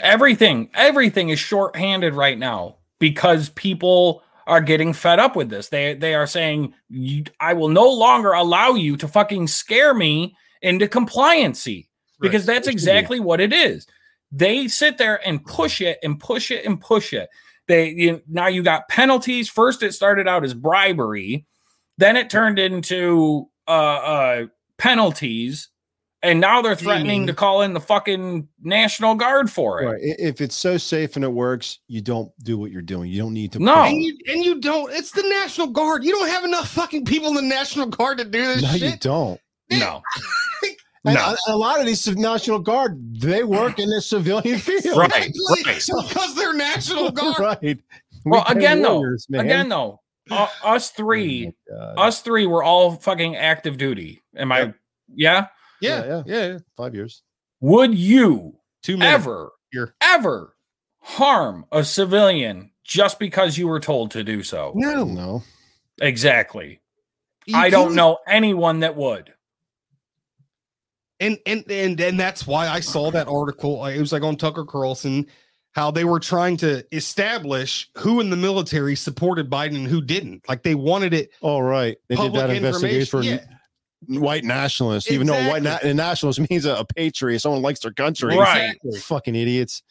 everything, 0.00 0.70
everything 0.74 1.28
is 1.28 1.38
shorthanded 1.38 2.14
right 2.14 2.38
now 2.38 2.76
because 2.98 3.50
people 3.50 4.22
are 4.46 4.60
getting 4.60 4.92
fed 4.92 5.18
up 5.18 5.36
with 5.36 5.48
this. 5.50 5.68
They 5.68 5.94
they 5.94 6.14
are 6.14 6.26
saying, 6.26 6.74
you, 6.88 7.24
"I 7.40 7.54
will 7.54 7.68
no 7.68 7.88
longer 7.90 8.32
allow 8.32 8.74
you 8.74 8.96
to 8.98 9.08
fucking 9.08 9.48
scare 9.48 9.94
me 9.94 10.36
into 10.62 10.86
compliancy," 10.86 11.88
because 12.20 12.46
that's 12.46 12.66
It 12.68 12.70
should 12.72 12.76
be. 12.76 12.82
exactly 12.82 13.20
what 13.20 13.40
it 13.40 13.52
is. 13.52 13.86
They 14.32 14.68
sit 14.68 14.98
there 14.98 15.20
and 15.26 15.44
push 15.44 15.80
it 15.80 15.98
and 16.02 16.18
push 16.18 16.50
it 16.50 16.64
and 16.64 16.80
push 16.80 17.12
it. 17.12 17.28
They 17.66 17.90
you, 17.90 18.22
now 18.28 18.48
you 18.48 18.62
got 18.62 18.88
penalties. 18.88 19.48
First, 19.48 19.82
it 19.82 19.94
started 19.94 20.28
out 20.28 20.44
as 20.44 20.54
bribery, 20.54 21.46
then 21.98 22.16
it 22.16 22.30
turned 22.30 22.58
into 22.58 23.48
uh, 23.66 23.70
uh, 23.70 24.46
penalties, 24.76 25.70
and 26.22 26.40
now 26.40 26.62
they're 26.62 26.74
threatening 26.74 27.26
to 27.26 27.34
call 27.34 27.62
in 27.62 27.74
the 27.74 27.80
fucking 27.80 28.48
National 28.62 29.14
Guard 29.14 29.50
for 29.50 29.82
it. 29.82 29.86
Right. 29.86 30.00
If 30.00 30.40
it's 30.40 30.56
so 30.56 30.76
safe 30.76 31.16
and 31.16 31.24
it 31.24 31.32
works, 31.32 31.80
you 31.86 32.00
don't 32.00 32.30
do 32.42 32.58
what 32.58 32.70
you're 32.70 32.82
doing. 32.82 33.10
You 33.10 33.22
don't 33.22 33.34
need 33.34 33.52
to. 33.52 33.58
No. 33.58 33.84
And 33.84 34.02
you, 34.02 34.16
and 34.28 34.44
you 34.44 34.60
don't. 34.60 34.92
It's 34.92 35.12
the 35.12 35.22
National 35.22 35.66
Guard. 35.66 36.04
You 36.04 36.12
don't 36.12 36.28
have 36.28 36.44
enough 36.44 36.68
fucking 36.68 37.04
people 37.04 37.28
in 37.28 37.34
the 37.34 37.42
National 37.42 37.86
Guard 37.86 38.18
to 38.18 38.24
do 38.24 38.46
this 38.46 38.62
No, 38.62 38.72
you 38.72 38.96
don't. 38.98 39.40
No, 39.70 40.02
And 41.06 41.14
no, 41.16 41.36
a, 41.48 41.52
a 41.52 41.56
lot 41.56 41.80
of 41.80 41.86
these 41.86 42.06
National 42.16 42.58
Guard, 42.58 42.98
they 43.20 43.44
work 43.44 43.78
in 43.78 43.90
the 43.90 44.00
civilian 44.00 44.58
field. 44.60 44.96
Right, 44.96 45.26
Exactly. 45.26 45.64
right. 45.66 46.08
Because 46.08 46.34
they're 46.34 46.54
National 46.54 47.10
Guard. 47.12 47.38
right. 47.38 47.78
Well, 48.24 48.40
Weekend 48.40 48.58
again, 48.58 48.82
though, 48.82 49.02
man. 49.28 49.44
again 49.44 49.68
though, 49.68 50.00
uh, 50.30 50.46
us 50.64 50.90
three, 50.92 51.52
Oh 51.70 51.74
us 51.98 52.22
three 52.22 52.46
were 52.46 52.62
all 52.62 52.92
fucking 52.96 53.36
active 53.36 53.76
duty. 53.76 54.22
Am 54.34 54.50
I? 54.50 54.72
Yeah. 55.14 55.48
Yeah. 55.80 56.04
Yeah, 56.06 56.22
Yeah. 56.24 56.46
yeah. 56.52 56.58
Five 56.76 56.94
years. 56.94 57.22
Would 57.60 57.94
you 57.98 58.56
Two 58.82 58.98
ever, 59.00 59.50
Here. 59.72 59.94
ever 60.00 60.56
harm 61.00 61.66
a 61.70 61.84
civilian 61.84 62.70
just 62.82 63.18
because 63.18 63.58
you 63.58 63.68
were 63.68 63.80
told 63.80 64.10
to 64.12 64.24
do 64.24 64.42
so? 64.42 64.72
No. 64.74 65.04
No. 65.04 65.42
Exactly. 66.00 66.80
You 67.46 67.58
I 67.58 67.68
don't 67.68 67.88
can't- 67.88 67.94
know 67.96 68.18
anyone 68.26 68.80
that 68.80 68.96
would. 68.96 69.33
And 71.20 71.38
and 71.46 71.64
and 71.70 72.00
and 72.00 72.20
that's 72.20 72.46
why 72.46 72.68
I 72.68 72.80
saw 72.80 73.10
that 73.10 73.28
article. 73.28 73.84
It 73.86 74.00
was 74.00 74.12
like 74.12 74.22
on 74.22 74.36
Tucker 74.36 74.64
Carlson, 74.64 75.26
how 75.72 75.90
they 75.90 76.04
were 76.04 76.20
trying 76.20 76.56
to 76.58 76.84
establish 76.94 77.90
who 77.98 78.20
in 78.20 78.30
the 78.30 78.36
military 78.36 78.94
supported 78.96 79.50
Biden 79.50 79.76
and 79.76 79.86
who 79.86 80.00
didn't. 80.00 80.48
Like 80.48 80.62
they 80.62 80.74
wanted 80.74 81.14
it 81.14 81.30
All 81.40 81.62
right. 81.62 81.96
They 82.08 82.16
did 82.16 82.32
that 82.34 82.50
investigation 82.50 83.06
for. 83.06 83.22
Yeah, 83.22 83.40
white 84.08 84.44
nationalists, 84.44 85.10
even 85.10 85.26
though 85.26 85.48
white 85.48 85.62
na- 85.62 85.78
nationalist 85.82 86.40
means 86.50 86.64
a, 86.64 86.74
a 86.76 86.84
patriot, 86.84 87.40
someone 87.40 87.62
likes 87.62 87.80
their 87.80 87.92
country. 87.92 88.36
Right. 88.36 88.76
Fucking 89.02 89.34
idiots. 89.34 89.82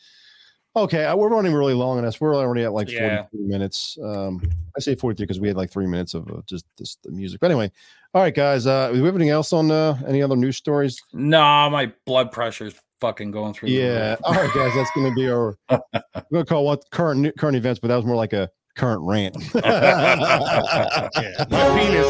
Okay, 0.76 1.06
uh, 1.06 1.16
we're 1.16 1.30
running 1.30 1.54
really 1.54 1.76
long 1.76 2.00
on 2.00 2.04
this. 2.04 2.20
We're 2.20 2.36
already 2.36 2.64
at 2.64 2.74
like 2.74 2.90
Yeah. 2.90 3.26
43 3.32 3.48
minutes. 3.48 3.98
Um, 4.04 4.42
I 4.76 4.80
say 4.80 4.96
43 4.96 5.26
because 5.26 5.40
we 5.40 5.48
had 5.48 5.56
like 5.56 5.72
three 5.72 5.86
minutes 5.86 6.16
of 6.16 6.28
uh, 6.30 6.42
just 6.48 6.66
this, 6.78 6.98
the 7.04 7.12
music. 7.12 7.40
But 7.40 7.52
anyway, 7.52 7.72
all 8.14 8.22
right, 8.22 8.34
guys. 8.34 8.68
Uh, 8.68 8.92
do 8.92 9.00
we 9.00 9.06
have 9.06 9.16
anything 9.16 9.32
else 9.32 9.54
on 9.54 9.72
uh, 9.72 9.98
any 10.08 10.22
other 10.22 10.36
news 10.36 10.58
stories? 10.58 11.02
No, 11.14 11.70
my 11.70 11.92
blood 12.06 12.32
pressure's 12.32 12.76
fucking 13.02 13.32
going 13.32 13.54
through. 13.54 13.70
Yeah. 13.70 14.12
roof. 14.12 14.20
All 14.24 14.34
right, 14.34 14.54
guys. 14.54 14.74
That's 14.76 14.92
going 14.92 15.10
to 15.10 15.16
be 15.16 15.30
our. 15.30 15.58
We're 15.70 15.80
going 16.32 16.46
to 16.46 16.50
call 16.50 16.66
what 16.66 16.84
current 16.92 17.36
current 17.38 17.58
events, 17.58 17.80
but 17.80 17.88
that 17.88 17.96
was 17.96 18.06
more 18.06 18.16
like 18.16 18.34
a 18.34 18.50
current 18.76 19.02
rant. 19.02 19.36
yeah. 19.56 21.46
My 21.50 21.80
penis. 21.80 22.08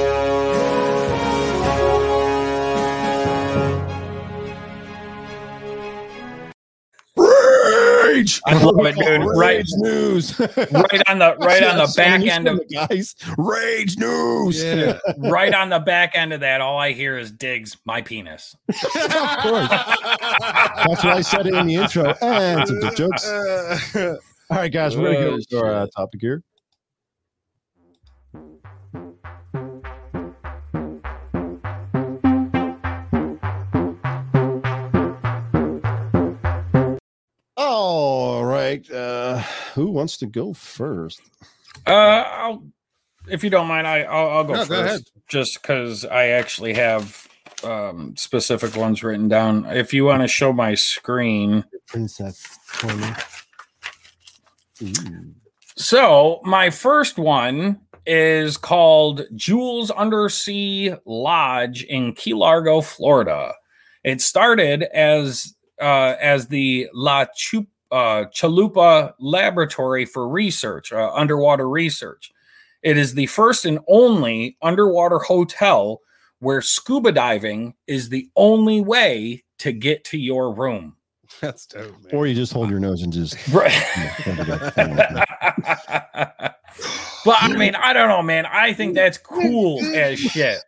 Rage. 8.23 8.41
I 8.45 8.63
love 8.63 8.85
it, 8.85 8.95
dude. 8.95 9.21
Right, 9.35 9.57
Rage 9.57 9.65
news. 9.77 10.39
right 10.39 11.09
on 11.09 11.19
the 11.19 11.35
right 11.39 11.63
on 11.63 11.77
the 11.77 11.93
back 11.97 12.21
end 12.21 12.47
of 12.47 12.57
the 12.57 12.65
guys. 12.65 13.15
Rage 13.37 13.97
news. 13.97 14.63
Yeah. 14.63 14.99
right 15.17 15.53
on 15.53 15.69
the 15.69 15.79
back 15.79 16.11
end 16.15 16.33
of 16.33 16.39
that. 16.41 16.61
All 16.61 16.77
I 16.77 16.93
hear 16.93 17.17
is 17.17 17.31
digs 17.31 17.77
my 17.85 18.01
penis. 18.01 18.55
of 18.69 18.75
course. 18.81 19.69
That's 19.69 21.03
why 21.03 21.13
I 21.15 21.21
said 21.21 21.47
it 21.47 21.53
in 21.53 21.67
the 21.67 21.75
intro. 21.75 22.13
And 22.21 22.67
some 22.67 22.79
dick 22.79 22.95
jokes. 22.95 23.27
All 24.49 24.57
right, 24.59 24.71
guys, 24.71 24.95
we're 24.97 25.13
gonna 25.13 25.25
Oh, 25.25 25.37
go 25.37 25.39
to 25.39 25.65
our 25.65 25.73
uh, 25.73 25.87
topic 25.95 26.21
here. 26.21 26.43
All 37.75 38.45
right, 38.45 38.87
uh, 38.91 39.39
who 39.73 39.87
wants 39.87 40.17
to 40.17 40.27
go 40.27 40.53
first? 40.53 41.21
Uh, 41.87 41.91
I'll 41.91 42.63
if 43.27 43.43
you 43.43 43.49
don't 43.49 43.65
mind, 43.65 43.87
I 43.87 44.03
I'll, 44.03 44.29
I'll 44.29 44.43
go 44.43 44.53
No, 44.53 44.65
first, 44.65 45.11
go 45.15 45.21
just 45.27 45.59
because 45.59 46.05
I 46.05 46.27
actually 46.27 46.75
have 46.75 47.27
um, 47.63 48.15
specific 48.15 48.75
ones 48.75 49.03
written 49.03 49.27
down. 49.27 49.65
If 49.65 49.91
you 49.91 50.05
want 50.05 50.21
to 50.21 50.27
show 50.27 50.53
my 50.53 50.75
screen, 50.75 51.63
Princess. 51.87 52.45
So 55.75 56.41
my 56.43 56.69
first 56.69 57.17
one 57.17 57.81
is 58.05 58.55
called 58.55 59.23
Jules 59.33 59.89
Undersea 59.89 60.93
Lodge 61.07 61.81
in 61.85 62.13
Key 62.13 62.35
Largo, 62.35 62.81
Florida. 62.81 63.55
It 64.03 64.21
started 64.21 64.83
as 64.93 65.55
uh, 65.81 66.15
as 66.21 66.47
the 66.47 66.87
La 66.93 67.25
Chup, 67.35 67.65
uh, 67.91 68.25
Chalupa 68.33 69.13
Laboratory 69.19 70.05
for 70.05 70.27
Research, 70.27 70.91
uh, 70.91 71.11
underwater 71.13 71.69
research. 71.69 72.31
It 72.81 72.97
is 72.97 73.13
the 73.13 73.27
first 73.27 73.65
and 73.65 73.79
only 73.87 74.57
underwater 74.61 75.19
hotel 75.19 76.01
where 76.39 76.61
scuba 76.61 77.11
diving 77.11 77.73
is 77.87 78.09
the 78.09 78.29
only 78.35 78.81
way 78.81 79.43
to 79.59 79.71
get 79.71 80.03
to 80.05 80.17
your 80.17 80.53
room. 80.53 80.95
That's 81.41 81.65
dope, 81.65 81.91
man. 82.03 82.13
Or 82.13 82.27
you 82.27 82.35
just 82.35 82.53
hold 82.53 82.69
your 82.69 82.79
nose 82.79 83.01
and 83.01 83.13
just. 83.13 83.35
Right. 83.53 83.73
But 87.25 87.37
I 87.39 87.53
mean, 87.53 87.73
I 87.75 87.93
don't 87.93 88.09
know, 88.09 88.21
man. 88.21 88.45
I 88.45 88.73
think 88.73 88.95
that's 88.95 89.17
cool 89.17 89.81
as 89.95 90.19
shit. 90.19 90.59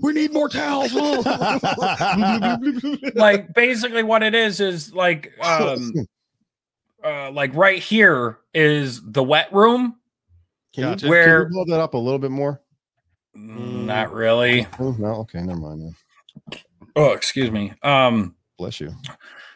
We 0.00 0.12
need 0.12 0.32
more 0.32 0.48
towels. 0.48 0.92
Like 3.14 3.52
basically 3.54 4.02
what 4.02 4.22
it 4.22 4.34
is 4.34 4.60
is 4.60 4.92
like 4.94 5.32
um 5.42 5.92
uh 7.04 7.30
like 7.32 7.54
right 7.54 7.82
here 7.82 8.38
is 8.54 9.00
the 9.12 9.22
wet 9.22 9.52
room. 9.52 9.96
Can 10.74 10.84
Gotcha. 10.84 11.06
you, 11.06 11.10
Where- 11.10 11.44
can 11.44 11.52
you 11.52 11.64
blow 11.64 11.76
that 11.76 11.82
up 11.82 11.94
a 11.94 11.98
little 11.98 12.18
bit 12.18 12.30
more? 12.30 12.60
Not 13.34 14.12
really. 14.12 14.66
Oh, 14.78 14.94
no, 14.98 15.06
okay, 15.20 15.40
never 15.40 15.58
mind. 15.60 15.82
Then. 15.82 16.60
Oh, 16.96 17.12
excuse 17.12 17.50
me. 17.50 17.72
Um 17.82 18.34
Bless 18.58 18.80
you. 18.80 18.92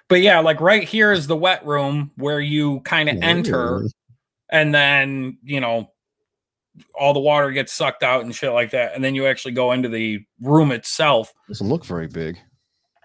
but 0.08 0.20
yeah, 0.20 0.38
like 0.40 0.60
right 0.60 0.84
here 0.84 1.12
is 1.12 1.26
the 1.26 1.36
wet 1.36 1.64
room 1.66 2.10
where 2.16 2.40
you 2.40 2.80
kind 2.80 3.08
of 3.08 3.18
enter 3.22 3.82
and 4.50 4.74
then, 4.74 5.38
you 5.42 5.60
know, 5.60 5.90
all 6.94 7.12
the 7.14 7.20
water 7.20 7.50
gets 7.50 7.72
sucked 7.72 8.02
out 8.02 8.24
and 8.24 8.34
shit 8.34 8.52
like 8.52 8.70
that 8.72 8.94
and 8.94 9.02
then 9.04 9.14
you 9.14 9.26
actually 9.26 9.52
go 9.52 9.72
into 9.72 9.88
the 9.88 10.20
room 10.40 10.72
itself. 10.72 11.32
Doesn't 11.48 11.68
look 11.68 11.84
very 11.84 12.08
big. 12.08 12.38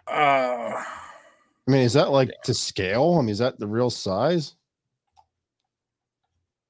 Uh 0.07 0.83
I 1.67 1.71
mean, 1.71 1.81
is 1.81 1.93
that 1.93 2.11
like 2.11 2.31
to 2.45 2.53
scale? 2.53 3.15
I 3.19 3.21
mean, 3.21 3.29
is 3.29 3.39
that 3.39 3.59
the 3.59 3.67
real 3.67 3.89
size? 3.89 4.55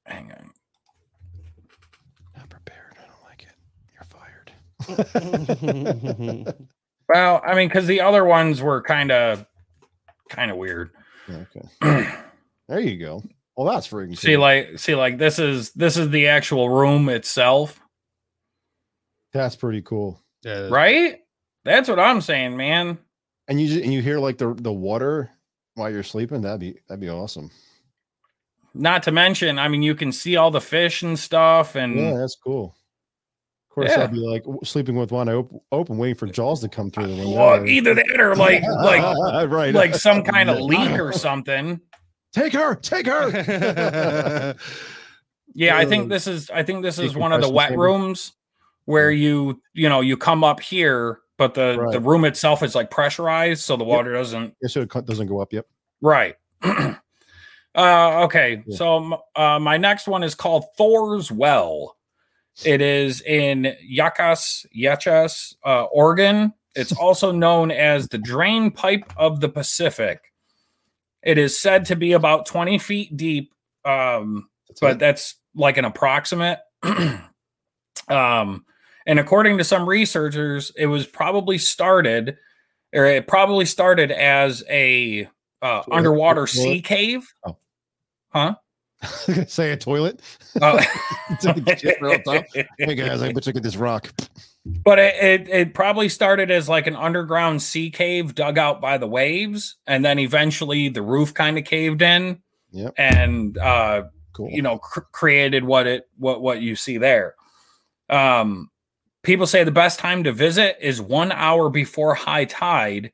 hang 0.05 0.31
on. 0.31 0.49
Not 2.35 2.49
prepared. 2.49 2.95
I 2.97 3.01
don't 3.05 3.23
like 3.25 3.43
it. 3.43 3.55
You're 3.93 4.05
fired. 6.45 6.55
Well, 7.09 7.41
I 7.43 7.55
mean, 7.55 7.67
because 7.67 7.87
the 7.87 8.01
other 8.01 8.23
ones 8.23 8.61
were 8.61 8.81
kind 8.83 9.11
of, 9.11 9.43
kind 10.29 10.51
of 10.51 10.57
weird. 10.57 10.91
okay. 11.29 11.61
There 12.67 12.79
you 12.79 12.97
go. 12.99 13.23
Well, 13.59 13.67
that's 13.73 13.89
freaking 13.89 14.17
see, 14.17 14.35
cool. 14.35 14.39
like, 14.39 14.79
see, 14.79 14.95
like 14.95 15.17
this 15.17 15.37
is 15.37 15.73
this 15.73 15.97
is 15.97 16.09
the 16.11 16.27
actual 16.27 16.69
room 16.69 17.09
itself, 17.09 17.77
that's 19.33 19.57
pretty 19.57 19.81
cool. 19.81 20.17
yeah, 20.43 20.69
right? 20.69 21.17
That's 21.65 21.89
what 21.89 21.99
I'm 21.99 22.21
saying, 22.21 22.55
man. 22.55 22.97
And 23.49 23.59
you 23.59 23.67
ju- 23.67 23.83
and 23.83 23.91
you 23.93 24.01
hear 24.01 24.17
like 24.17 24.37
the 24.37 24.53
the 24.53 24.71
water 24.71 25.29
while 25.75 25.91
you're 25.91 26.03
sleeping. 26.03 26.39
That'd 26.41 26.61
be 26.61 26.77
that'd 26.87 27.01
be 27.01 27.09
awesome. 27.09 27.51
Not 28.73 29.03
to 29.03 29.11
mention, 29.11 29.59
I 29.59 29.67
mean, 29.67 29.81
you 29.83 29.93
can 29.93 30.13
see 30.13 30.37
all 30.37 30.51
the 30.51 30.61
fish 30.61 31.01
and 31.01 31.19
stuff, 31.19 31.75
and 31.75 31.99
Yeah, 31.99 32.13
that's 32.15 32.35
cool. 32.41 32.77
Of 33.69 33.75
course, 33.75 33.91
Yeah. 33.91 34.03
I'd 34.03 34.11
be 34.13 34.19
like 34.19 34.45
sleeping 34.63 34.95
with 34.95 35.11
one 35.11 35.27
eye 35.27 35.33
op- 35.33 35.63
open, 35.73 35.97
waiting 35.97 36.15
for 36.15 36.27
Jaws 36.27 36.61
to 36.61 36.69
come 36.69 36.91
through 36.91 37.07
the 37.07 37.13
uh, 37.13 37.17
window. 37.17 37.35
well, 37.37 37.65
either 37.67 37.93
that 37.93 38.21
or 38.21 38.37
like, 38.37 38.63
like, 38.63 39.49
right, 39.49 39.73
like 39.73 39.95
some 39.95 40.23
kind 40.23 40.49
of 40.49 40.59
leak 40.61 40.97
or 40.97 41.11
something. 41.11 41.81
Take 42.33 42.53
her, 42.53 42.75
take 42.75 43.07
her. 43.07 44.55
Yeah, 45.55 45.77
I 45.77 45.85
think 45.85 46.09
this 46.09 46.27
is 46.27 46.49
I 46.51 46.61
think 46.61 46.83
this 46.83 46.99
is 46.99 47.15
one 47.15 47.33
of 47.33 47.41
the 47.41 47.49
wet 47.49 47.69
chamber? 47.69 47.83
rooms 47.83 48.33
where 48.85 49.09
you 49.11 49.59
you 49.73 49.89
know 49.89 49.99
you 50.01 50.15
come 50.15 50.43
up 50.43 50.59
here, 50.59 51.21
but 51.37 51.55
the 51.55 51.75
Right. 51.79 51.91
the 51.91 51.99
room 51.99 52.23
itself 52.23 52.61
is 52.61 52.75
like 52.75 52.91
pressurized, 52.91 53.63
so 53.63 53.75
the 53.75 53.83
water 53.83 54.13
doesn't 54.13 54.55
Yeah, 54.61 54.67
so 54.69 54.81
it 54.81 54.89
doesn't 55.05 55.25
go 55.27 55.39
up. 55.41 55.51
Yep. 55.51 55.65
right. 56.01 56.35
uh 56.63 56.95
okay, 57.75 58.63
Yeah. 58.67 58.77
so 58.77 59.21
uh 59.35 59.59
my 59.59 59.77
next 59.77 60.07
one 60.07 60.23
is 60.23 60.35
called 60.35 60.65
Thor's 60.77 61.31
Well. 61.31 61.97
It 62.63 62.81
is 62.81 63.21
in 63.21 63.73
Yakas, 63.89 64.65
Yachas, 64.77 65.55
uh, 65.65 65.83
Oregon. 65.85 66.53
It's 66.75 66.91
also 66.91 67.31
known 67.31 67.71
as 67.71 68.07
the 68.09 68.17
drain 68.17 68.69
pipe 68.69 69.11
of 69.17 69.39
the 69.39 69.47
Pacific. 69.49 70.28
It 71.23 71.37
is 71.37 71.57
said 71.59 71.85
to 71.85 71.95
be 71.95 72.13
about 72.13 72.45
20 72.45 72.77
feet 72.79 73.15
deep. 73.17 73.53
Um, 73.85 74.49
That's 74.67 74.79
but 74.79 74.91
it. 74.93 74.99
that's 74.99 75.35
like 75.55 75.77
an 75.77 75.85
approximate. 75.85 76.59
um, 78.07 78.65
and 79.05 79.19
according 79.19 79.57
to 79.57 79.63
some 79.63 79.87
researchers, 79.87 80.71
it 80.75 80.85
was 80.85 81.07
probably 81.07 81.57
started, 81.57 82.37
or 82.93 83.05
it 83.05 83.27
probably 83.27 83.65
started 83.65 84.11
as 84.11 84.63
a 84.69 85.27
uh, 85.61 85.81
underwater 85.91 86.45
toilet? 86.45 86.47
sea 86.47 86.81
cave. 86.81 87.33
Oh. 87.45 87.57
Huh? 88.29 88.55
say 89.47 89.71
a 89.71 89.77
toilet. 89.77 90.21
Took 90.53 91.67
a 91.67 91.77
shit 91.77 92.01
real 92.01 92.19
hey 92.77 92.95
guys, 92.95 93.21
I 93.21 93.31
bet 93.31 93.47
you 93.47 93.53
get 93.53 93.63
this 93.63 93.77
rock. 93.77 94.11
But 94.65 94.99
it, 94.99 95.15
it 95.15 95.49
it 95.49 95.73
probably 95.73 96.09
started 96.09 96.51
as 96.51 96.67
like 96.69 96.87
an 96.87 96.95
underground 96.95 97.61
sea 97.61 97.89
cave 97.89 98.35
dug 98.35 98.57
out 98.57 98.81
by 98.81 98.97
the 98.97 99.07
waves, 99.07 99.75
and 99.87 100.03
then 100.03 100.19
eventually 100.19 100.89
the 100.89 101.01
roof 101.01 101.33
kind 101.33 101.57
of 101.57 101.65
caved 101.65 102.01
in. 102.01 102.41
Yep. 102.71 102.93
And 102.97 103.57
uh, 103.57 104.03
Cool. 104.33 104.51
you 104.51 104.61
know 104.61 104.77
cr- 104.77 105.01
created 105.11 105.65
what 105.65 105.85
it 105.85 106.07
what 106.17 106.41
what 106.41 106.61
you 106.61 106.73
see 106.75 106.97
there 106.97 107.35
um 108.09 108.69
people 109.21 109.45
say 109.45 109.65
the 109.65 109.71
best 109.71 109.99
time 109.99 110.23
to 110.23 110.31
visit 110.31 110.77
is 110.79 111.01
one 111.01 111.33
hour 111.33 111.69
before 111.69 112.15
high 112.15 112.45
tide 112.45 113.11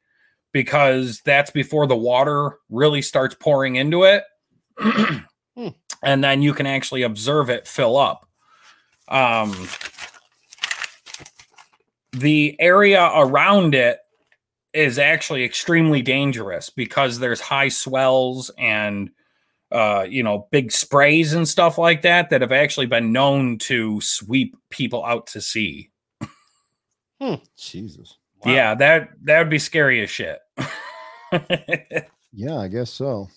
because 0.51 1.21
that's 1.25 1.49
before 1.49 1.87
the 1.87 1.95
water 1.95 2.59
really 2.69 3.01
starts 3.01 3.33
pouring 3.39 3.75
into 3.75 4.03
it 4.03 4.23
and 6.03 6.23
then 6.23 6.43
you 6.43 6.53
can 6.53 6.67
actually 6.67 7.01
observe 7.01 7.49
it 7.49 7.65
fill 7.67 7.97
up 7.97 8.27
um 9.07 9.51
the 12.19 12.55
area 12.59 13.09
around 13.15 13.75
it 13.75 13.99
is 14.73 14.99
actually 14.99 15.43
extremely 15.43 16.01
dangerous 16.01 16.69
because 16.69 17.19
there's 17.19 17.39
high 17.39 17.69
swells 17.69 18.51
and 18.57 19.09
uh, 19.71 20.05
you 20.07 20.23
know, 20.23 20.47
big 20.51 20.71
sprays 20.71 21.33
and 21.33 21.47
stuff 21.47 21.77
like 21.77 22.03
that 22.03 22.29
that 22.29 22.41
have 22.41 22.51
actually 22.51 22.85
been 22.85 23.11
known 23.11 23.57
to 23.57 23.99
sweep 23.99 24.55
people 24.69 25.03
out 25.03 25.27
to 25.27 25.41
sea. 25.41 25.89
Jesus. 27.57 28.17
Yeah, 28.45 28.75
that 28.75 29.09
that 29.23 29.39
would 29.39 29.49
be 29.49 29.59
scary 29.59 30.01
as 30.03 30.09
shit. 30.09 30.39
Yeah, 32.37 32.57
I 32.57 32.67
guess 32.67 32.91
so. 32.91 33.29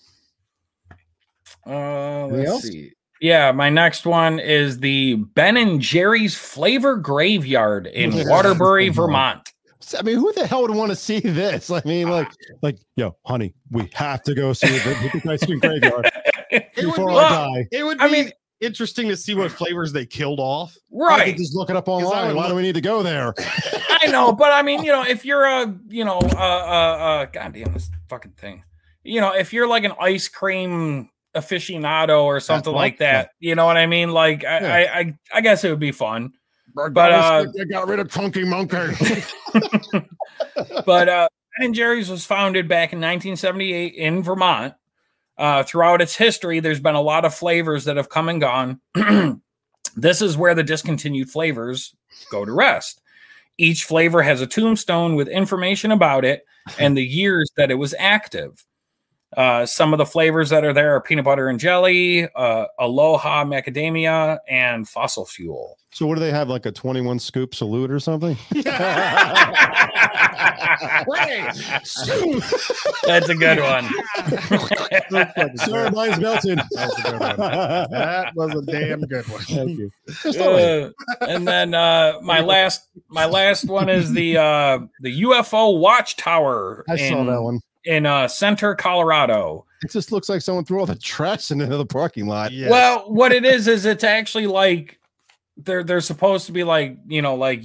Uh 1.65 2.27
let's 2.27 2.49
else? 2.49 2.63
see. 2.63 2.91
Yeah, 3.21 3.51
my 3.51 3.69
next 3.69 4.05
one 4.05 4.39
is 4.39 4.79
the 4.79 5.15
Ben 5.15 5.57
and 5.57 5.81
Jerry's 5.81 6.35
Flavor 6.35 6.95
Graveyard 6.95 7.87
in 7.87 8.11
Waterbury, 8.29 8.89
Vermont. 8.93 9.49
I 9.97 10.03
mean, 10.03 10.15
who 10.17 10.31
the 10.33 10.45
hell 10.45 10.61
would 10.61 10.71
want 10.71 10.91
to 10.91 10.95
see 10.95 11.19
this? 11.19 11.69
I 11.71 11.81
mean, 11.83 12.09
like, 12.09 12.29
like, 12.61 12.77
yo, 12.95 13.15
honey, 13.25 13.55
we 13.71 13.89
have 13.93 14.21
to 14.23 14.35
go 14.35 14.53
see 14.53 14.67
the, 14.67 15.21
the 15.23 15.31
ice 15.31 15.43
cream 15.45 15.59
graveyard 15.59 16.09
It 16.51 16.69
would, 16.77 16.85
before 16.95 17.07
Well, 17.07 17.17
I 17.19 17.29
die. 17.63 17.67
it 17.71 17.83
would 17.83 17.97
be 17.97 18.03
I 18.03 18.07
mean- 18.11 18.31
interesting 18.61 19.07
to 19.07 19.15
see 19.17 19.33
what 19.33 19.51
flavors 19.51 19.91
they 19.93 20.05
killed 20.05 20.39
off. 20.39 20.75
Right. 20.91 21.35
just 21.35 21.55
look 21.55 21.69
it 21.69 21.75
up 21.75 21.87
online. 21.87 22.27
would 22.27 22.35
Why 22.35 22.47
do 22.49 22.55
we 22.55 22.61
need 22.61 22.75
to 22.75 22.81
go 22.81 23.01
there? 23.03 23.33
I 23.89 24.07
know, 24.07 24.31
but 24.33 24.51
I 24.51 24.61
mean, 24.61 24.83
you 24.83 24.91
know, 24.91 25.03
if 25.03 25.25
you're 25.25 25.45
a, 25.45 25.73
you 25.87 26.03
know, 26.05 26.19
uh, 26.19 26.37
uh, 26.37 26.41
uh, 26.41 27.25
goddamn 27.25 27.73
this 27.73 27.89
fucking 28.09 28.31
thing, 28.33 28.63
you 29.03 29.21
know, 29.21 29.33
if 29.33 29.53
you're 29.53 29.67
like 29.67 29.85
an 29.85 29.93
ice 29.99 30.27
cream 30.27 31.09
aficionado 31.35 32.23
or 32.23 32.39
something 32.39 32.73
like 32.73 32.97
that, 32.99 33.31
you 33.39 33.55
know 33.55 33.65
what 33.65 33.77
I 33.77 33.85
mean? 33.85 34.11
Like, 34.11 34.43
I, 34.43 34.59
Yeah. 34.59 34.73
I, 34.73 34.99
I, 34.99 35.17
I 35.35 35.41
guess 35.41 35.63
it 35.63 35.69
would 35.69 35.79
be 35.79 35.91
fun. 35.91 36.33
But 36.75 37.11
uh, 37.11 37.45
they 37.55 37.65
got 37.65 37.87
rid 37.87 37.99
of 37.99 38.11
Chunky 38.11 38.45
Monkey. 38.45 38.77
But 40.85 41.09
uh, 41.09 41.29
Ben 41.57 41.67
and 41.67 41.75
Jerry's 41.75 42.09
was 42.09 42.25
founded 42.25 42.67
back 42.67 42.93
in 42.93 42.99
1978 42.99 43.93
in 43.93 44.23
Vermont. 44.23 44.73
Uh, 45.37 45.63
throughout 45.63 46.01
its 46.01 46.15
history, 46.15 46.59
there's 46.59 46.81
been 46.81 46.95
a 46.95 47.01
lot 47.01 47.23
of 47.23 47.33
flavors 47.33 47.85
that 47.85 47.95
have 47.95 48.09
come 48.09 48.27
and 48.27 48.41
gone. 48.41 48.81
this 49.95 50.21
is 50.21 50.37
where 50.37 50.53
the 50.53 50.63
discontinued 50.63 51.29
flavors 51.29 51.95
go 52.29 52.43
to 52.43 52.51
rest. 52.51 53.01
Each 53.57 53.85
flavor 53.85 54.21
has 54.21 54.41
a 54.41 54.47
tombstone 54.47 55.15
with 55.15 55.29
information 55.29 55.91
about 55.91 56.25
it 56.25 56.45
and 56.77 56.95
the 56.95 57.05
years 57.05 57.49
that 57.55 57.71
it 57.71 57.75
was 57.75 57.95
active. 57.97 58.65
Uh, 59.37 59.65
some 59.65 59.93
of 59.93 59.97
the 59.97 60.05
flavors 60.05 60.49
that 60.49 60.65
are 60.65 60.73
there 60.73 60.95
are 60.95 61.01
peanut 61.01 61.25
butter 61.25 61.49
and 61.49 61.59
jelly, 61.59 62.27
uh, 62.35 62.65
aloha 62.79 63.43
macadamia, 63.45 64.39
and 64.49 64.87
fossil 64.87 65.25
fuel. 65.25 65.77
So 65.91 66.05
what 66.05 66.15
do 66.15 66.21
they 66.21 66.31
have? 66.31 66.49
Like 66.49 66.65
a 66.65 66.71
21 66.71 67.19
scoop 67.19 67.55
salute 67.55 67.89
or 67.89 67.99
something? 67.99 68.37
That's 68.51 68.67
a 73.27 73.35
good 73.35 73.59
one. 73.59 73.85
Sir, 75.57 75.89
mine's 75.91 76.19
melted. 76.19 76.59
That 76.59 76.69
was 76.75 76.99
a 76.99 77.01
good 77.01 77.19
one. 77.19 77.35
That 77.89 78.35
was 78.35 78.55
a 78.55 78.61
damn 78.61 79.01
good 79.01 79.27
one. 79.29 79.41
Thank 79.41 79.79
you. 79.79 79.89
Just 80.21 80.39
all 80.39 80.53
right. 80.53 80.61
Uh, 80.61 80.91
and 81.21 81.47
then 81.47 81.73
uh, 81.73 82.19
my 82.21 82.39
last 82.39 82.87
my 83.09 83.25
last 83.25 83.65
one 83.65 83.89
is 83.89 84.11
the 84.11 84.37
uh, 84.37 84.77
the 85.01 85.23
UFO 85.23 85.79
watchtower 85.79 86.85
I 86.87 86.97
saw 86.97 87.23
that 87.23 87.41
one. 87.41 87.61
In 87.85 88.05
uh, 88.05 88.27
Center, 88.27 88.75
Colorado. 88.75 89.65
It 89.83 89.91
just 89.91 90.11
looks 90.11 90.27
like 90.29 90.41
someone 90.41 90.65
threw 90.65 90.79
all 90.79 90.85
the 90.85 90.95
trash 90.95 91.51
into 91.51 91.65
the 91.65 91.85
parking 91.85 92.27
lot. 92.27 92.51
Yes. 92.51 92.69
Well, 92.69 93.11
what 93.11 93.31
it 93.31 93.45
is 93.45 93.67
is 93.67 93.85
it's 93.85 94.03
actually 94.03 94.47
like 94.47 94.99
they're 95.57 95.83
they're 95.83 96.01
supposed 96.01 96.45
to 96.47 96.51
be 96.51 96.63
like 96.63 96.97
you 97.07 97.21
know 97.21 97.35
like 97.35 97.63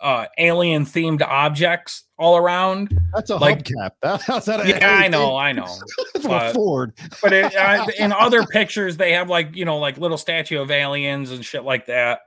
uh, 0.00 0.26
alien 0.36 0.84
themed 0.84 1.22
objects 1.22 2.04
all 2.18 2.36
around. 2.36 2.98
That's 3.14 3.30
a 3.30 3.36
Like- 3.36 3.64
hubcap. 3.64 3.90
That, 4.02 4.22
that's 4.26 4.46
not 4.48 4.64
a 4.64 4.68
Yeah, 4.68 4.90
I 4.90 5.08
know, 5.08 5.36
I 5.36 5.52
know. 5.52 5.68
That's 6.14 6.26
a 6.26 6.52
Ford. 6.54 6.92
But 7.22 7.32
it, 7.32 7.54
uh, 7.54 7.86
in 7.98 8.12
other 8.12 8.44
pictures, 8.44 8.96
they 8.96 9.12
have 9.12 9.28
like 9.30 9.54
you 9.56 9.64
know 9.64 9.78
like 9.78 9.98
little 9.98 10.18
statue 10.18 10.60
of 10.60 10.70
aliens 10.70 11.30
and 11.30 11.44
shit 11.44 11.64
like 11.64 11.86
that. 11.86 12.20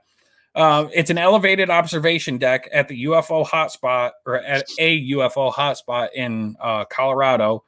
Uh, 0.56 0.88
it's 0.94 1.10
an 1.10 1.18
elevated 1.18 1.68
observation 1.68 2.38
deck 2.38 2.66
at 2.72 2.88
the 2.88 3.04
UFO 3.04 3.46
hotspot 3.46 4.12
or 4.24 4.36
at 4.36 4.64
a 4.78 5.10
UFO 5.10 5.52
hotspot 5.52 6.08
in 6.14 6.56
uh, 6.62 6.86
Colorado, 6.86 7.62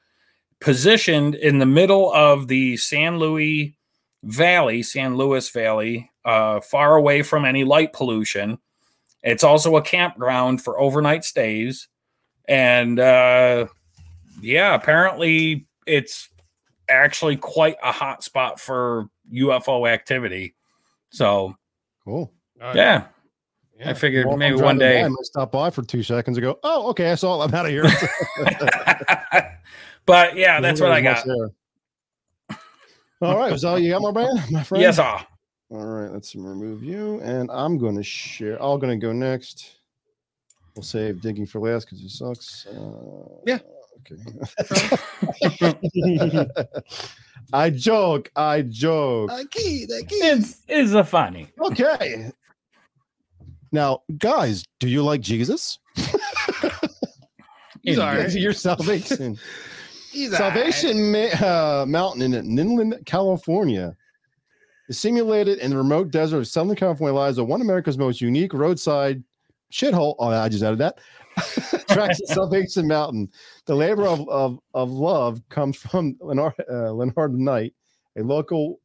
positioned 0.59 1.35
in 1.35 1.59
the 1.59 1.67
middle 1.67 2.11
of 2.13 2.49
the 2.49 2.79
San 2.79 3.19
Luis 3.19 3.75
Valley, 4.23 4.83
San 4.83 5.17
Luis 5.17 5.51
Valley, 5.51 6.11
uh, 6.25 6.61
far 6.61 6.97
away 6.97 7.21
from 7.23 7.45
any 7.45 7.63
light 7.63 7.93
pollution. 7.93 8.59
It's 9.23 9.45
also 9.45 9.77
a 9.77 9.83
campground 9.83 10.65
for 10.65 10.81
overnight 10.81 11.25
stays, 11.25 11.89
and 12.49 12.99
uh, 12.99 13.67
yeah, 14.41 14.75
apparently 14.75 15.67
it's 15.87 16.31
actually 16.89 17.37
quite 17.37 17.77
a 17.83 17.93
hot 17.93 18.25
spot 18.25 18.59
for 18.59 19.11
UFO 19.31 19.87
activity. 19.87 20.55
So 21.11 21.55
Cool. 22.09 22.33
Uh, 22.61 22.73
yeah, 22.75 23.07
yeah. 23.79 23.91
I 23.91 23.95
figured 23.95 24.27
Well, 24.27 24.37
maybe 24.37 24.57
driving 24.57 24.65
one 24.65 24.77
by, 24.79 24.85
day. 24.85 25.03
I 25.03 25.09
might 25.09 25.25
stop 25.25 25.53
by 25.53 25.71
for 25.71 25.83
two 25.83 26.03
seconds 26.03 26.37
and 26.37 26.43
go, 26.45 26.59
oh, 26.63 26.91
okay, 26.91 27.11
I 27.13 27.15
saw 27.15 27.41
it. 27.41 27.47
I'm 27.47 27.55
out 27.55 27.67
of 27.67 27.71
here. 27.71 27.85
but 30.07 30.37
yeah, 30.37 30.61
that's 30.61 30.81
what 30.81 30.91
I 30.91 31.01
got. 31.01 31.27
All 33.21 33.37
right, 33.37 33.51
was 33.51 33.63
that 33.63 33.69
all 33.69 33.79
you 33.79 33.93
got, 33.93 34.03
my 34.03 34.13
man, 34.13 34.45
my 34.51 34.63
friend? 34.63 34.83
Yes, 34.83 34.99
ah. 34.99 35.27
All 35.71 35.85
right, 35.85 36.11
let's 36.11 36.35
remove 36.35 36.83
you, 36.83 37.21
and 37.21 37.51
I'm 37.51 37.79
going 37.79 37.97
to 37.97 38.03
share. 38.03 38.63
I'm 38.63 38.79
going 38.79 38.99
to 38.99 39.07
go 39.07 39.13
next. 39.13 39.77
We'll 40.75 40.83
save 40.83 41.21
digging 41.21 41.47
for 41.47 41.61
last 41.61 41.87
because 41.87 42.01
it 42.03 42.11
sucks. 42.11 42.67
Uh, 42.67 43.41
Yeah. 43.47 43.59
Okay. 44.01 44.17
I 47.53 47.71
joke. 47.71 48.31
I 48.37 48.63
joke. 48.63 49.31
It's 49.55 50.63
it's 50.69 50.93
a 50.93 51.03
funny. 51.03 51.49
Okay. 51.61 52.31
Now, 53.73 54.03
guys, 54.19 54.65
do 54.81 54.89
you 54.89 55.03
like 55.03 55.21
Jesus? 55.21 55.79
He's 57.83 57.99
all 57.99 58.07
right. 58.07 58.33
Your 58.33 58.53
salvation. 58.53 59.39
He's 60.11 60.33
all 60.33 60.41
right. 60.41 60.55
Salvation 60.55 61.13
Ma- 61.13 61.47
uh, 61.47 61.85
Mountain 61.87 62.35
in 62.35 62.45
Ninland, 62.47 63.05
California. 63.07 63.97
The 64.89 64.95
simulated 64.95 65.59
in 65.59 65.71
the 65.71 65.77
remote 65.77 66.11
desert 66.11 66.39
of 66.39 66.49
Southern 66.49 66.75
California 66.75 67.15
lies 67.15 67.39
one 67.39 67.61
of 67.61 67.67
America's 67.67 67.99
most 67.99 68.21
unique 68.23 68.55
roadside 68.55 69.23
shithole. 69.71 70.17
Oh, 70.19 70.29
I 70.29 70.49
just 70.49 70.65
added 70.65 70.79
that. 70.79 70.99
Tracks 71.91 72.21
of 72.21 72.29
Salvation 72.29 72.89
Mountain. 72.89 73.31
The 73.67 73.75
labor 73.75 74.07
of, 74.07 74.27
of, 74.31 74.59
of 74.73 74.91
love 74.91 75.43
comes 75.51 75.77
from 75.77 76.17
Leonard, 76.21 76.55
uh, 76.71 76.91
Leonard 76.93 77.35
Knight, 77.35 77.75
a 78.17 78.23
local. 78.23 78.81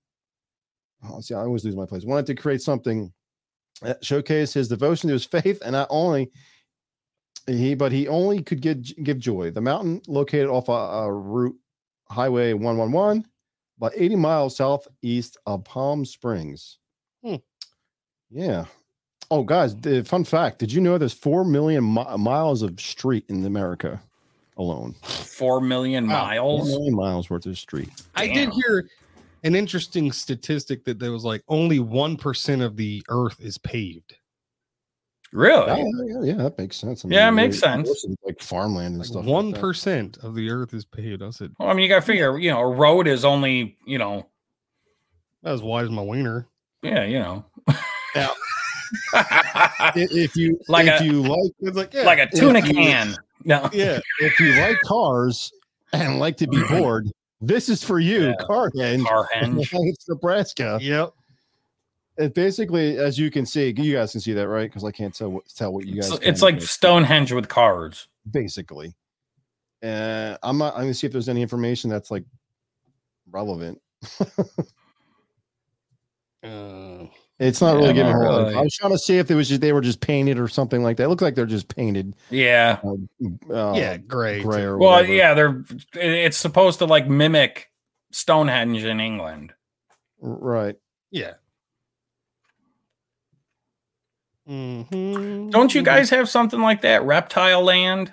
Oh, 1.06 1.22
see, 1.22 1.34
I 1.34 1.40
always 1.40 1.64
lose 1.64 1.76
my 1.76 1.86
place. 1.86 2.04
Wanted 2.04 2.26
to 2.28 2.36
create 2.36 2.62
something 2.62 3.12
showcase 4.02 4.54
his 4.54 4.68
devotion 4.68 5.08
to 5.10 5.14
his 5.14 5.26
faith, 5.26 5.60
and 5.64 5.74
not 5.74 5.88
only 5.90 6.32
he, 7.48 7.76
but 7.76 7.92
he 7.92 8.08
only 8.08 8.42
could 8.42 8.62
give 8.62 8.82
give 9.04 9.20
joy. 9.20 9.52
The 9.52 9.62
mountain 9.62 10.02
located 10.08 10.48
off 10.48 10.70
a, 10.70 10.72
a 10.72 11.12
route 11.14 11.56
Highway 12.10 12.54
111, 12.54 13.26
about 13.78 13.92
80 13.96 14.16
miles 14.16 14.56
southeast 14.58 15.38
of 15.46 15.64
Palm 15.64 16.06
Springs. 16.06 16.78
Hmm. 17.24 17.36
Yeah. 18.30 18.66
Oh, 19.32 19.44
guys, 19.44 19.76
the 19.76 20.04
fun 20.04 20.24
fact: 20.24 20.60
Did 20.60 20.72
you 20.72 20.80
know 20.82 20.98
there's 20.98 21.14
four 21.14 21.44
million 21.44 21.84
mi- 21.94 22.18
miles 22.18 22.62
of 22.62 22.80
street 22.80 23.26
in 23.30 23.44
America 23.46 24.02
alone? 24.58 24.94
Four 25.02 25.60
million 25.62 26.08
Wow. 26.08 26.26
Miles. 26.26 26.70
4 26.70 26.78
million 26.78 26.96
miles 26.96 27.30
worth 27.30 27.46
of 27.46 27.58
street. 27.58 27.90
I 28.16 28.28
did 28.28 28.50
hear 28.52 28.88
an 29.44 29.56
interesting 29.56 30.12
statistic 30.12 30.84
that 30.86 31.00
there 31.00 31.12
was 31.12 31.24
like 31.24 31.42
only 31.48 31.80
1% 31.80 32.64
of 32.64 32.76
the 32.78 33.04
earth 33.10 33.38
is 33.40 33.58
paved. 33.58 34.16
Really? 35.32 35.68
Yeah, 35.82 35.86
yeah, 36.06 36.22
yeah, 36.24 36.44
that 36.44 36.58
makes 36.60 36.78
sense. 36.78 37.04
I 37.04 37.10
Yeah, 37.10 37.28
it 37.28 37.32
makes 37.32 37.58
sense. 37.60 37.88
most 37.88 38.06
of 38.06 38.12
it's 38.12 38.24
Like 38.24 38.40
farmland 38.42 38.88
and 38.90 38.98
Like 39.00 39.08
stuff. 39.08 39.26
One 39.26 39.52
like 39.52 39.56
that. 39.56 40.18
of 40.24 40.36
the 40.36 40.50
earth 40.52 40.74
is 40.76 40.86
paved. 40.86 41.24
I 41.24 41.32
said, 41.32 41.52
Well, 41.60 41.70
I 41.70 41.74
mean, 41.74 41.84
you 41.84 41.90
got 41.90 41.96
to 42.02 42.06
figure. 42.06 42.38
You 42.38 42.52
know, 42.52 42.60
a 42.60 42.70
road 42.70 43.08
is 43.08 43.26
only 43.26 43.76
you 43.88 43.98
know. 43.98 44.28
"That 45.42 45.54
as 45.54 45.64
wide 45.64 45.86
as 45.86 45.90
my 45.90 46.04
wiener." 46.04 46.48
Yeah, 46.84 47.06
you 47.06 47.18
know. 47.20 47.46
Yeah. 48.16 48.30
If 49.96 50.36
you 50.36 50.60
Like 50.68 50.86
if 50.88 51.02
a- 51.02 51.06
you 51.06 51.24
like 51.24 51.52
It's 51.62 51.78
like, 51.78 51.94
yeah, 51.94 52.04
like 52.04 52.20
a 52.20 52.28
tuna 52.30 52.60
if 52.60 52.68
you- 52.68 52.74
can. 52.76 53.16
No. 53.46 53.70
yeah, 53.74 54.00
if 54.20 54.40
you 54.40 54.52
like 54.62 54.80
cars 54.86 55.52
and 55.94 56.20
like 56.20 56.38
to 56.38 56.48
be 56.48 56.62
bored, 56.70 57.10
this 57.48 57.70
is 57.70 57.84
for 57.84 58.00
you. 58.00 58.28
Yeah. 58.28 58.36
Car 58.42 58.72
Henge, 58.72 59.06
Car 59.06 59.30
henge. 59.36 59.70
it's 59.74 60.08
Nebraska. 60.08 60.80
yep. 60.82 61.14
It 62.18 62.36
basically, 62.36 62.98
as 62.98 63.18
you 63.18 63.32
can 63.32 63.46
see, 63.46 63.74
you 63.76 63.94
guys 63.94 64.12
can 64.12 64.22
see 64.22 64.34
that, 64.34 64.48
right? 64.48 64.70
Because 64.70 64.84
I 64.84 64.92
can't 64.92 65.16
tell 65.16 65.30
what 65.30 65.44
tell 65.56 65.74
what 65.74 65.86
you 65.86 65.96
guys. 65.96 66.12
It's, 66.12 66.26
it's 66.26 66.42
like 66.44 66.56
but 66.56 66.64
Stonehenge 66.64 67.32
with 67.32 67.50
cards, 67.50 68.08
basically. 68.30 68.94
Uh, 69.82 70.38
I'm 70.44 70.60
not. 70.60 70.76
I'm 70.76 70.82
gonna 70.82 70.94
see 70.94 71.08
if 71.08 71.14
there's 71.14 71.28
any 71.30 71.42
information 71.42 71.90
that's 71.90 72.12
like 72.12 72.24
relevant. 73.30 73.82
Uh, 76.44 77.06
It's 77.48 77.62
not 77.62 77.74
Yeah, 77.74 77.80
really 77.82 77.94
giving 77.94 78.12
not 78.14 78.20
her. 78.20 78.44
really. 78.44 78.56
I 78.56 78.62
was 78.62 78.74
trying 78.76 78.92
to 78.94 78.98
see 78.98 79.18
if 79.18 79.30
it 79.30 79.36
was 79.36 79.50
just 79.50 79.62
they 79.62 79.74
were 79.74 79.82
just 79.82 80.00
painted 80.00 80.40
or 80.40 80.48
something 80.48 80.82
like 80.84 80.98
that. 80.98 81.04
It 81.04 81.08
looked 81.10 81.22
like 81.22 81.36
they're 81.36 81.46
just 81.46 81.68
painted. 81.68 82.16
Yeah. 82.30 82.80
Uh, 83.52 83.74
yeah, 83.76 83.98
great. 83.98 84.44
gray 84.44 84.62
or 84.64 84.78
Well, 84.78 84.92
whatever. 84.92 85.14
yeah, 85.14 85.34
they're. 85.34 85.64
It's 85.96 86.38
supposed 86.38 86.80
to 86.80 86.86
like 86.86 87.08
mimic 87.08 87.70
Stonehenge 88.12 88.84
in 88.84 89.00
England. 89.00 89.54
right. 90.22 90.76
Yeah. 91.12 91.34
Mhm. 94.50 95.52
Don't 95.52 95.74
you 95.74 95.82
guys 95.84 96.10
have 96.10 96.30
something 96.30 96.60
like 96.62 96.82
that? 96.82 97.04
Reptile 97.04 97.64
Land. 97.64 98.12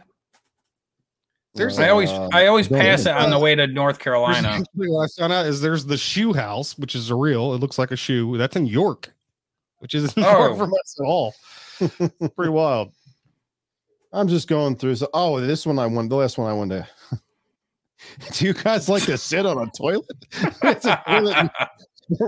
There's 1.55 1.79
I 1.81 1.89
always 1.89 2.11
Uh, 2.11 2.29
I 2.33 2.47
always 2.47 2.69
pass 2.69 3.07
it 3.07 3.13
on 3.13 3.31
the 3.31 3.39
way 3.39 3.57
to 3.57 3.67
North 3.67 3.99
Carolina. 3.99 4.49
actually 4.49 4.89
what 4.89 5.05
I 5.05 5.21
found 5.21 5.33
out 5.33 5.47
is 5.47 5.61
there's 5.61 5.85
the 5.87 5.97
shoe 5.97 6.33
house, 6.33 6.79
which 6.79 6.95
is 6.95 7.11
a 7.11 7.17
real. 7.17 7.53
It 7.55 7.59
looks 7.61 7.77
like 7.79 7.91
a 7.91 7.97
shoe. 7.97 8.37
That's 8.39 8.55
in 8.55 8.67
York, 8.67 9.13
which 9.81 9.95
isn't 9.95 10.13
far 10.23 10.51
Oh. 10.51 10.57
from 10.57 10.73
us 10.73 10.97
at 11.01 11.05
all. 11.07 11.35
Pretty 12.37 12.51
wild. 12.51 12.93
I'm 14.13 14.29
just 14.29 14.49
going 14.49 14.77
through. 14.77 14.97
So, 14.97 15.09
oh, 15.15 15.41
this 15.41 15.67
one 15.67 15.79
I 15.79 15.87
won. 15.87 16.09
The 16.09 16.17
last 16.17 16.39
one 16.39 16.49
I 16.51 16.53
wanted 16.55 16.87
to. 17.11 17.21
Do 18.33 18.47
you 18.47 18.55
guys 18.55 18.89
like 18.89 19.05
to 19.05 19.19
sit 19.19 19.45
on 19.47 19.59
a 19.59 19.71
toilet? 19.77 20.07
it's 20.63 20.85
a 20.87 21.03
toilet. 21.07 21.51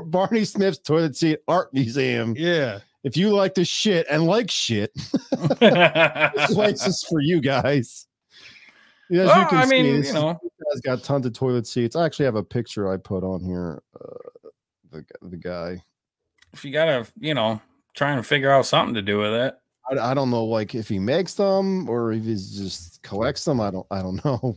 Barney 0.07 0.45
Smith's 0.45 0.79
Toilet 0.79 1.17
Seat 1.17 1.39
Art 1.49 1.73
Museum. 1.73 2.35
Yeah. 2.37 2.81
If 3.05 3.17
you 3.17 3.31
like 3.31 3.55
to 3.55 3.65
shit 3.65 4.07
and 4.09 4.27
like 4.27 4.49
shit, 4.51 4.93
this 4.95 6.55
place 6.55 6.87
is 6.87 7.05
for 7.09 7.21
you 7.21 7.41
guys. 7.41 8.07
As 9.11 9.17
Well, 9.27 9.41
you 9.41 9.47
can 9.49 9.59
I 9.59 9.65
see, 9.65 9.71
mean, 9.83 10.05
you 10.05 10.13
know, 10.13 10.39
guy's 10.73 10.81
got 10.83 11.03
tons 11.03 11.27
of 11.27 11.33
toilet 11.33 11.67
seats. 11.67 11.97
I 11.97 12.05
actually 12.07 12.27
have 12.27 12.37
a 12.37 12.45
picture 12.45 12.93
I 12.93 12.97
put 12.97 13.25
on 13.25 13.43
here. 13.43 13.83
Uh, 14.01 14.49
the 14.93 15.05
the 15.23 15.37
guy. 15.37 15.83
If 16.53 16.65
you 16.65 16.73
gotta, 16.73 17.07
you 17.19 17.35
know, 17.35 17.61
trying 17.95 18.17
to 18.17 18.23
figure 18.23 18.51
out 18.51 18.67
something 18.67 18.95
to 18.95 19.03
do 19.03 19.19
with 19.19 19.33
it. 19.33 19.55
I, 19.91 20.11
I 20.11 20.15
don't 20.15 20.31
know, 20.31 20.45
like 20.45 20.75
if 20.75 20.89
he 20.89 20.99
makes 20.99 21.35
them 21.35 21.89
or 21.89 22.13
if 22.13 22.25
he 22.25 22.35
just 22.35 23.03
collects 23.03 23.45
them. 23.45 23.61
I 23.61 23.71
don't 23.71 23.87
I 23.91 24.03
don't 24.03 24.25
know. 24.25 24.57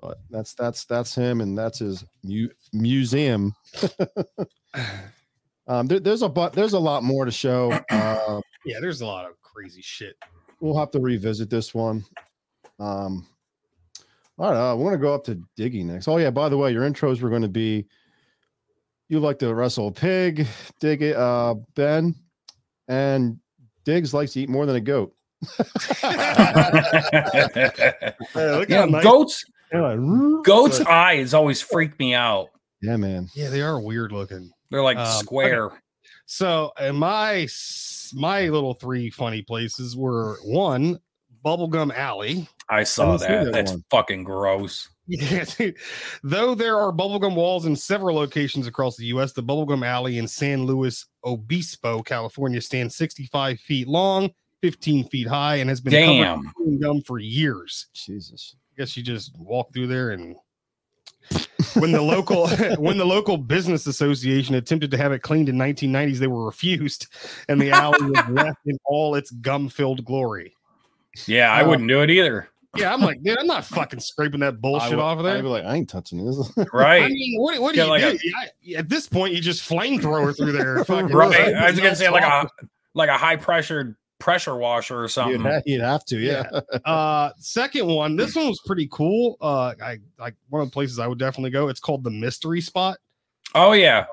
But 0.00 0.18
that's 0.30 0.54
that's 0.54 0.84
that's 0.84 1.12
him, 1.14 1.40
and 1.40 1.58
that's 1.58 1.80
his 1.80 2.04
mu- 2.22 2.48
museum. 2.72 3.52
um, 5.66 5.86
there, 5.86 6.00
there's 6.00 6.22
a 6.22 6.28
but 6.28 6.52
there's 6.52 6.72
a 6.74 6.78
lot 6.78 7.02
more 7.02 7.24
to 7.24 7.30
show. 7.30 7.72
Uh, 7.90 8.40
Yeah, 8.64 8.78
there's 8.80 9.00
a 9.00 9.06
lot 9.06 9.26
of 9.26 9.32
crazy 9.42 9.82
shit. 9.82 10.14
we'll 10.60 10.78
have 10.78 10.90
to 10.92 11.00
revisit 11.00 11.50
this 11.50 11.74
one. 11.74 12.04
Um, 12.78 13.26
All 14.38 14.50
right, 14.52 14.70
uh, 14.70 14.76
we're 14.76 14.90
gonna 14.90 15.02
go 15.02 15.14
up 15.14 15.24
to 15.24 15.42
Diggy 15.58 15.84
next. 15.84 16.06
Oh 16.08 16.16
yeah, 16.18 16.30
by 16.30 16.48
the 16.48 16.56
way, 16.56 16.72
your 16.72 16.88
intros 16.88 17.20
were 17.20 17.30
going 17.30 17.42
to 17.42 17.48
be 17.48 17.86
you 19.08 19.20
like 19.20 19.38
to 19.40 19.54
wrestle 19.54 19.88
a 19.88 19.92
pig, 19.92 20.46
Dig 20.80 21.02
it, 21.02 21.16
uh, 21.16 21.54
Ben, 21.74 22.14
and 22.88 23.38
Diggs 23.84 24.12
likes 24.14 24.32
to 24.34 24.40
eat 24.40 24.48
more 24.48 24.66
than 24.66 24.76
a 24.76 24.80
goat. 24.80 25.14
Hey, 28.34 28.64
yeah, 28.68 28.84
nice- 28.86 29.04
goats. 29.04 29.44
Like, 29.72 29.98
Goats' 30.44 30.80
eyes 30.80 31.34
always 31.34 31.60
freak 31.60 31.98
me 31.98 32.14
out. 32.14 32.46
yeah, 32.80 32.96
man. 32.96 33.28
Yeah, 33.34 33.50
they 33.50 33.60
are 33.60 33.78
weird 33.80 34.12
looking. 34.12 34.50
They're 34.70 34.82
like 34.82 34.96
Um, 34.96 35.02
okay. 35.06 35.18
square. 35.18 35.70
So, 36.24 36.72
and 36.78 36.96
my 36.96 37.46
my 38.14 38.48
little 38.48 38.72
three 38.74 39.10
funny 39.10 39.42
places 39.42 39.94
were 39.96 40.38
one 40.44 40.98
Bubblegum 41.44 41.94
Alley. 41.94 42.48
I 42.70 42.84
saw 42.84 43.16
didn't 43.18 43.30
that. 43.30 43.44
that 43.44 43.52
That's 43.52 43.70
one. 43.72 43.84
fucking 43.90 44.24
gross. 44.24 44.88
Yeah, 45.20 45.44
dude. 45.44 45.76
Though 46.22 46.54
there 46.54 46.76
are 46.78 46.92
bubblegum 46.92 47.34
walls 47.34 47.64
in 47.64 47.74
several 47.76 48.14
locations 48.16 48.66
across 48.66 48.96
the 48.96 49.06
U.S., 49.06 49.32
the 49.32 49.42
Bubblegum 49.42 49.84
Alley 49.86 50.18
in 50.18 50.28
San 50.28 50.64
Luis 50.66 51.06
Obispo, 51.24 52.02
California, 52.02 52.60
stands 52.60 52.94
65 52.96 53.58
feet 53.58 53.88
long, 53.88 54.30
15 54.60 55.08
feet 55.08 55.26
high, 55.26 55.56
and 55.56 55.70
has 55.70 55.80
been 55.80 55.92
covered 56.22 56.44
in 56.66 56.78
gum 56.78 57.00
for 57.00 57.18
years. 57.18 57.86
Jesus. 57.94 58.54
I 58.72 58.82
guess 58.82 58.96
you 58.98 59.02
just 59.02 59.34
walk 59.38 59.72
through 59.72 59.86
there 59.86 60.10
and 60.10 60.36
when 61.74 61.92
the 61.92 62.00
local 62.02 62.48
when 62.78 62.96
the 62.98 63.04
local 63.04 63.36
business 63.36 63.86
association 63.86 64.54
attempted 64.54 64.90
to 64.90 64.96
have 64.96 65.12
it 65.12 65.20
cleaned 65.20 65.48
in 65.48 65.56
1990s, 65.56 66.18
they 66.18 66.26
were 66.26 66.44
refused, 66.44 67.06
and 67.48 67.60
the 67.60 67.70
alley 67.70 67.98
was 68.10 68.24
left 68.30 68.58
in 68.66 68.78
all 68.84 69.14
its 69.14 69.30
gum-filled 69.30 70.04
glory. 70.04 70.54
Yeah, 71.26 71.52
I 71.52 71.62
Uh, 71.62 71.68
wouldn't 71.70 71.88
do 71.88 72.02
it 72.02 72.10
either. 72.10 72.48
Yeah, 72.76 72.92
I'm 72.92 73.00
like, 73.00 73.22
dude, 73.22 73.38
I'm 73.38 73.46
not 73.46 73.64
fucking 73.64 74.00
scraping 74.00 74.40
that 74.40 74.60
bullshit 74.60 74.90
would- 74.90 74.98
off 75.00 75.18
of 75.18 75.24
there. 75.24 75.36
I'd 75.36 75.42
be 75.42 75.48
like, 75.48 75.64
I 75.64 75.74
ain't 75.74 75.88
touching 75.88 76.24
this. 76.24 76.52
Right. 76.72 77.02
I 77.02 77.08
mean, 77.08 77.40
what, 77.40 77.60
what 77.60 77.72
do 77.74 77.78
Yeah, 77.80 77.84
you 77.86 77.90
like 77.90 78.20
do? 78.20 78.32
a- 78.72 78.74
at 78.76 78.88
this 78.88 79.08
point, 79.08 79.34
you 79.34 79.40
just 79.40 79.68
flamethrower 79.68 80.36
through 80.36 80.52
there. 80.52 80.84
Fucking- 80.84 81.14
right. 81.16 81.54
I 81.54 81.70
was 81.70 81.76
gonna 81.76 81.84
melts 81.88 81.98
say 82.00 82.10
like 82.10 82.22
a 82.24 82.48
like 82.94 83.08
a 83.08 83.16
high 83.16 83.36
pressured 83.36 83.96
pressure 84.18 84.56
washer 84.56 84.98
or 84.98 85.02
you'd, 85.04 85.08
something. 85.10 85.40
ha- 85.42 85.60
you'd 85.64 85.80
have 85.80 86.04
to, 86.06 86.18
yeah. 86.18 86.42
uh 86.84 87.30
second 87.38 87.86
one 87.86 88.16
this 88.16 88.34
one 88.34 88.48
was 88.48 88.60
pretty 88.66 88.88
cool 88.90 89.36
uh 89.40 89.72
i 89.80 89.96
like 90.18 90.34
one 90.48 90.60
of 90.60 90.66
the 90.66 90.72
places 90.72 90.98
i 90.98 91.06
would 91.06 91.20
definitely 91.20 91.50
go 91.50 91.68
it's 91.68 91.78
called 91.78 92.02
the 92.02 92.10
mystery 92.10 92.60
spot 92.60 92.98
Oh 93.54 93.72
yeah. 93.74 94.06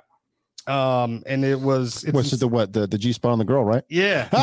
um 0.68 1.24
and 1.26 1.44
it 1.44 1.60
was 1.60 2.04
it's 2.04 2.14
What's 2.14 2.34
in- 2.34 2.38
the 2.40 2.48
what? 2.48 2.72
The, 2.72 2.86
the 2.86 3.00
G 3.00 3.14
spot 3.14 3.32
on 3.32 3.40
the 3.40 3.46
girl, 3.46 3.64
right? 3.64 3.84
yeah 3.90 4.30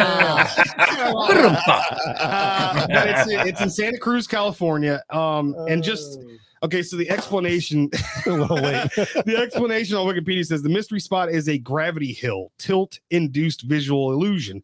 uh, 0.00 0.46
but 2.88 3.08
it's 3.08 3.30
it's 3.48 3.60
in 3.60 3.70
Santa 3.70 3.98
Cruz, 3.98 4.26
California. 4.26 5.02
Um, 5.10 5.54
and 5.68 5.82
just 5.82 6.20
okay, 6.62 6.82
so 6.82 6.96
the 6.96 7.08
explanation, 7.10 7.90
well, 8.26 8.48
wait. 8.50 8.88
the 9.24 9.36
explanation 9.36 9.96
on 9.96 10.06
Wikipedia 10.06 10.44
says 10.46 10.62
the 10.62 10.68
mystery 10.68 11.00
spot 11.00 11.30
is 11.30 11.48
a 11.48 11.58
gravity 11.58 12.12
hill, 12.12 12.52
tilt-induced 12.58 13.62
visual 13.62 14.12
illusion. 14.12 14.62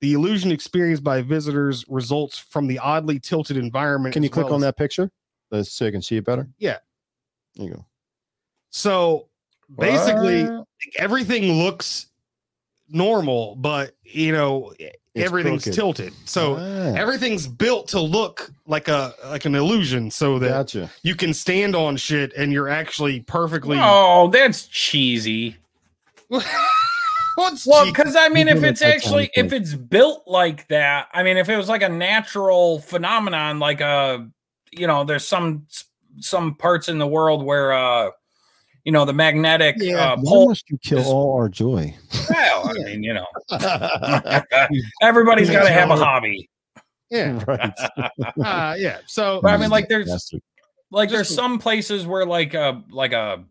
The 0.00 0.12
illusion 0.12 0.52
experienced 0.52 1.02
by 1.02 1.22
visitors 1.22 1.84
results 1.88 2.38
from 2.38 2.66
the 2.66 2.78
oddly 2.78 3.18
tilted 3.18 3.56
environment. 3.56 4.12
Can 4.12 4.22
you 4.22 4.30
click 4.30 4.46
well 4.46 4.54
on 4.54 4.60
as- 4.60 4.68
that 4.68 4.76
picture 4.76 5.10
Uh, 5.52 5.62
so 5.62 5.86
you 5.86 5.92
can 5.92 6.02
see 6.02 6.16
it 6.16 6.24
better? 6.24 6.48
Yeah. 6.58 6.78
There 7.54 7.66
you 7.66 7.74
go. 7.74 7.86
So 8.70 9.28
basically, 9.78 10.44
What? 10.44 10.66
everything 10.98 11.62
looks 11.64 12.08
normal, 12.88 13.56
but 13.56 13.92
you 14.02 14.32
know 14.32 14.72
It's 14.78 14.94
everything's 15.14 15.64
crooked. 15.64 15.74
tilted. 15.76 16.12
So 16.24 16.56
Ah, 16.56 16.94
everything's 16.96 17.46
built 17.46 17.88
to 17.88 18.00
look 18.00 18.50
like 18.66 18.88
a 18.88 19.14
like 19.26 19.44
an 19.44 19.54
illusion, 19.54 20.10
so 20.10 20.38
that 20.38 20.48
gotcha. 20.48 20.90
you 21.02 21.14
can 21.14 21.32
stand 21.34 21.74
on 21.76 21.96
shit 21.96 22.32
and 22.34 22.52
you're 22.52 22.68
actually 22.68 23.20
perfectly. 23.20 23.78
Oh, 23.80 24.28
that's 24.28 24.66
cheesy. 24.66 25.56
What's 27.36 27.66
Well, 27.66 27.84
because 27.86 28.16
I 28.16 28.28
mean, 28.30 28.46
You 28.48 28.54
if 28.56 28.64
it's 28.64 28.80
look 28.80 28.88
like 28.88 28.94
actually 28.96 29.30
if 29.34 29.52
it's 29.52 29.74
built 29.74 30.22
like 30.26 30.66
that, 30.68 31.08
I 31.12 31.22
mean, 31.22 31.36
if 31.36 31.48
it 31.50 31.56
was 31.56 31.68
like 31.68 31.82
a 31.82 31.88
natural 31.88 32.80
phenomenon, 32.80 33.58
like 33.58 33.80
a 33.82 34.26
you 34.72 34.86
know, 34.86 35.04
there's 35.04 35.26
some 35.26 35.66
some 36.20 36.54
parts 36.54 36.88
in 36.88 36.98
the 36.98 37.06
world 37.06 37.44
where 37.44 37.72
uh 37.74 38.10
you 38.86 38.92
know 38.92 39.04
the 39.04 39.12
magnetic 39.12 39.76
Yeah, 39.78 40.12
uh 40.12 40.16
Why 40.20 40.46
must 40.46 40.70
you 40.70 40.78
kill 40.82 40.98
is- 41.00 41.06
all 41.06 41.34
our 41.36 41.48
joy? 41.50 41.94
Well, 42.30 42.68
I 42.70 42.72
mean, 42.84 43.02
you 43.02 43.12
know, 43.12 43.26
everybody's 45.02 45.50
got 45.50 45.64
to 45.64 45.70
have 45.72 45.90
a 45.90 45.96
hobby. 45.96 46.48
yeah, 47.10 47.42
right. 47.48 47.72
uh, 48.42 48.76
yeah. 48.78 48.98
So 49.06 49.40
But 49.42 49.52
I 49.52 49.56
mean, 49.58 49.70
like, 49.70 49.88
there's 49.88 50.06
Bastard. 50.08 50.40
like 50.90 51.10
there's 51.10 51.26
Just- 51.28 51.36
some 51.36 51.58
places 51.58 52.06
where 52.06 52.24
like 52.24 52.54
a 52.54 52.82
like 52.90 53.12
a 53.12 53.44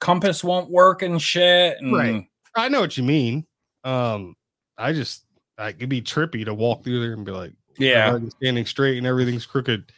compass 0.00 0.42
won't 0.42 0.70
work 0.70 1.02
and 1.02 1.20
shit. 1.20 1.76
And, 1.80 1.92
Right. 1.92 2.26
I 2.56 2.68
know 2.68 2.80
what 2.80 2.96
you 2.96 3.02
mean. 3.02 3.46
Um, 3.84 4.34
I 4.78 4.92
just 4.92 5.24
like 5.58 5.76
it'd 5.76 5.88
be 5.88 6.02
trippy 6.02 6.44
to 6.44 6.54
walk 6.54 6.84
through 6.84 7.00
there 7.00 7.12
and 7.12 7.24
be 7.24 7.32
like, 7.32 7.52
Yeah. 7.78 8.18
standing 8.38 8.66
straight 8.66 8.98
and 8.98 9.06
everything's 9.06 9.46
crooked. 9.46 9.92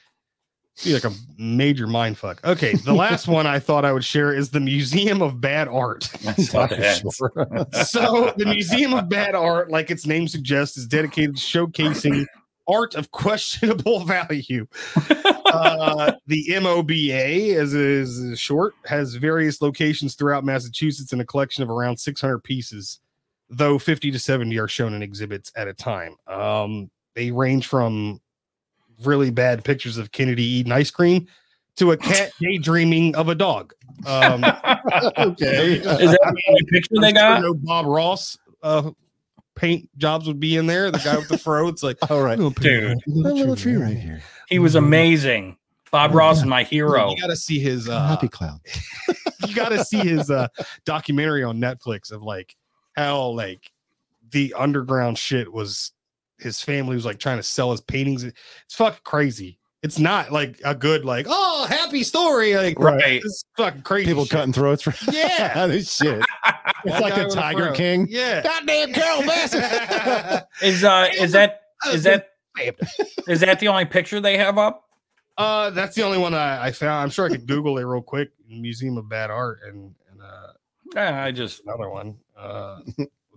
Be 0.85 0.95
like 0.95 1.05
a 1.05 1.13
major 1.39 1.87
mind 1.87 2.19
fuck. 2.19 2.41
Okay, 2.45 2.75
the 2.75 2.95
last 2.95 3.27
one 3.27 3.47
I 3.47 3.59
thought 3.59 3.85
I 3.85 3.93
would 3.93 4.05
share 4.05 4.33
is 4.33 4.51
the 4.51 4.61
Museum 4.61 5.23
of 5.23 5.41
Bad 5.41 5.67
Art. 5.67 6.09
That's 6.23 6.53
what 6.53 6.73
it 6.73 6.81
is. 6.81 7.01
so 7.91 8.33
the 8.37 8.47
Museum 8.47 8.95
of 8.95 9.09
Bad 9.09 9.35
Art, 9.35 9.71
like 9.71 9.91
its 9.91 10.07
name 10.07 10.29
suggests, 10.29 10.77
is 10.77 10.87
dedicated 10.87 11.37
to 11.37 11.43
showcasing 11.43 12.27
art 12.69 12.95
of 12.95 13.11
questionable 13.11 14.01
value. 14.05 14.67
Uh, 15.47 16.13
the 16.27 16.45
MOBA, 16.51 17.57
as 17.57 17.75
is 17.75 18.39
short, 18.39 18.75
has 18.85 19.15
various 19.15 19.61
locations 19.61 20.15
throughout 20.15 20.45
Massachusetts 20.45 21.13
and 21.13 21.21
a 21.21 21.25
collection 21.25 21.63
of 21.63 21.71
around 21.71 21.97
600 21.97 22.39
pieces, 22.41 23.01
though 23.49 23.79
50 23.79 24.11
to 24.11 24.19
70 24.19 24.57
are 24.59 24.69
shown 24.69 24.95
in 24.95 25.03
exhibits 25.03 25.51
at 25.57 25.67
a 25.67 25.75
time. 25.75 26.17
Um, 26.27 26.91
they 27.15 27.31
range 27.31 27.67
from 27.67 28.21
really 29.05 29.31
bad 29.31 29.65
pictures 29.65 29.97
of 29.99 30.13
Kennedy 30.13 30.43
eating 30.43 30.73
ice 30.73 30.91
cream 30.91 31.27
to 31.77 31.93
a 31.93 31.97
cat 31.97 32.33
daydreaming 32.41 33.15
of 33.17 33.29
a 33.29 33.35
dog. 33.35 33.73
Um, 34.07 34.45
okay. 35.19 35.75
Is 35.75 35.83
that 35.85 36.19
the 36.21 36.43
only 36.49 36.63
picture 36.69 36.95
they 37.01 37.09
I'm 37.09 37.15
sure 37.15 37.21
got? 37.23 37.41
no 37.43 37.55
Bob 37.55 37.87
Ross 37.87 38.37
uh, 38.63 38.91
paint 39.55 39.89
jobs 39.99 40.27
would 40.27 40.41
be 40.41 40.57
in 40.57 40.67
there. 40.67 40.91
The 40.91 40.99
guy 40.99 41.17
with 41.17 41.29
the 41.29 41.39
fro. 41.39 41.69
It's 41.69 41.83
like, 41.83 41.99
All 42.11 42.23
right. 42.23 42.39
"Oh, 42.39 42.51
Dude, 42.51 42.99
A 43.07 43.11
little 43.11 43.57
tree 43.57 43.77
right 43.77 43.97
here. 43.97 44.21
he 44.49 44.59
was 44.59 44.75
amazing. 44.75 45.57
Bob 45.91 46.15
Ross 46.15 46.39
is 46.39 46.45
my 46.45 46.65
hero. 46.65 47.11
You 47.11 47.21
got 47.21 47.29
to 47.29 47.37
see 47.37 47.59
his. 47.59 47.89
Uh, 47.89 48.07
Happy 48.09 48.29
cloud. 48.29 48.61
you 49.47 49.55
got 49.55 49.71
to 49.71 49.83
see 49.85 49.99
his 49.99 50.31
uh, 50.31 50.49
documentary 50.85 51.43
on 51.43 51.59
Netflix 51.59 52.13
of 52.13 52.23
like 52.23 52.55
how 52.95 53.29
like 53.29 53.73
the 54.31 54.55
underground 54.57 55.17
shit 55.19 55.51
was. 55.53 55.93
His 56.39 56.61
family 56.63 56.95
was 56.95 57.05
like 57.05 57.19
trying 57.19 57.39
to 57.39 57.43
sell 57.43 57.71
his 57.71 57.81
paintings. 57.81 58.25
It's 58.25 58.35
fucking 58.75 59.01
crazy. 59.05 59.59
It's 59.83 59.99
not 59.99 60.33
like 60.33 60.61
a 60.65 60.75
good 60.75 61.05
like 61.05 61.27
oh 61.29 61.67
happy 61.69 62.03
story 62.03 62.57
like 62.57 62.79
Right. 62.81 63.21
It's 63.25 63.45
fucking 63.57 63.83
crazy. 63.83 64.07
People 64.07 64.25
shit. 64.25 64.33
cutting 64.33 64.53
throats. 64.53 64.83
For- 64.83 64.95
Yeah. 65.13 65.67
this 65.67 65.95
shit. 65.95 66.23
It's 66.85 66.93
That 66.95 67.03
like 67.03 67.17
a 67.17 67.29
Tiger 67.29 67.67
fro. 67.67 67.73
King. 67.75 68.07
Yeah. 68.09 68.43
Goddamn 68.43 68.93
Carole 68.93 69.23
Baskin. 69.23 70.45
Is 70.63 70.85
uh 70.85 71.09
is 71.19 71.33
that 71.33 71.61
is 71.93 72.03
that 72.05 72.31
is 73.29 73.41
that 73.41 73.59
the 73.61 73.69
only 73.69 73.85
picture 73.85 74.21
they 74.21 74.37
have 74.39 74.59
up? 74.59 74.85
Uh, 75.37 75.71
that's 75.71 75.95
the 75.95 76.03
only 76.03 76.19
one 76.19 76.35
I, 76.35 76.67
I 76.67 76.73
found. 76.73 77.01
I'm 77.03 77.11
sure 77.11 77.27
I 77.27 77.29
could 77.29 77.47
Google 77.47 77.79
it 77.79 77.83
real 77.85 78.03
quick. 78.03 78.31
Museum 78.49 78.97
of 78.99 79.09
Bad 79.09 79.31
Art 79.31 79.61
and, 79.69 79.95
and 80.11 80.21
uh, 80.21 80.53
Yeah, 80.97 81.23
I 81.23 81.31
just 81.31 81.63
another 81.65 81.89
one. 81.91 82.17
Uh, 82.37 82.81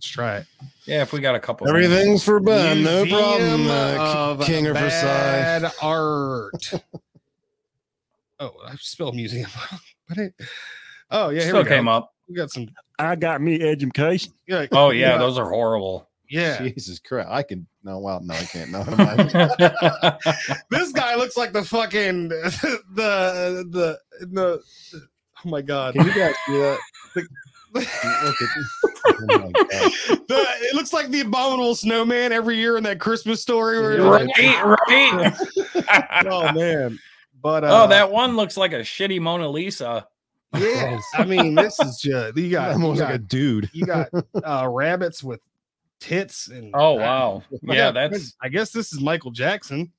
let's 0.02 0.08
try 0.10 0.38
it. 0.38 0.46
yeah. 0.86 1.04
If 1.04 1.14
we 1.14 1.20
got 1.20 1.36
a 1.36 1.40
couple, 1.40 1.68
minutes. 1.68 1.86
Everything's 1.86 2.24
for 2.24 2.40
Ben. 2.40 2.84
No 2.84 3.06
problem. 3.06 3.62
Museum 3.62 3.70
Uh, 3.70 4.32
of 4.32 4.40
K- 4.40 4.46
King 4.48 4.68
of 4.68 4.78
Versailles. 4.78 5.60
Bad 5.60 5.72
Art. 5.80 6.74
oh, 8.40 8.52
I 8.68 8.76
spelled 8.80 9.16
museum. 9.16 9.50
but 10.10 10.18
it, 10.18 10.34
oh 11.12 11.30
yeah, 11.30 11.42
here 11.42 11.50
still 11.50 11.64
we 11.64 11.70
came 11.70 11.86
go. 11.86 11.92
up. 11.92 12.14
We 12.28 12.34
got 12.36 12.50
some. 12.50 12.68
I 12.98 13.16
got 13.16 13.42
me 13.42 13.62
education. 13.62 14.34
Yeah, 14.48 14.66
Oh 14.72 14.90
yeah, 14.90 15.18
those 15.20 15.38
are 15.38 15.48
horrible. 15.50 16.10
yeah. 16.30 16.60
Jesus 16.64 16.98
Christ. 16.98 17.28
I 17.30 17.44
can. 17.44 17.68
No, 17.84 18.00
well, 18.00 18.20
no, 18.24 18.34
I 18.34 18.44
can't. 18.46 18.72
No, 18.72 18.82
I'm. 18.88 19.28
This 20.72 20.92
guy 20.94 21.14
looks 21.16 21.38
like 21.38 21.54
the 21.54 21.64
fucking 21.64 22.30
the 22.30 23.68
the 23.70 24.00
the. 24.32 24.62
Oh 25.46 25.50
my 25.50 25.62
god. 25.62 25.94
Can 25.94 26.06
you 26.08 26.14
guys 26.16 26.34
do 26.48 26.60
that? 26.60 26.80
Look 27.74 27.86
at 27.86 28.50
this. 28.56 28.81
Oh 29.08 29.26
my 29.28 29.52
God. 29.52 29.92
The, 30.28 30.46
it 30.62 30.76
looks 30.76 30.94
like 30.94 31.10
the 31.10 31.22
abominable 31.22 31.76
snowman 31.76 32.32
every 32.32 32.58
year 32.58 32.78
in 32.78 32.84
that 32.84 33.00
Christmas 33.00 33.42
story. 33.42 33.80
Where 33.80 34.02
right, 34.02 34.28
right. 34.88 36.26
oh 36.28 36.52
man, 36.54 37.00
but 37.42 37.64
uh, 37.64 37.84
oh, 37.84 37.88
that 37.88 38.12
one 38.12 38.36
looks 38.36 38.58
like 38.58 38.74
a 38.74 38.80
shitty 38.80 39.20
Mona 39.20 39.48
Lisa. 39.50 40.08
yeah. 40.58 41.00
I 41.16 41.26
mean, 41.26 41.56
this 41.56 41.80
is 41.80 41.98
just 42.02 42.38
you 42.38 42.52
got, 42.52 42.68
you 42.68 42.74
Almost 42.74 43.00
got, 43.00 43.06
like 43.12 43.16
a 43.16 43.20
dude. 43.20 43.70
you 43.74 43.86
got 43.86 44.10
uh, 44.44 44.68
rabbits 44.70 45.24
with 45.24 45.40
tits 46.00 46.48
and 46.48 46.72
Oh 46.74 46.94
wow, 46.94 47.44
yeah, 47.64 47.92
that's 47.92 48.36
I 48.42 48.50
guess 48.50 48.72
this 48.72 48.92
is 48.94 49.00
Michael 49.02 49.32
Jackson. 49.32 49.92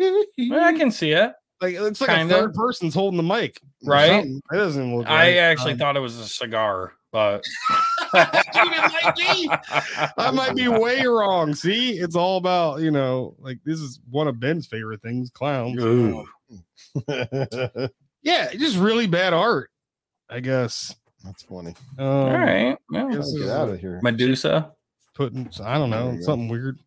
I 0.00 0.74
can 0.76 0.90
see 0.90 1.12
it. 1.12 1.32
Like 1.60 1.74
it's 1.74 2.00
like 2.00 2.10
Kinda. 2.10 2.36
a 2.36 2.38
third 2.42 2.54
person's 2.54 2.94
holding 2.94 3.16
the 3.16 3.22
mic, 3.24 3.60
Right? 3.82 4.08
something. 4.22 4.40
It 4.52 4.56
doesn't 4.56 4.96
look. 4.96 5.08
I 5.08 5.38
actually 5.38 5.72
Um, 5.72 5.78
thought 5.78 5.96
it 5.96 6.00
was 6.00 6.16
a 6.18 6.26
cigar, 6.28 6.92
but 7.12 7.44
Dude, 8.12 8.22
might 8.54 9.14
be. 9.16 9.50
I 10.16 10.30
might 10.30 10.54
be 10.54 10.68
way 10.68 11.04
wrong. 11.06 11.54
See, 11.54 11.98
it's 11.98 12.16
all 12.16 12.38
about 12.38 12.80
you 12.80 12.90
know, 12.90 13.34
like 13.38 13.58
this 13.64 13.80
is 13.80 14.00
one 14.10 14.28
of 14.28 14.40
Ben's 14.40 14.66
favorite 14.66 15.02
things, 15.02 15.30
clowns. 15.30 15.78
Yeah, 18.22 18.52
just 18.52 18.76
really 18.76 19.06
bad 19.06 19.32
art, 19.32 19.70
I 20.28 20.40
guess. 20.40 20.94
That's 21.24 21.42
funny. 21.42 21.74
Um, 21.98 22.06
All 22.06 22.30
right. 22.32 22.76
yeah. 22.90 23.08
This 23.10 23.32
Get 23.32 23.42
is, 23.42 23.50
out 23.50 23.68
uh, 23.68 23.72
of 23.72 23.80
here. 23.80 24.00
Medusa. 24.02 24.72
Putting, 25.14 25.48
I 25.64 25.78
don't 25.78 25.90
know, 25.90 26.12
you 26.12 26.18
go. 26.18 26.24
something 26.24 26.48
weird. 26.48 26.78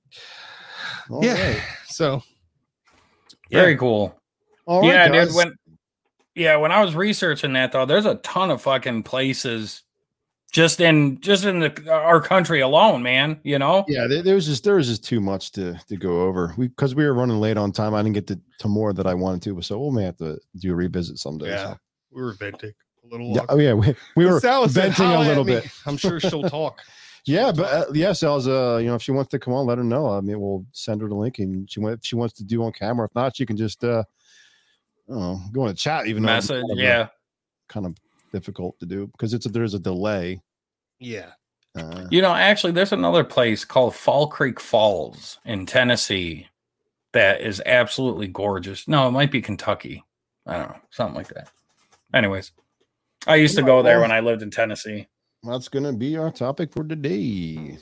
All 1.10 1.24
yeah. 1.24 1.54
right. 1.54 1.62
So, 1.88 2.24
Very 3.52 3.72
yeah. 3.74 3.78
cool. 3.78 4.18
All 4.66 4.80
right, 4.80 4.88
yeah, 4.88 5.10
guys. 5.10 5.28
dude. 5.28 5.36
When 5.36 5.54
yeah, 6.36 6.56
when 6.56 6.72
I 6.72 6.82
was 6.82 6.96
researching 6.96 7.52
that 7.54 7.74
though, 7.74 7.86
there's 7.86 8.06
a 8.06 8.16
ton 8.16 8.50
of 8.50 8.62
fucking 8.62 9.04
places 9.04 9.84
just 10.52 10.82
in 10.82 11.20
just 11.22 11.46
in 11.46 11.60
the 11.60 11.92
our 11.92 12.22
country 12.22 12.60
alone, 12.60 13.02
man. 13.02 13.40
You 13.44 13.58
know. 13.58 13.86
Yeah, 13.88 14.08
there, 14.08 14.22
there 14.22 14.36
was 14.36 14.46
just 14.46 14.64
there 14.64 14.76
was 14.76 14.88
just 14.88 15.04
too 15.04 15.22
much 15.22 15.52
to 15.54 15.80
to 15.88 15.98
go 15.98 16.22
over. 16.22 16.54
We 16.58 16.68
because 16.68 16.94
we 16.94 17.06
were 17.06 17.14
running 17.14 17.40
late 17.40 17.58
on 17.58 17.72
time. 17.72 17.94
I 17.94 18.02
didn't 18.04 18.16
get 18.16 18.28
to, 18.28 18.40
to 18.60 18.68
more 18.68 18.94
that 18.94 19.08
I 19.08 19.14
wanted 19.14 19.42
to, 19.44 19.62
so 19.62 19.80
we 19.88 19.96
may 19.96 20.04
have 20.04 20.18
to 20.18 20.38
do 20.58 20.74
a 20.74 20.76
revisit 20.76 21.18
someday. 21.18 21.50
Yeah. 21.50 21.74
so. 21.74 21.78
we 22.12 22.22
were 22.22 22.34
venting 22.34 22.74
a 23.04 23.08
little. 23.08 23.34
Yeah, 23.34 23.46
oh 23.50 23.58
yeah, 23.58 23.74
we, 23.74 23.96
we 24.16 24.26
were 24.26 24.40
Sal 24.42 24.68
said, 24.68 24.94
venting 24.94 25.06
a 25.06 25.22
little 25.22 25.46
bit. 25.46 25.66
I'm 25.86 25.98
sure 25.98 26.20
she'll 26.20 26.44
talk. 26.50 26.80
Yeah, 27.26 27.52
but 27.52 27.74
uh, 27.74 27.86
yeah, 27.94 28.14
Sal's 28.14 28.48
uh, 28.48 28.80
you 28.82 28.88
know, 28.88 28.96
if 28.96 29.02
she 29.04 29.12
wants 29.12 29.30
to 29.32 29.40
come 29.40 29.54
on, 29.54 29.66
let 29.66 29.78
her 29.78 29.84
know. 29.84 30.10
I 30.10 30.22
mean, 30.22 30.40
we'll 30.42 30.66
send 30.74 31.02
her 31.02 31.08
the 31.08 31.16
link, 31.16 31.40
and 31.40 31.70
she 31.70 31.80
went. 31.80 32.00
If 32.00 32.06
she 32.06 32.16
wants 32.16 32.34
to 32.36 32.44
do 32.44 32.64
on 32.64 32.72
camera. 32.74 33.06
If 33.06 33.16
not, 33.16 33.36
she 33.38 33.46
can 33.46 33.56
just 33.56 33.84
uh, 33.84 34.04
I 35.08 35.14
don't 35.14 35.20
know, 35.22 35.40
go 35.52 35.66
in 35.66 35.72
a 35.72 35.76
chat. 35.76 36.08
Even 36.08 36.24
though 36.24 36.28
Message. 36.34 36.62
kind 36.62 36.72
of, 36.72 36.78
Yeah. 36.78 37.08
kind 37.70 37.86
of 37.86 37.96
difficult 38.32 38.80
to 38.80 38.86
do 38.86 39.08
because 39.08 39.34
it's 39.34 39.46
a, 39.46 39.50
there's 39.50 39.74
a 39.74 39.80
delay. 39.80 40.42
Yeah. 41.00 41.32
Uh, 41.76 42.06
You 42.10 42.22
know, 42.22 42.34
actually, 42.34 42.74
there's 42.74 42.92
another 42.92 43.24
place 43.24 43.64
called 43.66 43.96
Fall 43.96 44.28
Creek 44.28 44.60
Falls 44.60 45.40
in 45.46 45.66
Tennessee 45.66 46.48
that 47.14 47.42
is 47.42 47.62
absolutely 47.66 48.28
gorgeous. 48.28 48.88
No, 48.88 49.08
it 49.08 49.12
might 49.12 49.32
be 49.32 49.42
Kentucky. 49.42 50.04
I 50.46 50.58
don't 50.58 50.70
know, 50.70 50.80
something 50.90 51.16
like 51.16 51.28
that. 51.30 51.50
Anyways, 52.14 52.52
I 53.28 53.36
used 53.36 53.56
to 53.58 53.62
go 53.64 53.82
there 53.82 54.02
when 54.02 54.12
I 54.12 54.20
lived 54.20 54.42
in 54.42 54.50
Tennessee. 54.52 55.08
that's 55.44 55.68
gonna 55.70 55.94
be 55.94 56.18
our 56.18 56.32
topic 56.32 56.72
for 56.74 56.84
today. 56.84 57.78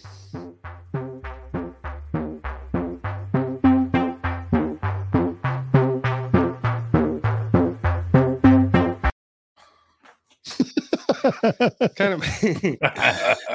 Kind 11.95 12.13
of. 12.13 12.23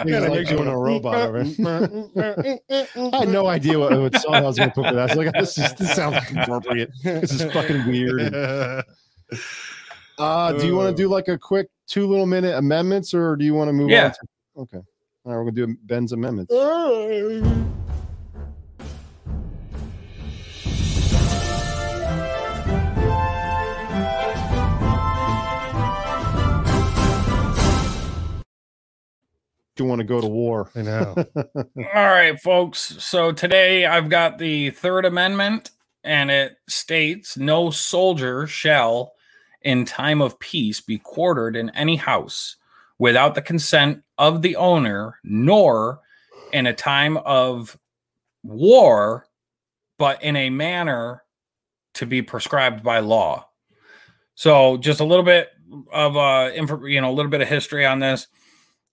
Yeah, 0.07 0.19
like 0.29 0.49
doing 0.49 0.69
a 0.69 0.77
robot 0.79 1.17
over 1.17 1.43
it. 1.47 1.61
I 2.97 3.19
had 3.19 3.29
no 3.29 3.47
idea 3.47 3.79
what, 3.79 3.93
what 3.99 4.17
song 4.21 4.35
I 4.35 4.41
was 4.43 4.57
going 4.57 4.71
to 4.71 4.75
put 4.75 4.87
for 4.89 4.95
that. 4.95 5.11
I 5.11 5.15
was 5.15 5.17
like, 5.17 5.33
this, 5.35 5.59
is, 5.59 5.73
this 5.75 5.95
sounds 5.95 6.17
appropriate. 6.37 6.91
This 7.03 7.33
is 7.33 7.53
fucking 7.53 7.87
weird. 7.87 8.85
Uh, 10.17 10.53
do 10.53 10.65
you 10.65 10.77
want 10.77 10.97
to 10.97 11.03
do 11.03 11.09
like 11.09 11.27
a 11.27 11.37
quick 11.37 11.67
two 11.89 12.07
little 12.07 12.27
minute 12.27 12.55
amendments 12.57 13.13
or 13.15 13.35
do 13.35 13.45
you 13.45 13.53
want 13.53 13.69
to 13.69 13.73
move 13.73 13.91
Yeah. 13.91 14.05
on? 14.05 14.11
To, 14.13 14.19
okay. 14.59 14.77
All 15.25 15.33
right, 15.33 15.39
we're 15.39 15.51
going 15.51 15.55
to 15.57 15.67
do 15.67 15.77
Ben's 15.87 16.13
amendments. 16.13 16.53
You 29.83 29.85
want 29.87 30.01
to 30.01 30.05
go 30.05 30.21
to 30.21 30.27
war? 30.27 30.71
I 30.77 30.83
know. 30.83 31.15
All 31.37 31.75
right, 31.77 32.39
folks. 32.41 32.97
So 33.05 33.33
today 33.33 33.87
I've 33.87 34.09
got 34.09 34.39
the 34.39 34.71
Third 34.71 35.05
Amendment, 35.05 35.73
and 36.05 36.31
it 36.31 36.57
states 36.69 37.37
no 37.37 37.71
soldier 37.71 38.47
shall, 38.47 39.15
in 39.63 39.85
time 39.85 40.23
of 40.23 40.39
peace, 40.39 40.81
be 40.81 40.99
quartered 40.99 41.57
in 41.57 41.71
any 41.71 41.97
house 41.97 42.57
without 42.99 43.35
the 43.35 43.43
consent 43.43 44.03
of 44.17 44.43
the 44.43 44.55
owner, 44.57 45.19
nor 45.25 46.01
in 46.53 46.67
a 46.67 46.73
time 46.73 47.17
of 47.19 47.77
war, 48.45 49.27
but 49.99 50.23
in 50.23 50.37
a 50.37 50.51
manner 50.51 51.25
to 51.95 52.07
be 52.07 52.23
prescribed 52.23 52.85
by 52.85 53.01
law. 53.01 53.49
So, 54.37 54.77
just 54.77 55.01
a 55.01 55.05
little 55.05 55.25
bit 55.25 55.49
of 55.93 56.17
uh, 56.17 56.51
info, 56.55 56.85
you 56.85 57.01
know, 57.01 57.11
a 57.11 57.15
little 57.15 57.31
bit 57.31 57.41
of 57.41 57.49
history 57.49 57.85
on 57.85 57.99
this 57.99 58.29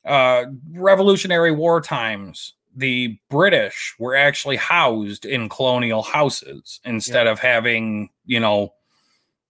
uh, 0.05 0.45
Revolutionary 0.73 1.51
War 1.51 1.81
times, 1.81 2.53
the 2.75 3.17
British 3.29 3.95
were 3.99 4.15
actually 4.15 4.55
housed 4.55 5.25
in 5.25 5.49
colonial 5.49 6.03
houses 6.03 6.79
instead 6.85 7.27
of 7.27 7.39
having, 7.39 8.09
you 8.25 8.39
know, 8.39 8.73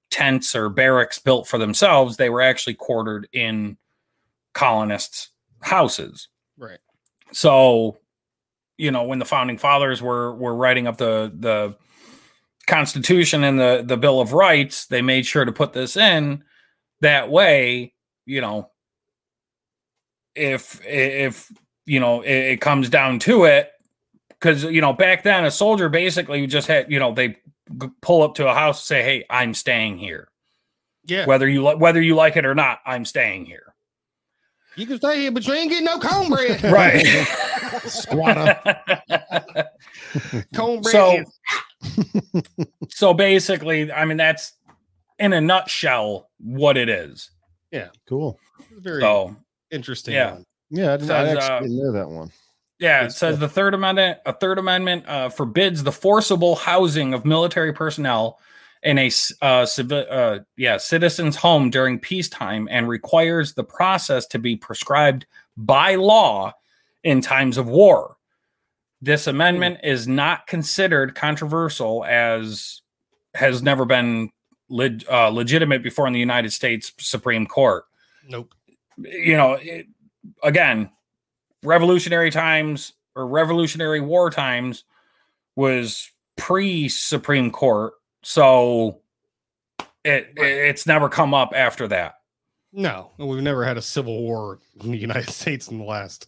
tents 0.10 0.56
or 0.56 0.70
barracks 0.70 1.20
built 1.20 1.48
for 1.48 1.58
themselves. 1.58 2.18
They 2.18 2.30
were 2.30 2.42
actually 2.42 2.74
quartered 2.74 3.28
in 3.32 3.78
colonists' 4.54 5.30
houses. 5.62 6.28
right. 6.58 6.80
So, 7.32 7.98
you 8.78 8.92
know, 8.92 9.04
when 9.04 9.20
the 9.20 9.26
founding 9.26 9.58
fathers 9.58 10.02
were 10.02 10.34
were 10.34 10.56
writing 10.56 10.88
up 10.88 10.98
the 10.98 11.32
the 11.34 11.76
Constitution 12.68 13.44
and 13.44 13.60
the 13.60 13.84
the 13.86 13.98
Bill 13.98 14.20
of 14.20 14.34
Rights, 14.34 14.88
they 14.88 15.02
made 15.02 15.26
sure 15.26 15.46
to 15.46 15.52
put 15.52 15.74
this 15.74 15.96
in 15.96 16.44
that 17.02 17.30
way. 17.30 17.94
You 18.26 18.42
know, 18.42 18.71
if 20.36 20.80
if 20.86 21.52
you 21.86 22.00
know 22.00 22.22
it, 22.22 22.32
it 22.54 22.62
comes 22.62 22.90
down 22.90 23.20
to 23.20 23.46
it, 23.46 23.72
because 24.30 24.64
you 24.64 24.82
know 24.82 24.94
back 24.94 25.24
then 25.24 25.46
a 25.46 25.52
soldier 25.52 25.90
basically 25.90 26.46
just 26.48 26.68
had 26.68 26.92
you 26.92 27.00
know 27.00 27.14
they 27.14 27.38
pull 28.02 28.22
up 28.24 28.36
to 28.36 28.48
a 28.48 28.54
house 28.54 28.80
and 28.82 28.86
say, 28.86 29.04
"Hey, 29.04 29.26
I'm 29.30 29.54
staying 29.54 29.98
here, 29.98 30.30
Yeah. 31.06 31.26
whether 31.26 31.48
you 31.48 31.64
li- 31.66 31.76
whether 31.76 32.02
you 32.02 32.16
like 32.16 32.38
it 32.38 32.46
or 32.46 32.56
not. 32.56 32.80
I'm 32.86 33.06
staying 33.06 33.46
here." 33.46 33.74
You 34.78 34.86
can 34.88 34.98
stay 34.98 35.20
here, 35.20 35.32
but 35.32 35.46
you 35.46 35.54
ain't 35.54 35.70
getting 35.70 35.86
no 35.86 36.00
cornbread. 36.00 36.64
Right. 36.72 37.06
Squatter. 37.88 38.58
cornbread. 40.56 40.92
So- 40.92 41.24
so 42.90 43.14
basically, 43.14 43.92
I 43.92 44.06
mean 44.06 44.18
that's 44.18 44.54
in 45.20 45.34
a 45.34 45.42
nutshell 45.42 46.30
what 46.40 46.78
it 46.78 46.90
is. 46.90 47.32
Yeah, 47.72 47.88
cool. 48.08 48.40
very 48.80 49.02
So 49.02 49.36
interesting. 49.72 50.14
yeah. 50.14 50.34
one. 50.34 50.46
Yeah, 50.70 50.94
I, 50.94 50.98
didn't, 50.98 51.12
I 51.12 51.28
actually 51.28 51.38
uh, 51.42 51.60
didn't 51.62 51.78
know 51.78 51.92
that 51.92 52.10
one. 52.10 52.32
yeah, 52.80 53.02
Good 53.02 53.06
it 53.08 53.12
says 53.12 53.36
stuff. 53.36 53.40
the 53.40 53.50
third 53.50 53.74
amendment 53.74 54.20
a 54.26 54.34
third 54.34 54.58
amendment 54.58 55.08
uh, 55.08 55.30
forbids 55.30 55.84
the 55.84 55.92
forcible 55.92 56.56
housing 56.56 57.14
of 57.14 57.26
military 57.26 57.74
personnel 57.74 58.40
in 58.84 58.98
a 58.98 59.08
uh, 59.08 59.66
civi- 59.66 60.08
uh, 60.10 60.40
yeah 60.58 60.78
citizen's 60.78 61.36
home 61.36 61.70
during 61.70 62.00
peacetime 62.00 62.68
and 62.72 62.88
requires 62.88 63.54
the 63.54 63.64
process 63.66 64.26
to 64.28 64.40
be 64.40 64.56
prescribed 64.56 65.26
by 65.58 65.96
law 65.96 66.54
in 67.04 67.20
times 67.20 67.58
of 67.58 67.68
war. 67.68 68.16
This 69.02 69.28
amendment 69.28 69.80
is 69.84 70.08
not 70.08 70.48
considered 70.48 71.16
controversial 71.16 72.06
as 72.06 72.82
has 73.34 73.62
never 73.62 73.84
been 73.84 74.30
leg- 74.70 75.04
uh, 75.12 75.28
legitimate 75.30 75.84
before 75.84 76.08
in 76.08 76.14
the 76.14 76.20
United 76.20 76.52
States 76.54 76.94
Supreme 77.00 77.46
Court 77.46 77.84
Nope. 78.28 78.54
You 79.04 79.38
know, 79.38 79.54
it, 79.54 79.88
again, 80.44 80.90
revolutionary 81.64 82.32
times 82.32 82.94
or 83.16 83.28
revolutionary 83.28 84.02
war 84.02 84.30
times 84.30 84.84
was 85.56 86.10
pre 86.38 86.90
Supreme 86.90 87.52
Court, 87.52 87.94
so 88.24 89.02
it, 90.04 90.34
it 90.38 90.44
it's 90.44 90.86
never 90.86 91.10
come 91.10 91.34
up 91.34 91.52
after 91.56 91.88
that. 91.90 92.16
No, 92.74 93.12
we've 93.18 93.44
never 93.44 93.66
had 93.66 93.78
a 93.78 93.82
civil 93.82 94.22
war 94.22 94.60
in 94.82 94.92
the 94.92 94.98
United 94.98 95.30
States 95.32 95.68
in 95.70 95.78
the 95.78 95.84
last. 95.86 96.28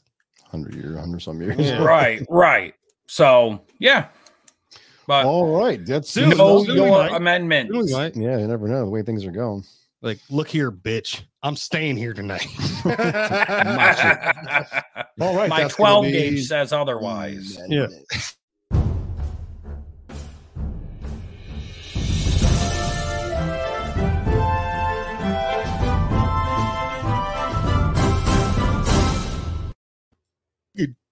Hundred 0.52 0.76
year, 0.76 0.98
hundred 0.98 1.22
some 1.22 1.42
years. 1.42 1.58
Yeah. 1.58 1.84
right, 1.84 2.24
right. 2.30 2.76
So 3.08 3.62
yeah, 3.80 4.10
but 5.08 5.26
All 5.26 5.58
right, 5.58 5.86
that's 5.86 6.10
Soon, 6.12 6.30
know 6.38 6.64
soon 6.64 6.76
we 6.76 6.82
your 6.82 6.90
might. 6.90 7.14
amendment. 7.14 7.72
Yeah, 7.74 8.38
you 8.38 8.48
never 8.48 8.68
know 8.68 8.86
the 8.86 8.90
way 8.92 9.02
things 9.02 9.26
are 9.26 9.32
going. 9.32 9.64
Like, 10.04 10.20
look 10.30 10.50
here, 10.50 10.70
bitch. 10.70 11.22
I'm 11.42 11.56
staying 11.56 11.96
here 11.96 12.14
tonight. 12.14 12.46
All 15.20 15.36
right, 15.36 15.50
My 15.50 15.62
that's 15.62 15.76
gonna 15.76 16.02
12 16.02 16.04
be 16.04 16.12
gauge 16.12 16.46
says 16.46 16.74
otherwise. 16.74 17.58
Yeah. 17.70 17.88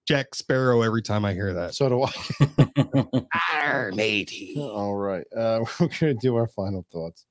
Jack 0.04 0.34
Sparrow 0.34 0.82
every 0.82 1.00
time 1.00 1.24
I 1.24 1.32
hear 1.32 1.54
that. 1.54 1.74
So 1.74 1.88
do 1.88 2.02
I. 2.02 3.24
Arr, 3.62 3.92
matey. 3.92 4.56
All 4.58 4.96
right, 4.96 5.24
uh, 5.34 5.64
we're 5.80 5.88
gonna 6.00 6.14
do 6.14 6.36
our 6.36 6.48
final 6.48 6.84
thoughts. 6.92 7.24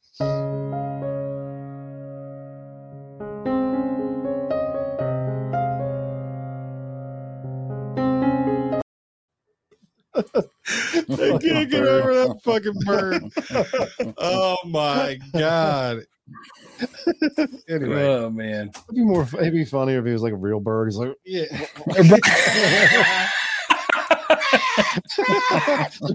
I 10.36 11.38
can't 11.42 11.70
get 11.70 11.84
over 11.84 12.14
that 12.14 12.40
fucking 12.44 12.80
bird. 12.86 13.24
Oh 14.18 14.58
my 14.66 15.20
god. 15.34 16.02
anyway, 17.68 18.06
Oh 18.06 18.30
man. 18.30 18.70
It'd 18.70 18.96
be 18.96 19.02
more. 19.04 19.28
It'd 19.40 19.54
be 19.54 19.66
funnier 19.66 20.00
if 20.00 20.06
he 20.06 20.12
was 20.14 20.22
like 20.22 20.34
a 20.34 20.38
real 20.38 20.60
bird. 20.60 20.88
He's 20.88 20.98
like, 20.98 21.16
yeah. 21.26 21.68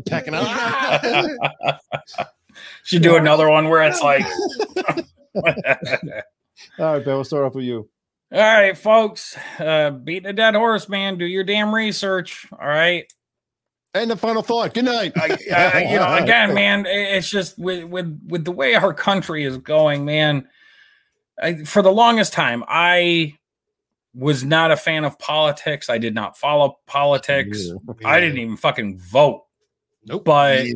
pecking 0.07 0.35
up. 0.35 1.81
Should 2.85 3.03
do 3.03 3.17
another 3.17 3.49
one 3.51 3.69
where 3.69 3.83
it's 3.83 4.01
like 4.01 4.25
All 5.37 5.43
right, 5.45 7.05
Ben. 7.05 7.15
We'll 7.15 7.25
start 7.25 7.45
off 7.45 7.55
with 7.55 7.65
you. 7.65 7.89
All 8.33 8.41
right, 8.41 8.77
folks. 8.77 9.37
Uh 9.59 9.91
beating 9.91 10.27
a 10.27 10.33
dead 10.33 10.55
horse, 10.55 10.89
man. 10.89 11.19
Do 11.19 11.27
your 11.27 11.45
damn 11.45 11.75
research. 11.75 12.47
All 12.53 12.67
right. 12.67 13.05
And 13.97 14.11
the 14.11 14.17
final 14.17 14.43
thought. 14.43 14.75
Good 14.75 14.85
night. 14.85 15.13
I, 15.17 15.39
I, 15.55 15.83
you 15.91 15.97
know, 15.97 16.15
again, 16.15 16.55
man, 16.55 16.87
it's 16.87 17.29
just 17.29 17.59
with 17.59 17.85
with 17.85 18.21
with 18.27 18.45
the 18.45 18.53
way 18.53 18.75
our 18.75 18.95
country 18.95 19.45
is 19.45 19.57
going, 19.57 20.05
man. 20.05 20.49
I, 21.41 21.65
for 21.65 21.83
the 21.83 21.93
longest 21.93 22.33
time, 22.33 22.65
I 22.67 23.37
was 24.15 24.43
not 24.43 24.71
a 24.71 24.77
fan 24.77 25.05
of 25.05 25.19
politics. 25.19 25.91
I 25.91 25.99
did 25.99 26.15
not 26.15 26.39
follow 26.39 26.79
politics. 26.87 27.71
I 28.05 28.21
didn't 28.21 28.39
even 28.39 28.57
fucking 28.57 28.99
vote. 28.99 29.45
Nope. 30.07 30.25
But 30.25 30.67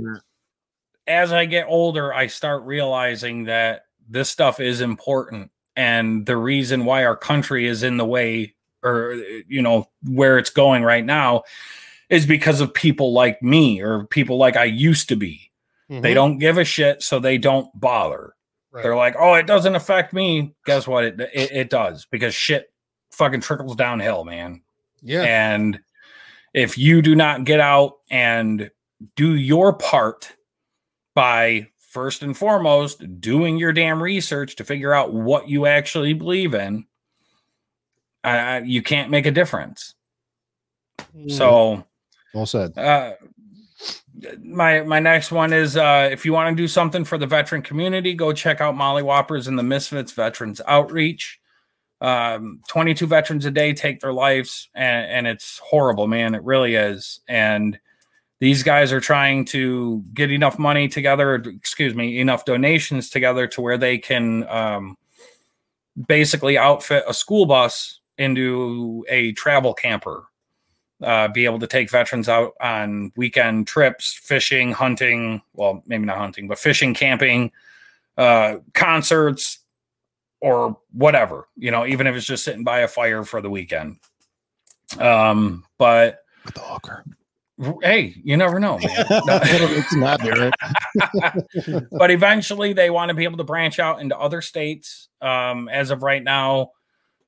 as 1.06 1.32
I 1.32 1.46
get 1.46 1.66
older, 1.66 2.12
I 2.12 2.26
start 2.26 2.64
realizing 2.64 3.44
that 3.44 3.84
this 4.08 4.28
stuff 4.28 4.60
is 4.60 4.82
important. 4.82 5.50
And 5.74 6.26
the 6.26 6.36
reason 6.36 6.84
why 6.84 7.04
our 7.04 7.16
country 7.16 7.66
is 7.66 7.82
in 7.82 7.96
the 7.96 8.04
way 8.04 8.54
or, 8.82 9.14
you 9.48 9.62
know, 9.62 9.88
where 10.02 10.36
it's 10.36 10.50
going 10.50 10.82
right 10.82 11.04
now 11.04 11.44
is 12.10 12.26
because 12.26 12.60
of 12.60 12.74
people 12.74 13.12
like 13.12 13.42
me 13.42 13.80
or 13.80 14.04
people 14.04 14.36
like 14.36 14.56
I 14.56 14.64
used 14.64 15.08
to 15.08 15.16
be. 15.16 15.50
They 15.88 16.14
don't 16.14 16.38
give 16.38 16.56
a 16.56 16.64
shit, 16.64 17.02
so 17.02 17.18
they 17.18 17.36
don't 17.36 17.68
bother. 17.74 18.34
Right. 18.70 18.82
They're 18.84 18.94
like, 18.94 19.16
oh, 19.18 19.34
it 19.34 19.48
doesn't 19.48 19.74
affect 19.74 20.12
me. 20.12 20.54
Guess 20.64 20.86
what? 20.86 21.02
It, 21.02 21.20
it, 21.20 21.50
it 21.50 21.70
does 21.70 22.06
because 22.12 22.32
shit 22.32 22.72
fucking 23.10 23.40
trickles 23.40 23.74
downhill, 23.74 24.24
man. 24.24 24.62
yeah. 25.02 25.22
And 25.22 25.80
if 26.54 26.78
you 26.78 27.02
do 27.02 27.16
not 27.16 27.42
get 27.44 27.58
out 27.58 27.94
and 28.08 28.70
do 29.16 29.34
your 29.34 29.72
part 29.72 30.32
by 31.16 31.66
first 31.78 32.22
and 32.22 32.36
foremost 32.36 33.20
doing 33.20 33.56
your 33.56 33.72
damn 33.72 34.00
research 34.00 34.54
to 34.56 34.64
figure 34.64 34.94
out 34.94 35.12
what 35.12 35.48
you 35.48 35.66
actually 35.66 36.12
believe 36.12 36.54
in, 36.54 36.86
uh, 38.22 38.60
you 38.64 38.80
can't 38.80 39.10
make 39.10 39.26
a 39.26 39.32
difference. 39.32 39.94
So, 41.28 41.84
Well 42.34 42.46
said. 42.46 42.76
uh, 42.76 43.14
my 44.42 44.82
my 44.82 45.00
next 45.00 45.32
one 45.32 45.52
is 45.52 45.76
uh, 45.76 46.08
if 46.10 46.24
you 46.24 46.32
want 46.32 46.54
to 46.54 46.62
do 46.62 46.68
something 46.68 47.04
for 47.04 47.18
the 47.18 47.26
veteran 47.26 47.62
community, 47.62 48.14
go 48.14 48.32
check 48.32 48.60
out 48.60 48.76
Molly 48.76 49.02
Whoppers 49.02 49.46
and 49.46 49.58
the 49.58 49.62
Misfits 49.62 50.12
Veterans 50.12 50.60
Outreach. 50.66 51.40
Um, 52.02 52.62
22 52.68 53.06
veterans 53.06 53.44
a 53.44 53.50
day 53.50 53.74
take 53.74 54.00
their 54.00 54.12
lives, 54.12 54.70
and, 54.74 55.10
and 55.10 55.26
it's 55.26 55.58
horrible, 55.58 56.06
man. 56.06 56.34
It 56.34 56.42
really 56.42 56.74
is. 56.74 57.20
And 57.28 57.78
these 58.40 58.62
guys 58.62 58.90
are 58.90 59.00
trying 59.00 59.44
to 59.46 60.02
get 60.14 60.30
enough 60.30 60.58
money 60.58 60.88
together, 60.88 61.34
excuse 61.34 61.94
me, 61.94 62.18
enough 62.20 62.46
donations 62.46 63.10
together 63.10 63.46
to 63.48 63.60
where 63.60 63.76
they 63.76 63.98
can 63.98 64.48
um, 64.48 64.96
basically 66.08 66.56
outfit 66.56 67.04
a 67.06 67.12
school 67.12 67.44
bus 67.44 68.00
into 68.16 69.04
a 69.10 69.32
travel 69.32 69.74
camper 69.74 70.29
uh, 71.02 71.28
be 71.28 71.44
able 71.44 71.58
to 71.58 71.66
take 71.66 71.90
veterans 71.90 72.28
out 72.28 72.52
on 72.60 73.12
weekend 73.16 73.66
trips, 73.66 74.12
fishing, 74.12 74.72
hunting. 74.72 75.42
Well, 75.54 75.82
maybe 75.86 76.04
not 76.04 76.18
hunting, 76.18 76.48
but 76.48 76.58
fishing, 76.58 76.94
camping, 76.94 77.52
uh, 78.16 78.56
concerts, 78.74 79.60
or 80.40 80.78
whatever. 80.92 81.48
You 81.56 81.70
know, 81.70 81.86
even 81.86 82.06
if 82.06 82.14
it's 82.16 82.26
just 82.26 82.44
sitting 82.44 82.64
by 82.64 82.80
a 82.80 82.88
fire 82.88 83.24
for 83.24 83.40
the 83.40 83.50
weekend. 83.50 83.96
Um, 84.98 85.64
but 85.78 86.20
With 86.44 86.54
the 86.54 86.60
hey, 87.82 88.14
you 88.22 88.36
never 88.36 88.58
know, 88.58 88.78
it's 88.82 89.94
not 89.94 90.20
there. 90.22 90.50
but 91.92 92.10
eventually 92.10 92.72
they 92.72 92.90
want 92.90 93.10
to 93.10 93.14
be 93.14 93.24
able 93.24 93.36
to 93.38 93.44
branch 93.44 93.78
out 93.78 94.00
into 94.00 94.18
other 94.18 94.40
states. 94.40 95.08
Um, 95.20 95.68
as 95.68 95.90
of 95.90 96.02
right 96.02 96.22
now, 96.22 96.70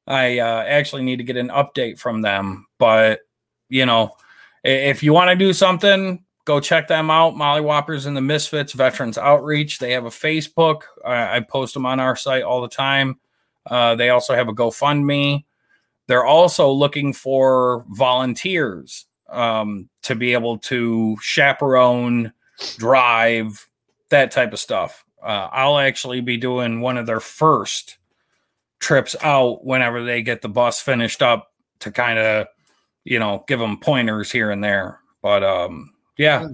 I 0.06 0.38
uh, 0.40 0.64
actually 0.66 1.02
need 1.02 1.16
to 1.16 1.24
get 1.24 1.36
an 1.36 1.48
update 1.48 1.98
from 1.98 2.22
them. 2.22 2.66
But 2.78 3.20
you 3.72 3.86
know, 3.86 4.14
if 4.62 5.02
you 5.02 5.12
want 5.14 5.30
to 5.30 5.36
do 5.36 5.52
something, 5.52 6.22
go 6.44 6.60
check 6.60 6.88
them 6.88 7.10
out. 7.10 7.36
Molly 7.36 7.62
Whoppers 7.62 8.04
and 8.04 8.16
the 8.16 8.20
Misfits 8.20 8.74
Veterans 8.74 9.16
Outreach. 9.16 9.78
They 9.78 9.92
have 9.92 10.04
a 10.04 10.10
Facebook. 10.10 10.82
I, 11.04 11.38
I 11.38 11.40
post 11.40 11.72
them 11.72 11.86
on 11.86 11.98
our 11.98 12.14
site 12.14 12.42
all 12.42 12.60
the 12.60 12.68
time. 12.68 13.18
Uh, 13.64 13.94
they 13.94 14.10
also 14.10 14.34
have 14.34 14.48
a 14.48 14.52
GoFundMe. 14.52 15.44
They're 16.06 16.24
also 16.24 16.70
looking 16.70 17.14
for 17.14 17.86
volunteers 17.88 19.06
um, 19.30 19.88
to 20.02 20.14
be 20.14 20.34
able 20.34 20.58
to 20.58 21.16
chaperone, 21.22 22.32
drive, 22.76 23.66
that 24.10 24.32
type 24.32 24.52
of 24.52 24.58
stuff. 24.58 25.04
Uh, 25.22 25.48
I'll 25.50 25.78
actually 25.78 26.20
be 26.20 26.36
doing 26.36 26.80
one 26.80 26.98
of 26.98 27.06
their 27.06 27.20
first 27.20 27.96
trips 28.80 29.16
out 29.22 29.64
whenever 29.64 30.04
they 30.04 30.20
get 30.20 30.42
the 30.42 30.48
bus 30.48 30.80
finished 30.80 31.22
up 31.22 31.52
to 31.78 31.90
kind 31.90 32.18
of, 32.18 32.48
you 33.04 33.18
know, 33.18 33.44
give 33.48 33.58
them 33.58 33.78
pointers 33.78 34.30
here 34.30 34.50
and 34.50 34.62
there. 34.62 35.00
But 35.22 35.42
um, 35.42 35.92
yeah, 36.18 36.48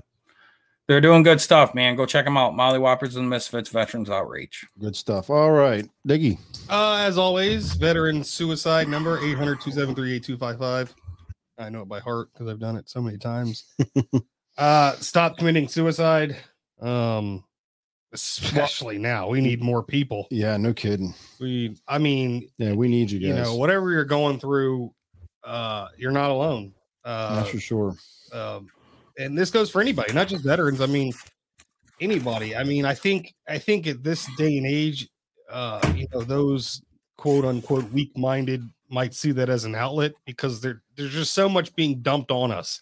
they're 0.86 1.00
doing 1.00 1.22
good 1.22 1.40
stuff, 1.40 1.74
man. 1.74 1.96
Go 1.96 2.06
check 2.06 2.24
them 2.24 2.36
out. 2.36 2.56
Molly 2.56 2.78
Whoppers 2.78 3.16
and 3.16 3.28
Misfits 3.28 3.68
Veterans 3.70 4.10
Outreach. 4.10 4.64
Good 4.78 4.96
stuff. 4.96 5.30
All 5.30 5.50
right, 5.50 5.88
Diggy. 6.06 6.38
Uh, 6.70 6.96
as 7.00 7.18
always, 7.18 7.74
veteran 7.74 8.24
suicide 8.24 8.88
number 8.88 9.18
800 9.18 9.60
273 9.60 10.14
8255. 10.16 10.94
I 11.58 11.68
know 11.70 11.82
it 11.82 11.88
by 11.88 12.00
heart 12.00 12.28
because 12.32 12.48
I've 12.48 12.60
done 12.60 12.76
it 12.76 12.88
so 12.88 13.02
many 13.02 13.18
times. 13.18 13.64
uh, 14.58 14.92
stop 14.92 15.36
committing 15.38 15.68
suicide. 15.68 16.36
Um, 16.80 17.44
especially 18.12 18.96
now, 18.98 19.28
we 19.28 19.40
need 19.40 19.60
more 19.62 19.82
people. 19.82 20.26
Yeah, 20.30 20.56
no 20.56 20.72
kidding. 20.72 21.14
We, 21.40 21.76
I 21.88 21.98
mean, 21.98 22.48
Yeah, 22.58 22.72
we 22.74 22.88
need 22.88 23.10
you 23.10 23.18
guys. 23.18 23.28
you 23.28 23.34
know, 23.34 23.56
whatever 23.56 23.90
you're 23.90 24.04
going 24.04 24.38
through, 24.38 24.94
uh, 25.48 25.88
you're 25.96 26.12
not 26.12 26.30
alone. 26.30 26.74
Uh, 27.04 27.36
That's 27.36 27.50
for 27.50 27.60
sure. 27.60 27.96
um, 28.32 28.68
and 29.18 29.36
this 29.36 29.50
goes 29.50 29.70
for 29.70 29.80
anybody, 29.80 30.12
not 30.12 30.28
just 30.28 30.44
veterans. 30.44 30.80
I 30.80 30.86
mean, 30.86 31.12
anybody. 32.00 32.54
I 32.54 32.64
mean, 32.64 32.84
I 32.84 32.94
think 32.94 33.34
I 33.48 33.58
think 33.58 33.86
at 33.86 34.04
this 34.04 34.28
day 34.36 34.58
and 34.58 34.66
age, 34.66 35.08
uh, 35.50 35.80
you 35.96 36.06
know, 36.12 36.22
those 36.22 36.82
quote 37.16 37.44
unquote 37.44 37.90
weak 37.90 38.16
minded 38.16 38.62
might 38.90 39.14
see 39.14 39.32
that 39.32 39.48
as 39.48 39.64
an 39.64 39.74
outlet 39.74 40.12
because 40.24 40.60
there 40.60 40.82
there's 40.96 41.12
just 41.12 41.34
so 41.34 41.48
much 41.48 41.74
being 41.74 42.00
dumped 42.00 42.30
on 42.30 42.52
us. 42.52 42.80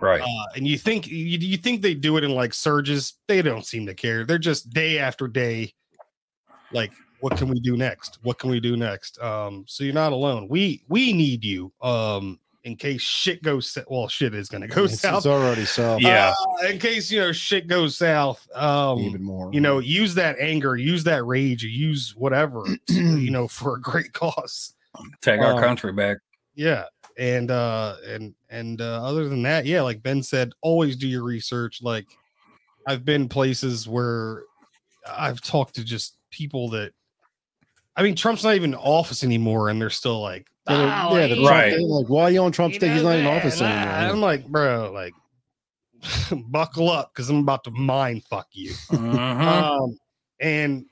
Right. 0.00 0.20
Uh, 0.20 0.46
and 0.56 0.66
you 0.66 0.78
think 0.78 1.06
you, 1.06 1.38
you 1.38 1.56
think 1.56 1.82
they 1.82 1.94
do 1.94 2.16
it 2.16 2.24
in 2.24 2.30
like 2.30 2.54
surges? 2.54 3.14
They 3.26 3.42
don't 3.42 3.66
seem 3.66 3.86
to 3.86 3.94
care. 3.94 4.24
They're 4.24 4.38
just 4.38 4.70
day 4.70 4.98
after 4.98 5.26
day, 5.26 5.74
like, 6.72 6.92
what 7.20 7.36
can 7.36 7.48
we 7.48 7.60
do 7.60 7.76
next? 7.76 8.18
What 8.22 8.38
can 8.38 8.50
we 8.50 8.60
do 8.60 8.76
next? 8.76 9.20
Um, 9.20 9.64
so 9.66 9.84
you're 9.84 9.94
not 9.94 10.12
alone. 10.12 10.48
We 10.48 10.84
we 10.88 11.12
need 11.12 11.44
you. 11.44 11.72
Um, 11.82 12.38
in 12.64 12.76
case 12.76 13.00
shit 13.00 13.42
goes 13.42 13.70
sa- 13.70 13.82
well, 13.88 14.08
shit 14.08 14.34
is 14.34 14.48
gonna 14.48 14.68
go 14.68 14.84
It's, 14.84 15.00
south. 15.00 15.18
it's 15.18 15.26
already 15.26 15.64
south. 15.64 16.00
Yeah. 16.00 16.34
Uh, 16.62 16.66
in 16.66 16.78
case 16.78 17.10
you 17.10 17.20
know 17.20 17.32
shit 17.32 17.66
goes 17.66 17.96
south. 17.96 18.46
Um, 18.54 18.98
even 19.00 19.22
more. 19.22 19.50
you 19.52 19.60
know, 19.60 19.78
use 19.78 20.14
that 20.16 20.38
anger, 20.38 20.76
use 20.76 21.04
that 21.04 21.24
rage, 21.24 21.64
use 21.64 22.14
whatever, 22.16 22.64
you 22.88 23.30
know, 23.30 23.48
for 23.48 23.76
a 23.76 23.80
great 23.80 24.12
cause. 24.12 24.74
Take 25.22 25.40
our 25.40 25.54
um, 25.54 25.60
country 25.60 25.92
back. 25.92 26.18
Yeah. 26.54 26.84
And 27.16 27.50
uh 27.50 27.96
and 28.06 28.34
and 28.48 28.80
uh 28.80 29.02
other 29.04 29.28
than 29.28 29.42
that, 29.42 29.66
yeah, 29.66 29.82
like 29.82 30.02
Ben 30.02 30.22
said, 30.22 30.52
always 30.60 30.96
do 30.96 31.08
your 31.08 31.24
research. 31.24 31.82
Like 31.82 32.06
I've 32.86 33.04
been 33.04 33.28
places 33.28 33.88
where 33.88 34.42
I've 35.08 35.40
talked 35.40 35.74
to 35.76 35.84
just 35.84 36.16
people 36.30 36.68
that 36.70 36.92
I 37.98 38.02
mean 38.02 38.14
Trump's 38.16 38.44
not 38.44 38.54
even 38.54 38.72
in 38.72 38.78
office 38.78 39.22
anymore 39.24 39.68
and 39.68 39.78
they're 39.80 39.90
still 39.90 40.20
like 40.22 40.46
Yeah, 40.68 40.76
the, 40.76 40.82
"Oh, 40.82 41.16
yeah, 41.18 41.26
the 41.26 41.34
he- 41.34 41.42
Trump 41.42 41.50
Right. 41.50 41.72
thing, 41.74 41.88
like, 41.88 42.08
why 42.08 42.22
are 42.22 42.30
you 42.30 42.42
on 42.42 42.52
Trump's 42.52 42.74
he 42.76 42.78
stick? 42.80 42.92
He's 42.92 43.02
does 43.02 43.04
not 43.04 43.18
in 43.18 43.26
office 43.26 43.60
anymore. 43.60 43.92
I- 43.92 44.08
I'm 44.08 44.20
like, 44.20 44.46
bro, 44.46 44.90
like 44.92 45.14
buckle 46.48 46.88
up 46.90 47.12
because 47.12 47.28
I'm 47.28 47.40
about 47.40 47.64
to 47.64 47.70
mind 47.72 48.24
fuck 48.24 48.46
you. 48.52 48.70
Mhm. 48.90 49.18
Um, 49.18 49.98
and 50.40 50.86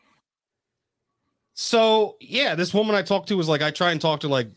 so 1.55 2.17
yeah, 2.21 2.55
this 2.55 2.75
woman 2.75 2.95
I 2.95 3.03
talked 3.03 3.29
to 3.29 3.37
was 3.37 3.49
like, 3.49 3.63
I 3.63 3.71
try 3.71 3.93
and 3.93 4.01
talk 4.01 4.21
to 4.21 4.29
like 4.29 4.49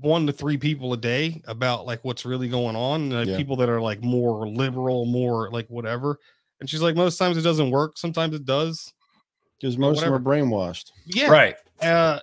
one 0.00 0.26
to 0.26 0.32
three 0.32 0.58
people 0.58 0.92
a 0.92 0.96
day 0.96 1.42
about 1.46 1.86
like 1.86 2.04
what's 2.04 2.24
really 2.26 2.48
going 2.48 2.76
on, 2.76 3.10
like 3.10 3.28
Yeah. 3.28 3.36
people 3.36 3.56
that 3.56 3.68
are 3.68 3.80
like 3.80 4.02
more 4.02 4.46
liberal, 4.46 5.06
more 5.06 5.50
like 5.50 5.66
whatever. 5.68 6.18
And 6.60 6.68
she's 6.68 6.82
like, 6.82 6.94
most 6.96 7.16
times 7.16 7.36
it 7.36 7.42
doesn't 7.42 7.70
work, 7.70 7.98
sometimes 7.98 8.34
it 8.34 8.44
does. 8.44 8.92
because 9.58 9.78
most 9.78 9.98
of 10.02 10.04
them 10.04 10.12
are 10.14 10.18
brainwashed. 10.18 10.90
Yeah. 11.06 11.28
Right. 11.30 11.56
Uh, 11.80 12.20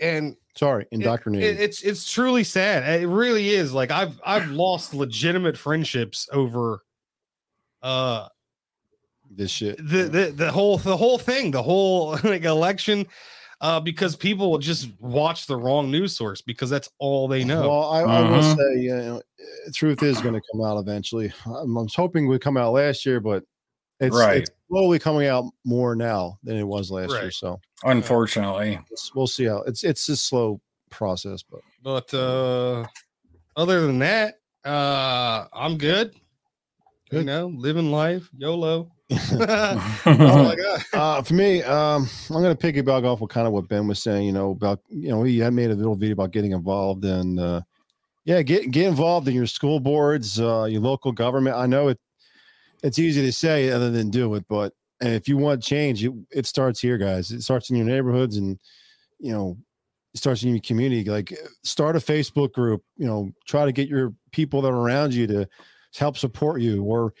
and 0.00 0.36
Sorry, 0.56 0.82
it- 0.84 0.88
indoctrinated. 0.92 1.56
it- 1.56 1.60
it's 1.62 1.82
it's 1.82 2.10
truly 2.10 2.44
sad. 2.44 3.00
It 3.02 3.06
really 3.08 3.50
is. 3.50 3.72
Like 3.72 3.90
I've 3.90 4.20
I've 4.24 4.50
lost 4.50 4.94
legitimate 4.94 5.56
friendships 5.56 6.28
over 6.32 6.82
uh 7.82 8.28
this 9.30 9.50
shit. 9.50 9.78
the 9.78 10.04
the 10.04 10.32
the 10.36 10.52
whole 10.52 10.76
the 10.78 10.96
whole 10.96 11.18
thing, 11.18 11.50
the 11.50 11.62
whole 11.62 12.18
like 12.24 12.44
election, 12.44 13.06
uh, 13.62 13.80
because 13.80 14.14
people 14.14 14.50
will 14.50 14.58
just 14.58 14.88
watch 15.00 15.46
the 15.46 15.56
wrong 15.56 15.90
news 15.90 16.14
source 16.16 16.42
because 16.42 16.68
that's 16.68 16.90
all 16.98 17.28
they 17.28 17.44
know. 17.44 17.68
Well, 17.70 17.84
I, 17.90 18.00
I 18.00 18.20
will 18.20 18.38
Mhm. 18.42 18.56
say, 18.56 18.80
you 18.82 18.94
know, 18.96 19.16
uh, 19.16 19.70
truth 19.74 20.02
is 20.02 20.20
going 20.20 20.34
to 20.34 20.40
come 20.52 20.62
out 20.64 20.76
eventually. 20.78 21.32
I'm, 21.46 21.78
I 21.78 21.82
was 21.82 21.94
hoping 21.94 22.26
it 22.26 22.28
would 22.28 22.42
come 22.42 22.56
out 22.58 22.72
last 22.74 23.06
year, 23.06 23.20
but 23.20 23.42
it's, 24.00 24.16
Right. 24.16 24.38
it's 24.42 24.50
slowly 24.68 24.98
coming 24.98 25.26
out 25.28 25.44
more 25.64 25.94
now 25.94 26.38
than 26.42 26.56
it 26.56 26.64
was 26.66 26.90
last 26.90 27.10
year. 27.12 27.30
So 27.30 27.60
Unfortunately. 27.84 28.72
it's- 28.72 29.10
we'll 29.14 29.26
see 29.26 29.44
how 29.44 29.62
it's 29.62 29.84
it's 29.84 30.08
a 30.08 30.16
slow 30.16 30.60
process, 30.90 31.42
but 31.42 31.60
But 31.82 32.12
uh 32.14 32.84
other 33.56 33.86
than 33.86 33.98
that, 34.00 34.34
uh 34.64 35.46
I'm 35.52 35.76
good. 35.78 36.14
You 37.10 37.24
know, 37.24 37.48
living 37.54 37.90
life, 37.90 38.30
YOLO. 38.38 38.90
Oh 39.10 40.02
oh 40.06 40.44
my 40.44 40.56
god. 40.56 40.82
uh, 40.94 41.22
for 41.22 41.34
me, 41.34 41.62
um, 41.64 42.08
I'm 42.30 42.40
going 42.42 42.56
to 42.56 42.72
piggyback 42.72 43.04
off 43.04 43.20
what 43.20 43.28
kind 43.28 43.46
of 43.46 43.52
what 43.52 43.68
Ben 43.68 43.86
was 43.86 44.02
saying. 44.02 44.24
You 44.26 44.32
know 44.32 44.52
about 44.52 44.80
you 44.88 45.10
know 45.10 45.22
he 45.22 45.38
had 45.38 45.52
made 45.52 45.70
a 45.70 45.74
little 45.74 45.94
video 45.94 46.14
about 46.14 46.30
getting 46.30 46.52
involved 46.52 47.04
and 47.04 47.38
uh, 47.38 47.60
yeah, 48.24 48.40
get 48.40 48.70
get 48.70 48.86
involved 48.86 49.28
in 49.28 49.34
your 49.34 49.46
school 49.46 49.78
boards, 49.80 50.40
uh, 50.40 50.64
your 50.64 50.80
local 50.80 51.12
government. 51.12 51.54
I 51.56 51.66
know 51.66 51.88
it 51.88 51.98
it's 52.82 52.98
easy 52.98 53.22
to 53.22 53.32
say 53.32 53.70
other 53.70 53.90
than 53.90 54.10
do 54.10 54.34
it, 54.34 54.44
but 54.48 54.72
if 55.00 55.28
you 55.28 55.36
want 55.36 55.62
change, 55.62 56.04
it, 56.04 56.12
it 56.30 56.46
starts 56.46 56.80
here, 56.80 56.98
guys. 56.98 57.30
It 57.30 57.42
starts 57.42 57.70
in 57.70 57.76
your 57.76 57.86
neighborhoods 57.86 58.36
and 58.36 58.58
you 59.18 59.32
know 59.32 59.56
it 60.14 60.18
starts 60.18 60.42
in 60.42 60.50
your 60.50 60.60
community. 60.60 61.08
Like 61.08 61.36
start 61.62 61.96
a 61.96 62.00
Facebook 62.00 62.52
group. 62.52 62.82
You 62.96 63.06
know, 63.06 63.32
try 63.46 63.64
to 63.64 63.72
get 63.72 63.88
your 63.88 64.12
people 64.30 64.62
that 64.62 64.68
are 64.68 64.80
around 64.80 65.14
you 65.14 65.26
to 65.28 65.48
help 65.96 66.16
support 66.16 66.60
you 66.60 66.82
or 66.84 67.12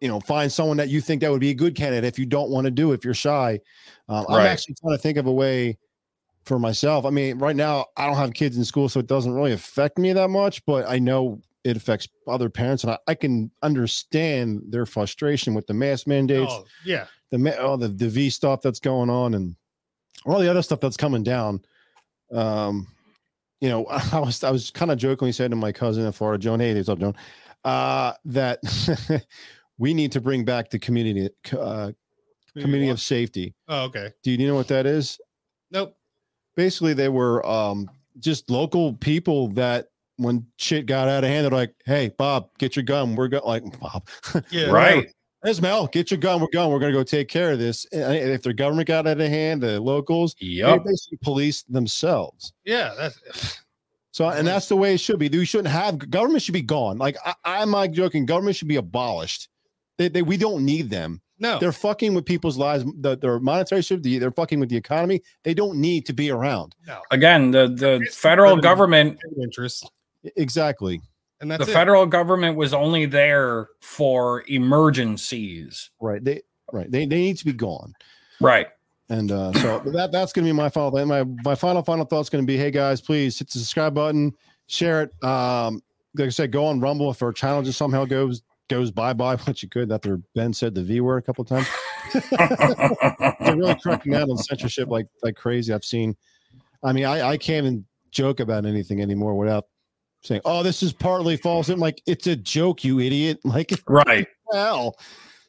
you 0.00 0.08
know 0.08 0.20
find 0.20 0.50
someone 0.50 0.76
that 0.76 0.88
you 0.88 1.00
think 1.00 1.20
that 1.20 1.30
would 1.30 1.40
be 1.40 1.50
a 1.50 1.54
good 1.54 1.74
candidate 1.74 2.04
if 2.04 2.18
you 2.18 2.26
don't 2.26 2.50
want 2.50 2.64
to 2.64 2.70
do 2.70 2.92
it 2.92 2.96
if 2.96 3.04
you're 3.04 3.14
shy 3.14 3.58
um, 4.08 4.26
i'm 4.28 4.44
actually 4.44 4.74
trying 4.74 4.94
to 4.94 5.00
think 5.00 5.16
of 5.16 5.26
a 5.26 5.32
way 5.32 5.78
for 6.44 6.58
myself 6.58 7.04
i 7.04 7.10
mean 7.10 7.38
right 7.38 7.56
now 7.56 7.86
i 7.96 8.06
don't 8.06 8.16
have 8.16 8.32
kids 8.32 8.56
in 8.56 8.64
school 8.64 8.88
so 8.88 8.98
it 8.98 9.06
doesn't 9.06 9.32
really 9.32 9.52
affect 9.52 9.96
me 9.96 10.12
that 10.12 10.28
much 10.28 10.64
but 10.66 10.88
i 10.88 10.98
know 10.98 11.40
it 11.64 11.76
affects 11.76 12.06
other 12.28 12.48
parents 12.50 12.84
and 12.84 12.92
i, 12.92 12.98
I 13.06 13.14
can 13.14 13.50
understand 13.62 14.62
their 14.68 14.86
frustration 14.86 15.54
with 15.54 15.66
the 15.66 15.74
mask 15.74 16.06
mandates 16.06 16.52
Oh, 16.52 16.64
yeah. 16.84 17.06
the 17.30 17.38
ma- 17.38 17.56
all 17.60 17.76
the, 17.78 17.88
the 17.88 18.08
v 18.08 18.30
stuff 18.30 18.60
that's 18.62 18.80
going 18.80 19.10
on 19.10 19.34
and 19.34 19.56
all 20.26 20.38
the 20.38 20.50
other 20.50 20.62
stuff 20.62 20.80
that's 20.80 20.96
coming 20.96 21.22
down 21.22 21.60
um 22.32 22.86
you 23.60 23.68
know 23.68 23.86
i 24.12 24.18
was 24.18 24.42
i 24.44 24.50
was 24.50 24.70
kind 24.70 24.90
of 24.90 24.98
jokingly 24.98 25.32
saying 25.32 25.50
to 25.50 25.56
my 25.56 25.72
cousin 25.72 26.04
in 26.04 26.12
florida 26.12 26.40
joan 26.42 26.60
hey 26.60 26.74
what's 26.74 26.88
up 26.88 26.98
joan 26.98 27.14
uh 27.64 28.12
that 28.24 28.58
we 29.78 29.94
need 29.94 30.12
to 30.12 30.20
bring 30.20 30.44
back 30.44 30.70
the 30.70 30.78
community 30.78 31.28
uh 31.58 31.90
community 32.56 32.88
of 32.90 33.00
safety 33.00 33.52
Oh, 33.68 33.84
okay. 33.86 34.12
do 34.22 34.30
you 34.30 34.46
know 34.46 34.54
what 34.54 34.68
that 34.68 34.86
is 34.86 35.18
Nope. 35.70 35.96
basically 36.56 36.94
they 36.94 37.08
were 37.08 37.44
um 37.46 37.90
just 38.20 38.48
local 38.50 38.92
people 38.92 39.48
that 39.48 39.88
when 40.16 40.46
shit 40.58 40.86
got 40.86 41.08
out 41.08 41.24
of 41.24 41.30
hand 41.30 41.44
they're 41.44 41.50
like 41.50 41.74
hey 41.86 42.10
bob 42.18 42.48
get 42.58 42.76
your 42.76 42.84
gun 42.84 43.16
we're 43.16 43.28
going 43.28 43.44
like 43.44 43.80
bob 43.80 44.06
Yeah. 44.50 44.66
Right. 44.70 45.08
There's 45.42 45.60
Mel. 45.60 45.88
Get 45.88 46.10
your 46.10 46.16
gun. 46.16 46.40
We're 46.40 46.46
going. 46.54 46.70
We're 46.70 46.78
going 46.78 46.92
to 46.94 46.98
go 46.98 47.02
take 47.04 47.28
care 47.28 47.52
of 47.52 47.58
this. 47.58 47.84
And 47.92 48.14
if 48.16 48.40
their 48.42 48.54
government 48.54 48.88
got 48.88 49.06
out 49.06 49.20
of 49.20 49.28
hand, 49.28 49.62
the 49.62 49.78
locals, 49.78 50.34
yeah, 50.40 50.70
they 50.70 50.78
basically 50.78 51.18
police 51.22 51.64
themselves. 51.64 52.54
Yeah. 52.64 52.94
That's 52.96 53.58
So, 54.10 54.26
and 54.26 54.46
that's 54.46 54.68
the 54.68 54.76
way 54.76 54.94
it 54.94 55.00
should 55.00 55.18
be. 55.18 55.28
We 55.28 55.44
shouldn't 55.44 55.68
have 55.68 55.98
government 56.10 56.42
should 56.42 56.54
be 56.54 56.62
gone. 56.62 56.96
Like 56.96 57.18
I, 57.26 57.34
I'm 57.44 57.72
not 57.72 57.90
joking. 57.90 58.24
Government 58.24 58.56
should 58.56 58.68
be 58.68 58.76
abolished. 58.76 59.50
They, 59.98 60.08
they, 60.08 60.22
we 60.22 60.38
don't 60.38 60.64
need 60.64 60.88
them. 60.88 61.20
no. 61.38 61.58
They're 61.58 61.72
fucking 61.72 62.14
with 62.14 62.24
people's 62.24 62.56
lives. 62.56 62.86
The, 63.00 63.14
their 63.18 63.38
monetary 63.38 63.82
system. 63.82 64.18
They're 64.18 64.30
fucking 64.30 64.60
with 64.60 64.70
the 64.70 64.78
economy. 64.78 65.20
They 65.42 65.52
don't 65.52 65.76
need 65.78 66.06
to 66.06 66.14
be 66.14 66.30
around. 66.30 66.74
no. 66.86 67.02
Again, 67.10 67.50
the, 67.50 67.68
the 67.68 68.08
federal 68.10 68.56
government 68.56 69.18
interest. 69.38 69.90
Exactly. 70.36 71.00
And 71.40 71.50
that's 71.50 71.64
the 71.64 71.70
it. 71.70 71.74
federal 71.74 72.06
government 72.06 72.56
was 72.56 72.72
only 72.72 73.06
there 73.06 73.68
for 73.80 74.44
emergencies. 74.48 75.90
Right. 76.00 76.24
They 76.24 76.42
right. 76.72 76.90
They, 76.90 77.06
they 77.06 77.16
need 77.16 77.38
to 77.38 77.44
be 77.44 77.52
gone. 77.52 77.94
Right. 78.40 78.68
And 79.10 79.30
uh, 79.30 79.52
so 79.52 79.78
that 79.80 80.12
that's 80.12 80.32
gonna 80.32 80.46
be 80.46 80.52
my 80.52 80.70
final 80.70 80.90
thing. 80.90 81.08
My 81.08 81.24
my 81.44 81.54
final 81.54 81.82
final 81.82 82.06
thought's 82.06 82.30
gonna 82.30 82.44
be, 82.44 82.56
hey 82.56 82.70
guys, 82.70 83.00
please 83.00 83.38
hit 83.38 83.50
the 83.50 83.58
subscribe 83.58 83.94
button, 83.94 84.32
share 84.66 85.02
it. 85.02 85.24
Um, 85.24 85.82
like 86.16 86.26
I 86.26 86.30
said, 86.30 86.52
go 86.52 86.66
on 86.66 86.80
Rumble 86.80 87.10
if 87.10 87.22
our 87.22 87.32
channel 87.32 87.62
just 87.62 87.76
somehow 87.76 88.06
goes 88.06 88.42
goes 88.68 88.90
bye 88.90 89.12
bye, 89.12 89.36
which 89.36 89.62
you 89.62 89.68
could. 89.68 89.92
After 89.92 90.20
Ben 90.34 90.54
said 90.54 90.74
the 90.74 90.82
V 90.82 91.00
word 91.00 91.18
a 91.18 91.22
couple 91.22 91.42
of 91.42 91.48
times, 91.48 91.68
they're 93.40 93.56
really 93.56 93.76
cracking 93.82 94.14
out 94.14 94.30
on 94.30 94.38
censorship 94.38 94.88
like 94.88 95.06
like 95.22 95.36
crazy. 95.36 95.72
I've 95.72 95.84
seen. 95.84 96.16
I 96.82 96.92
mean, 96.92 97.04
I 97.04 97.30
I 97.30 97.36
can't 97.36 97.66
even 97.66 97.84
joke 98.10 98.40
about 98.40 98.64
anything 98.64 99.02
anymore 99.02 99.34
without 99.34 99.66
saying, 100.24 100.40
"Oh, 100.44 100.62
this 100.62 100.82
is 100.82 100.92
partly 100.92 101.36
false." 101.36 101.68
I'm 101.68 101.78
like, 101.78 102.02
it's 102.06 102.26
a 102.26 102.34
joke, 102.36 102.84
you 102.84 103.00
idiot. 103.00 103.38
Like, 103.44 103.72
right. 103.86 104.26
hell. 104.52 104.96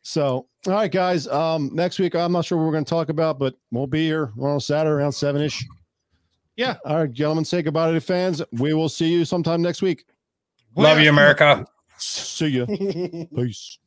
So, 0.04 0.48
all 0.68 0.74
right, 0.74 0.92
guys. 0.92 1.28
Um, 1.28 1.72
next 1.74 1.98
week, 1.98 2.16
I'm 2.16 2.32
not 2.32 2.46
sure 2.46 2.58
what 2.58 2.66
we're 2.66 2.72
going 2.74 2.86
to 2.86 2.90
talk 2.90 3.10
about, 3.10 3.40
but 3.40 3.56
we'll 3.72 3.88
be 3.88 4.06
here 4.06 4.32
on 4.40 4.60
Saturday 4.60 4.92
around 4.94 5.14
seven 5.14 5.42
ish. 5.42 5.66
Yeah. 6.56 6.76
All 6.86 7.00
right, 7.00 7.12
gentlemen, 7.12 7.44
say 7.44 7.62
goodbye 7.62 7.88
to 7.88 7.94
the 7.94 8.02
fans. 8.02 8.42
We 8.52 8.74
will 8.74 8.90
see 8.90 9.12
you 9.12 9.26
sometime 9.26 9.62
next 9.62 9.82
week. 9.82 10.06
Love 10.76 11.00
you, 11.00 11.10
America. 11.10 11.66
See 11.98 12.48
you. 12.48 12.66
Peace. 13.36 13.80